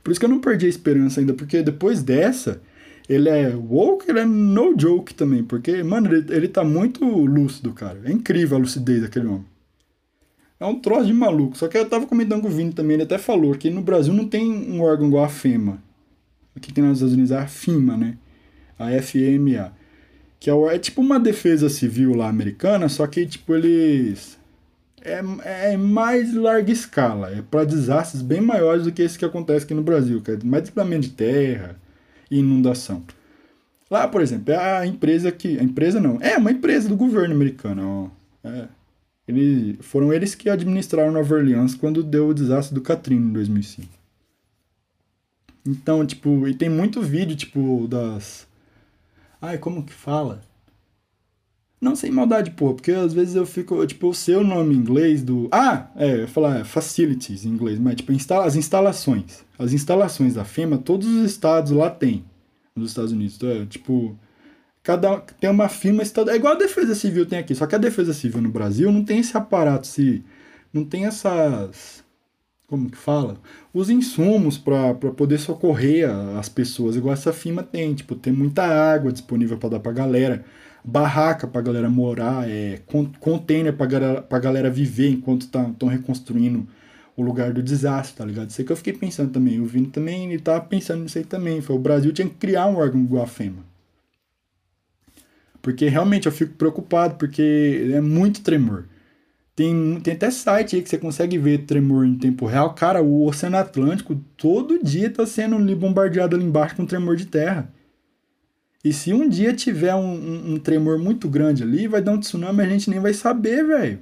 Por 0.03 0.11
isso 0.11 0.19
que 0.19 0.25
eu 0.25 0.29
não 0.29 0.41
perdi 0.41 0.65
a 0.65 0.69
esperança 0.69 1.19
ainda, 1.19 1.33
porque 1.33 1.61
depois 1.61 2.03
dessa, 2.03 2.61
ele 3.09 3.27
é 3.27 3.49
woke, 3.55 4.07
ele 4.07 4.19
é 4.19 4.25
no 4.25 4.79
joke 4.79 5.15
também, 5.15 5.43
porque, 5.43 5.81
mano, 5.81 6.13
ele, 6.13 6.31
ele 6.31 6.47
tá 6.47 6.63
muito 6.63 7.03
lúcido, 7.03 7.73
cara. 7.73 7.99
É 8.05 8.11
incrível 8.11 8.55
a 8.55 8.61
lucidez 8.61 9.01
daquele 9.01 9.25
homem. 9.25 9.45
É 10.59 10.65
um 10.65 10.79
troço 10.79 11.07
de 11.07 11.13
maluco. 11.13 11.57
Só 11.57 11.67
que 11.67 11.75
eu 11.75 11.89
tava 11.89 12.05
comentando 12.05 12.41
com 12.41 12.47
o 12.47 12.51
Vini 12.51 12.71
também, 12.71 12.93
ele 12.93 13.03
até 13.03 13.17
falou 13.17 13.55
que 13.55 13.71
no 13.71 13.81
Brasil 13.81 14.13
não 14.13 14.27
tem 14.27 14.51
um 14.51 14.81
órgão 14.81 15.07
igual 15.07 15.25
a 15.25 15.29
FEMA. 15.29 15.81
Aqui 16.55 16.71
tem 16.71 16.83
nos 16.83 16.97
Estados 16.97 17.13
Unidos 17.13 17.31
é 17.31 17.39
a 17.39 17.47
FIMA, 17.47 17.97
né? 17.97 18.17
A 18.77 18.89
FMA. 19.01 19.73
Que 20.39 20.51
é, 20.51 20.53
é 20.53 20.77
tipo 20.77 21.01
uma 21.01 21.19
defesa 21.19 21.67
civil 21.67 22.13
lá 22.13 22.29
americana, 22.29 22.87
só 22.89 23.07
que, 23.07 23.25
tipo, 23.25 23.55
eles 23.55 24.37
é, 25.01 25.23
é 25.71 25.77
mais 25.77 26.31
larga 26.35 26.71
escala, 26.71 27.31
é 27.31 27.41
para 27.41 27.65
desastres 27.65 28.21
bem 28.21 28.39
maiores 28.39 28.83
do 28.83 28.91
que 28.91 29.01
esse 29.01 29.17
que 29.17 29.25
acontece 29.25 29.65
aqui 29.65 29.73
no 29.73 29.81
Brasil, 29.81 30.21
que 30.21 30.31
é 30.31 30.37
mais 30.43 30.63
desabamento 30.63 31.07
de 31.07 31.13
terra 31.13 31.75
inundação. 32.29 33.03
Lá, 33.89 34.07
por 34.07 34.21
exemplo, 34.21 34.53
é 34.53 34.77
a 34.77 34.85
empresa 34.85 35.31
que. 35.31 35.57
A 35.59 35.63
empresa 35.63 35.99
não, 35.99 36.19
é 36.21 36.37
uma 36.37 36.51
empresa 36.51 36.87
do 36.87 36.95
governo 36.95 37.33
americano. 37.33 38.11
É, 38.43 38.67
eles, 39.27 39.77
foram 39.81 40.13
eles 40.13 40.35
que 40.35 40.49
administraram 40.49 41.11
Nova 41.11 41.35
Orleans 41.35 41.75
quando 41.75 42.03
deu 42.03 42.29
o 42.29 42.33
desastre 42.33 42.75
do 42.75 42.81
Katrina 42.81 43.25
em 43.25 43.33
2005. 43.33 43.87
Então, 45.65 46.05
tipo, 46.05 46.47
e 46.47 46.53
tem 46.53 46.69
muito 46.69 47.01
vídeo, 47.01 47.35
tipo, 47.35 47.87
das. 47.87 48.47
Ai, 49.41 49.57
como 49.57 49.83
que 49.83 49.93
fala? 49.93 50.41
Não 51.81 51.95
sem 51.95 52.11
maldade, 52.11 52.51
pô, 52.51 52.73
porque 52.73 52.91
às 52.91 53.13
vezes 53.13 53.35
eu 53.35 53.45
fico, 53.45 53.85
tipo, 53.87 54.11
o 54.11 54.43
nome 54.43 54.75
em 54.75 54.77
inglês 54.77 55.23
do. 55.23 55.47
Ah, 55.49 55.87
é, 55.95 56.11
eu 56.13 56.19
ia 56.21 56.27
falar 56.27 56.65
facilities 56.65 57.45
em 57.45 57.49
inglês, 57.49 57.79
mas 57.79 57.95
tipo, 57.95 58.11
instala... 58.11 58.45
as 58.45 58.57
instalações. 58.57 59.45
As 59.57 59.71
instalações 59.71 60.33
da 60.33 60.43
FEMA, 60.43 60.77
todos 60.77 61.07
os 61.07 61.23
estados 61.25 61.71
lá 61.71 61.89
tem. 61.89 62.25
Nos 62.75 62.91
Estados 62.91 63.13
Unidos. 63.13 63.37
Então, 63.37 63.49
é, 63.49 63.65
tipo, 63.65 64.17
cada 64.83 65.19
tem 65.39 65.49
uma 65.49 65.69
firma 65.69 66.03
estadual. 66.03 66.35
É 66.35 66.37
igual 66.37 66.53
a 66.53 66.57
Defesa 66.57 66.93
Civil 66.95 67.25
tem 67.25 67.39
aqui, 67.39 67.55
só 67.55 67.65
que 67.65 67.75
a 67.75 67.77
Defesa 67.79 68.13
Civil 68.13 68.41
no 68.41 68.49
Brasil 68.49 68.91
não 68.91 69.03
tem 69.03 69.19
esse 69.19 69.35
aparato, 69.37 69.87
se 69.87 70.23
não 70.73 70.83
tem 70.83 71.05
essas. 71.05 72.03
Como 72.67 72.89
que 72.89 72.97
fala? 72.97 73.37
Os 73.73 73.89
insumos 73.89 74.57
para 74.57 74.93
poder 74.93 75.39
socorrer 75.39 76.09
as 76.37 76.49
pessoas, 76.49 76.95
igual 76.95 77.13
essa 77.13 77.31
firma 77.33 77.63
tem. 77.63 77.95
Tipo, 77.95 78.15
tem 78.15 78.33
muita 78.33 78.63
água 78.63 79.11
disponível 79.13 79.57
para 79.57 79.69
dar 79.69 79.79
pra 79.79 79.91
galera 79.93 80.45
barraca 80.83 81.47
pra 81.47 81.61
galera 81.61 81.89
morar, 81.89 82.49
é, 82.49 82.79
container 83.19 83.73
pra 83.73 83.85
galera, 83.85 84.21
pra 84.21 84.39
galera 84.39 84.69
viver 84.69 85.09
enquanto 85.09 85.41
estão 85.41 85.73
tá, 85.73 85.89
reconstruindo 85.89 86.67
o 87.15 87.21
lugar 87.21 87.51
do 87.51 87.61
desastre, 87.61 88.15
tá 88.17 88.25
ligado? 88.25 88.49
Isso 88.49 88.61
aí 88.61 88.65
que 88.65 88.71
eu 88.71 88.77
fiquei 88.77 88.93
pensando 88.93 89.31
também. 89.31 89.59
O 89.59 89.65
Vini 89.65 89.87
também, 89.87 90.31
ele 90.31 90.41
tava 90.41 90.61
pensando 90.61 91.03
nisso 91.03 91.17
aí 91.17 91.25
também. 91.25 91.61
Foi, 91.61 91.75
o 91.75 91.79
Brasil 91.79 92.13
tinha 92.13 92.27
que 92.27 92.35
criar 92.35 92.65
um 92.67 92.77
órgão 92.77 93.01
igual 93.01 93.23
a 93.23 93.27
FEMA. 93.27 93.63
Porque 95.61 95.89
realmente 95.89 96.25
eu 96.25 96.31
fico 96.31 96.53
preocupado, 96.53 97.15
porque 97.15 97.91
é 97.93 97.99
muito 97.99 98.41
tremor. 98.41 98.85
Tem, 99.53 99.99
tem 99.99 100.13
até 100.13 100.31
site 100.31 100.77
aí 100.77 100.81
que 100.81 100.87
você 100.87 100.97
consegue 100.97 101.37
ver 101.37 101.65
tremor 101.65 102.05
em 102.05 102.17
tempo 102.17 102.45
real. 102.45 102.73
Cara, 102.73 103.03
o 103.03 103.25
Oceano 103.25 103.57
Atlântico 103.57 104.15
todo 104.37 104.81
dia 104.81 105.09
tá 105.09 105.25
sendo 105.25 105.59
bombardeado 105.75 106.37
ali 106.37 106.45
embaixo 106.45 106.77
com 106.77 106.85
tremor 106.85 107.17
de 107.17 107.25
terra. 107.25 107.69
E 108.83 108.93
se 108.93 109.13
um 109.13 109.27
dia 109.27 109.53
tiver 109.53 109.93
um, 109.93 110.13
um, 110.13 110.53
um, 110.53 110.59
tremor 110.59 110.97
muito 110.97 111.27
grande 111.27 111.63
ali, 111.63 111.87
vai 111.87 112.01
dar 112.01 112.13
um 112.13 112.19
tsunami, 112.19 112.61
a 112.61 112.69
gente 112.69 112.89
nem 112.89 112.99
vai 112.99 113.13
saber, 113.13 113.65
velho. 113.65 113.99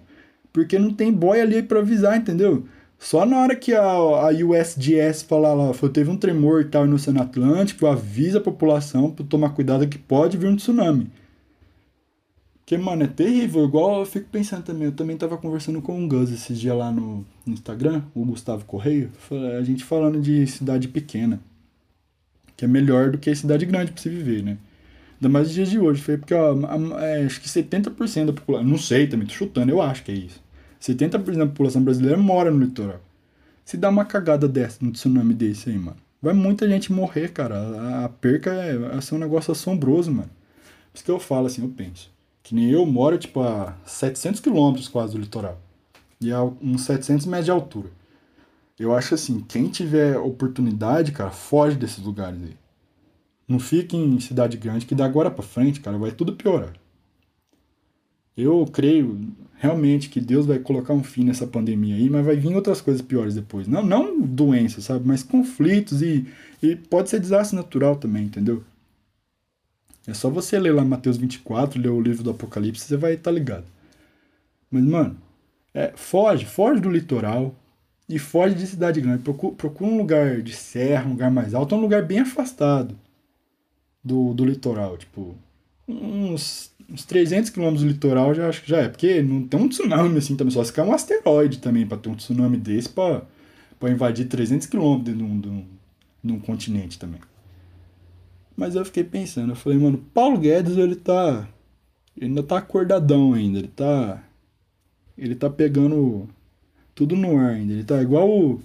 Porque 0.54 0.78
não 0.78 0.94
tem 0.94 1.12
boy 1.12 1.42
ali 1.42 1.64
para 1.64 1.80
avisar, 1.80 2.18
entendeu? 2.18 2.66
Só 3.00 3.26
na 3.26 3.40
hora 3.40 3.56
que 3.56 3.74
a, 3.74 3.84
a 3.84 4.30
USGS 4.30 5.24
falar 5.24 5.54
lá, 5.54 5.72
teve 5.94 6.10
um 6.10 6.18
tremor 6.18 6.62
e 6.62 6.66
tal 6.66 6.86
no 6.86 6.96
Oceano 6.96 7.22
Atlântico, 7.22 7.86
avisa 7.88 8.40
a 8.40 8.42
população 8.42 9.12
para 9.12 9.26
tomar 9.26 9.52
cuidado 9.52 9.88
que 9.88 9.98
pode 9.98 10.38
vir 10.38 10.48
um 10.48 10.56
tsunami. 10.56 11.10
Porque, 12.68 12.78
mano, 12.78 13.04
é 13.04 13.08
terrível. 13.08 13.64
Igual 13.64 14.00
eu 14.00 14.06
fico 14.06 14.28
pensando 14.30 14.62
também. 14.62 14.88
Eu 14.88 14.92
também 14.92 15.16
tava 15.16 15.38
conversando 15.38 15.82
com 15.82 16.04
o 16.04 16.08
Gus 16.08 16.30
esses 16.30 16.60
dias 16.60 16.76
lá 16.76 16.92
no, 16.92 17.26
Instagram, 17.48 18.04
o 18.14 18.26
Gustavo 18.26 18.66
Correio. 18.66 19.10
A 19.58 19.64
gente 19.64 19.86
falando 19.86 20.20
de 20.20 20.46
cidade 20.48 20.90
pequena. 20.90 21.40
Que 22.58 22.66
é 22.66 22.68
melhor 22.68 23.12
do 23.12 23.18
que 23.18 23.34
cidade 23.34 23.66
grande 23.66 23.94
pra 23.94 24.02
se 24.02 24.10
viver, 24.10 24.44
né? 24.44 24.58
Ainda 25.20 25.30
mais 25.30 25.48
nos 25.48 25.56
dias 25.56 25.70
de 25.70 25.80
hoje, 25.80 26.02
foi 26.02 26.18
porque 26.18 26.34
ó, 26.34 26.56
é, 27.00 27.26
acho 27.26 27.42
que 27.42 27.48
70% 27.48 28.26
da 28.28 28.34
população, 28.34 28.68
não 28.68 28.78
sei 28.78 29.08
também, 29.08 29.28
tô 29.28 29.34
chutando, 29.34 29.72
eu 29.72 29.82
acho 29.82 30.04
que 30.04 30.12
é 30.12 30.16
isso. 30.16 30.42
70% 30.80 31.38
da 31.38 31.46
população 31.48 31.84
brasileira 31.84 32.18
mora 32.18 32.52
no 32.52 32.60
litoral. 32.64 33.02
Se 33.66 33.76
dá 33.76 33.90
uma 33.90 34.06
cagada 34.06 34.48
dessa, 34.48 34.84
um 34.86 34.92
tsunami 34.92 35.34
desse 35.34 35.70
aí, 35.70 35.78
mano, 35.78 35.98
vai 36.22 36.34
muita 36.34 36.70
gente 36.70 36.94
morrer, 36.94 37.30
cara. 37.34 38.06
A, 38.06 38.10
perca 38.10 38.52
é, 38.54 39.02
ser 39.02 39.16
um 39.16 39.20
negócio 39.20 39.52
assombroso, 39.52 40.12
mano. 40.12 40.30
Por 40.92 40.96
isso 40.96 41.04
que 41.04 41.12
eu 41.12 41.20
falo 41.20 41.48
assim, 41.48 41.64
eu 41.64 41.70
penso. 41.70 42.12
Que 42.44 42.56
nem 42.56 42.70
eu 42.70 42.86
moro, 42.86 43.18
tipo, 43.18 43.42
a 43.42 43.76
700 43.86 44.40
quilômetros 44.40 44.88
quase 44.88 45.14
do 45.14 45.20
litoral. 45.20 45.60
E 46.22 46.32
a 46.32 46.44
uns 46.44 46.84
700 46.84 47.26
metros 47.26 47.46
de 47.46 47.52
altura. 47.52 47.90
Eu 48.80 48.96
acho 48.96 49.16
assim, 49.16 49.40
quem 49.42 49.68
tiver 49.68 50.18
oportunidade, 50.18 51.12
cara, 51.12 51.32
foge 51.32 51.76
desses 51.76 52.04
lugares 52.04 52.42
aí. 52.42 52.56
Não 53.48 53.60
fique 53.60 53.96
em 53.96 54.20
cidade 54.20 54.58
grande, 54.58 54.86
que 54.86 54.94
da 54.94 55.06
agora 55.06 55.32
para 55.32 55.44
frente, 55.44 55.80
cara, 55.80 55.98
vai 55.98 56.12
tudo 56.12 56.34
piorar. 56.34 56.74
Eu 58.36 58.66
creio 58.68 59.20
realmente 59.56 60.10
que 60.10 60.20
Deus 60.20 60.46
vai 60.46 60.60
colocar 60.60 60.94
um 60.94 61.04
fim 61.04 61.24
nessa 61.24 61.48
pandemia 61.48 61.96
aí, 61.96 62.10
mas 62.10 62.26
vai 62.26 62.36
vir 62.36 62.54
outras 62.54 62.82
coisas 62.82 63.02
piores 63.02 63.36
depois. 63.36 63.68
Não, 63.68 63.84
não 63.84 64.20
doenças, 64.20 64.84
sabe? 64.84 65.08
Mas 65.08 65.24
conflitos 65.24 66.02
e, 66.02 66.28
e 66.62 66.76
pode 66.76 67.10
ser 67.10 67.22
desastre 67.22 67.56
natural 67.56 67.96
também, 67.96 68.26
entendeu? 68.26 68.64
É 70.06 70.14
só 70.14 70.30
você 70.30 70.60
ler 70.60 70.74
lá 70.74 70.84
Mateus 70.84 71.18
24, 71.18 71.82
ler 71.82 71.90
o 71.90 72.02
livro 72.02 72.24
do 72.24 72.32
Apocalipse, 72.32 72.86
você 72.86 72.98
vai 72.98 73.14
estar 73.14 73.32
tá 73.32 73.36
ligado. 73.36 73.66
Mas, 74.70 74.84
mano, 74.84 75.18
é, 75.74 75.94
foge, 75.96 76.46
foge 76.46 76.82
do 76.82 76.90
litoral 76.90 77.56
e 78.08 78.20
foge 78.20 78.56
de 78.56 78.68
cidade 78.68 79.02
grande. 79.02 79.24
Procura, 79.24 79.56
procura 79.56 79.90
um 79.90 79.98
lugar 79.98 80.42
de 80.42 80.54
serra, 80.54 81.08
um 81.08 81.12
lugar 81.12 81.32
mais 81.32 81.54
alto, 81.54 81.76
um 81.76 81.82
lugar 81.82 82.04
bem 82.04 82.20
afastado 82.20 82.96
do, 84.08 84.34
do 84.34 84.46
litoral. 84.46 84.98
Tipo, 84.98 85.36
uns, 85.88 86.72
uns 86.90 87.06
300 87.06 87.50
quilômetros 87.50 87.84
do 87.84 87.90
litoral 87.90 88.34
já 88.34 88.48
acho 88.48 88.64
que 88.64 88.70
já 88.70 88.80
é. 88.80 88.90
Porque 88.90 89.22
não 89.22 89.48
tem 89.48 89.60
um 89.60 89.68
tsunami 89.68 90.18
assim 90.18 90.36
também. 90.36 90.54
Só 90.54 90.64
se 90.64 90.74
cair 90.74 90.88
um 90.88 90.94
asteroide 90.94 91.60
também 91.60 91.86
para 91.86 91.98
ter 91.98 92.10
um 92.10 92.16
tsunami 92.16 92.58
desse 92.58 92.90
para 92.90 93.22
invadir 93.84 94.28
300 94.28 94.66
quilômetros 94.68 95.16
de 95.18 95.24
um, 95.24 95.40
de, 95.40 95.50
um, 95.50 95.66
de 96.24 96.34
um 96.34 96.40
continente 96.40 96.98
também. 96.98 97.20
Mas 98.56 98.74
eu 98.74 98.84
fiquei 98.84 99.04
pensando, 99.04 99.52
eu 99.52 99.56
falei, 99.56 99.78
mano, 99.78 100.04
Paulo 100.14 100.40
Guedes, 100.40 100.78
ele 100.78 100.96
tá. 100.96 101.48
Ele 102.16 102.26
ainda 102.26 102.42
tá 102.42 102.58
acordadão 102.58 103.34
ainda, 103.34 103.60
ele 103.60 103.68
tá. 103.68 104.24
Ele 105.16 105.36
tá 105.36 105.48
pegando 105.48 106.28
tudo 106.96 107.16
no 107.16 107.38
ar 107.38 107.52
ainda. 107.52 107.74
Ele 107.74 107.84
tá 107.84 108.02
igual 108.02 108.28
o, 108.28 108.60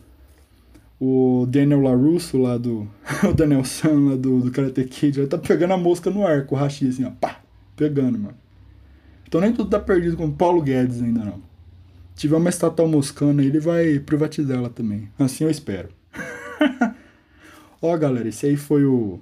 o 1.04 1.46
Daniel 1.46 1.80
LaRusso 1.80 2.38
lá 2.38 2.56
do. 2.56 2.88
o 3.28 3.34
Daniel 3.34 3.64
San 3.64 4.10
lá 4.10 4.14
do, 4.14 4.38
do 4.38 4.52
Karate 4.52 4.84
Kid, 4.84 5.18
ele 5.18 5.26
tá 5.26 5.36
pegando 5.36 5.74
a 5.74 5.76
mosca 5.76 6.08
no 6.10 6.24
ar 6.24 6.46
com 6.46 6.54
o 6.54 6.58
Hashi 6.58 6.86
assim, 6.86 7.04
ó. 7.04 7.10
Pá! 7.10 7.40
Pegando, 7.74 8.16
mano. 8.20 8.36
Então 9.26 9.40
nem 9.40 9.52
tudo 9.52 9.68
tá 9.68 9.80
perdido 9.80 10.16
com 10.16 10.26
o 10.26 10.32
Paulo 10.32 10.62
Guedes 10.62 11.02
ainda 11.02 11.24
não. 11.24 11.42
Se 12.14 12.20
tiver 12.20 12.36
uma 12.36 12.50
estatal 12.50 12.86
moscana 12.86 13.42
ele 13.42 13.58
vai 13.58 13.98
privatizar 13.98 14.58
ela 14.58 14.70
também. 14.70 15.08
Assim 15.18 15.42
eu 15.42 15.50
espero. 15.50 15.88
ó, 17.82 17.96
galera, 17.96 18.28
esse 18.28 18.46
aí 18.46 18.56
foi 18.56 18.84
o 18.84 19.18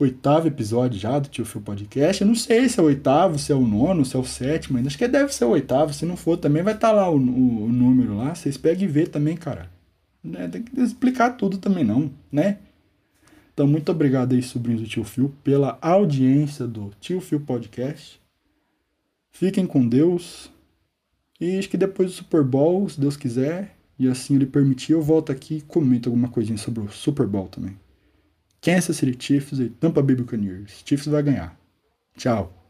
oitavo 0.00 0.48
episódio 0.48 0.98
já 0.98 1.20
do 1.20 1.28
Tio 1.28 1.44
Phil 1.44 1.60
Podcast. 1.60 2.20
Eu 2.22 2.26
não 2.26 2.34
sei 2.34 2.68
se 2.68 2.80
é 2.80 2.82
o 2.82 2.86
oitavo, 2.86 3.38
se 3.38 3.52
é 3.52 3.54
o 3.54 3.64
nono, 3.64 4.04
se 4.04 4.16
é 4.16 4.18
o 4.18 4.24
sétimo 4.24 4.76
ainda. 4.76 4.88
Acho 4.88 4.98
que 4.98 5.06
deve 5.06 5.32
ser 5.32 5.44
o 5.44 5.50
oitavo. 5.50 5.92
Se 5.92 6.04
não 6.04 6.16
for, 6.16 6.36
também 6.36 6.64
vai 6.64 6.74
estar 6.74 6.88
tá 6.88 6.94
lá 6.94 7.08
o, 7.08 7.16
o, 7.16 7.64
o 7.66 7.68
número 7.68 8.16
lá. 8.16 8.34
Vocês 8.34 8.56
pegam 8.56 8.82
e 8.82 8.88
vê 8.88 9.06
também, 9.06 9.36
cara. 9.36 9.73
Né? 10.24 10.48
Tem 10.48 10.62
que 10.62 10.80
explicar 10.80 11.36
tudo 11.36 11.58
também 11.58 11.84
não, 11.84 12.10
né? 12.32 12.58
Então, 13.52 13.68
muito 13.68 13.92
obrigado 13.92 14.34
aí, 14.34 14.42
sobrinhos 14.42 14.82
do 14.82 14.88
Tio 14.88 15.04
Fio, 15.04 15.32
pela 15.44 15.78
audiência 15.80 16.66
do 16.66 16.90
Tio 17.00 17.20
Fio 17.20 17.38
Podcast. 17.38 18.20
Fiquem 19.30 19.66
com 19.66 19.86
Deus. 19.86 20.50
E 21.40 21.58
acho 21.58 21.68
que 21.68 21.76
depois 21.76 22.10
do 22.10 22.14
Super 22.14 22.42
Bowl, 22.42 22.88
se 22.88 23.00
Deus 23.00 23.16
quiser, 23.16 23.76
e 23.98 24.08
assim 24.08 24.34
ele 24.34 24.46
permitir, 24.46 24.92
eu 24.92 25.02
volto 25.02 25.30
aqui 25.30 25.56
e 25.56 25.60
comento 25.60 26.08
alguma 26.08 26.28
coisinha 26.28 26.58
sobre 26.58 26.80
o 26.80 26.90
Super 26.90 27.26
Bowl 27.26 27.46
também. 27.46 27.76
Kansas 28.60 28.96
City 28.96 29.16
Chiefs 29.22 29.58
e 29.58 29.68
Tampa 29.68 30.02
Bay 30.02 30.16
Buccaneers. 30.16 30.82
Chiefs 30.84 31.06
vai 31.06 31.22
ganhar. 31.22 31.56
Tchau. 32.16 32.63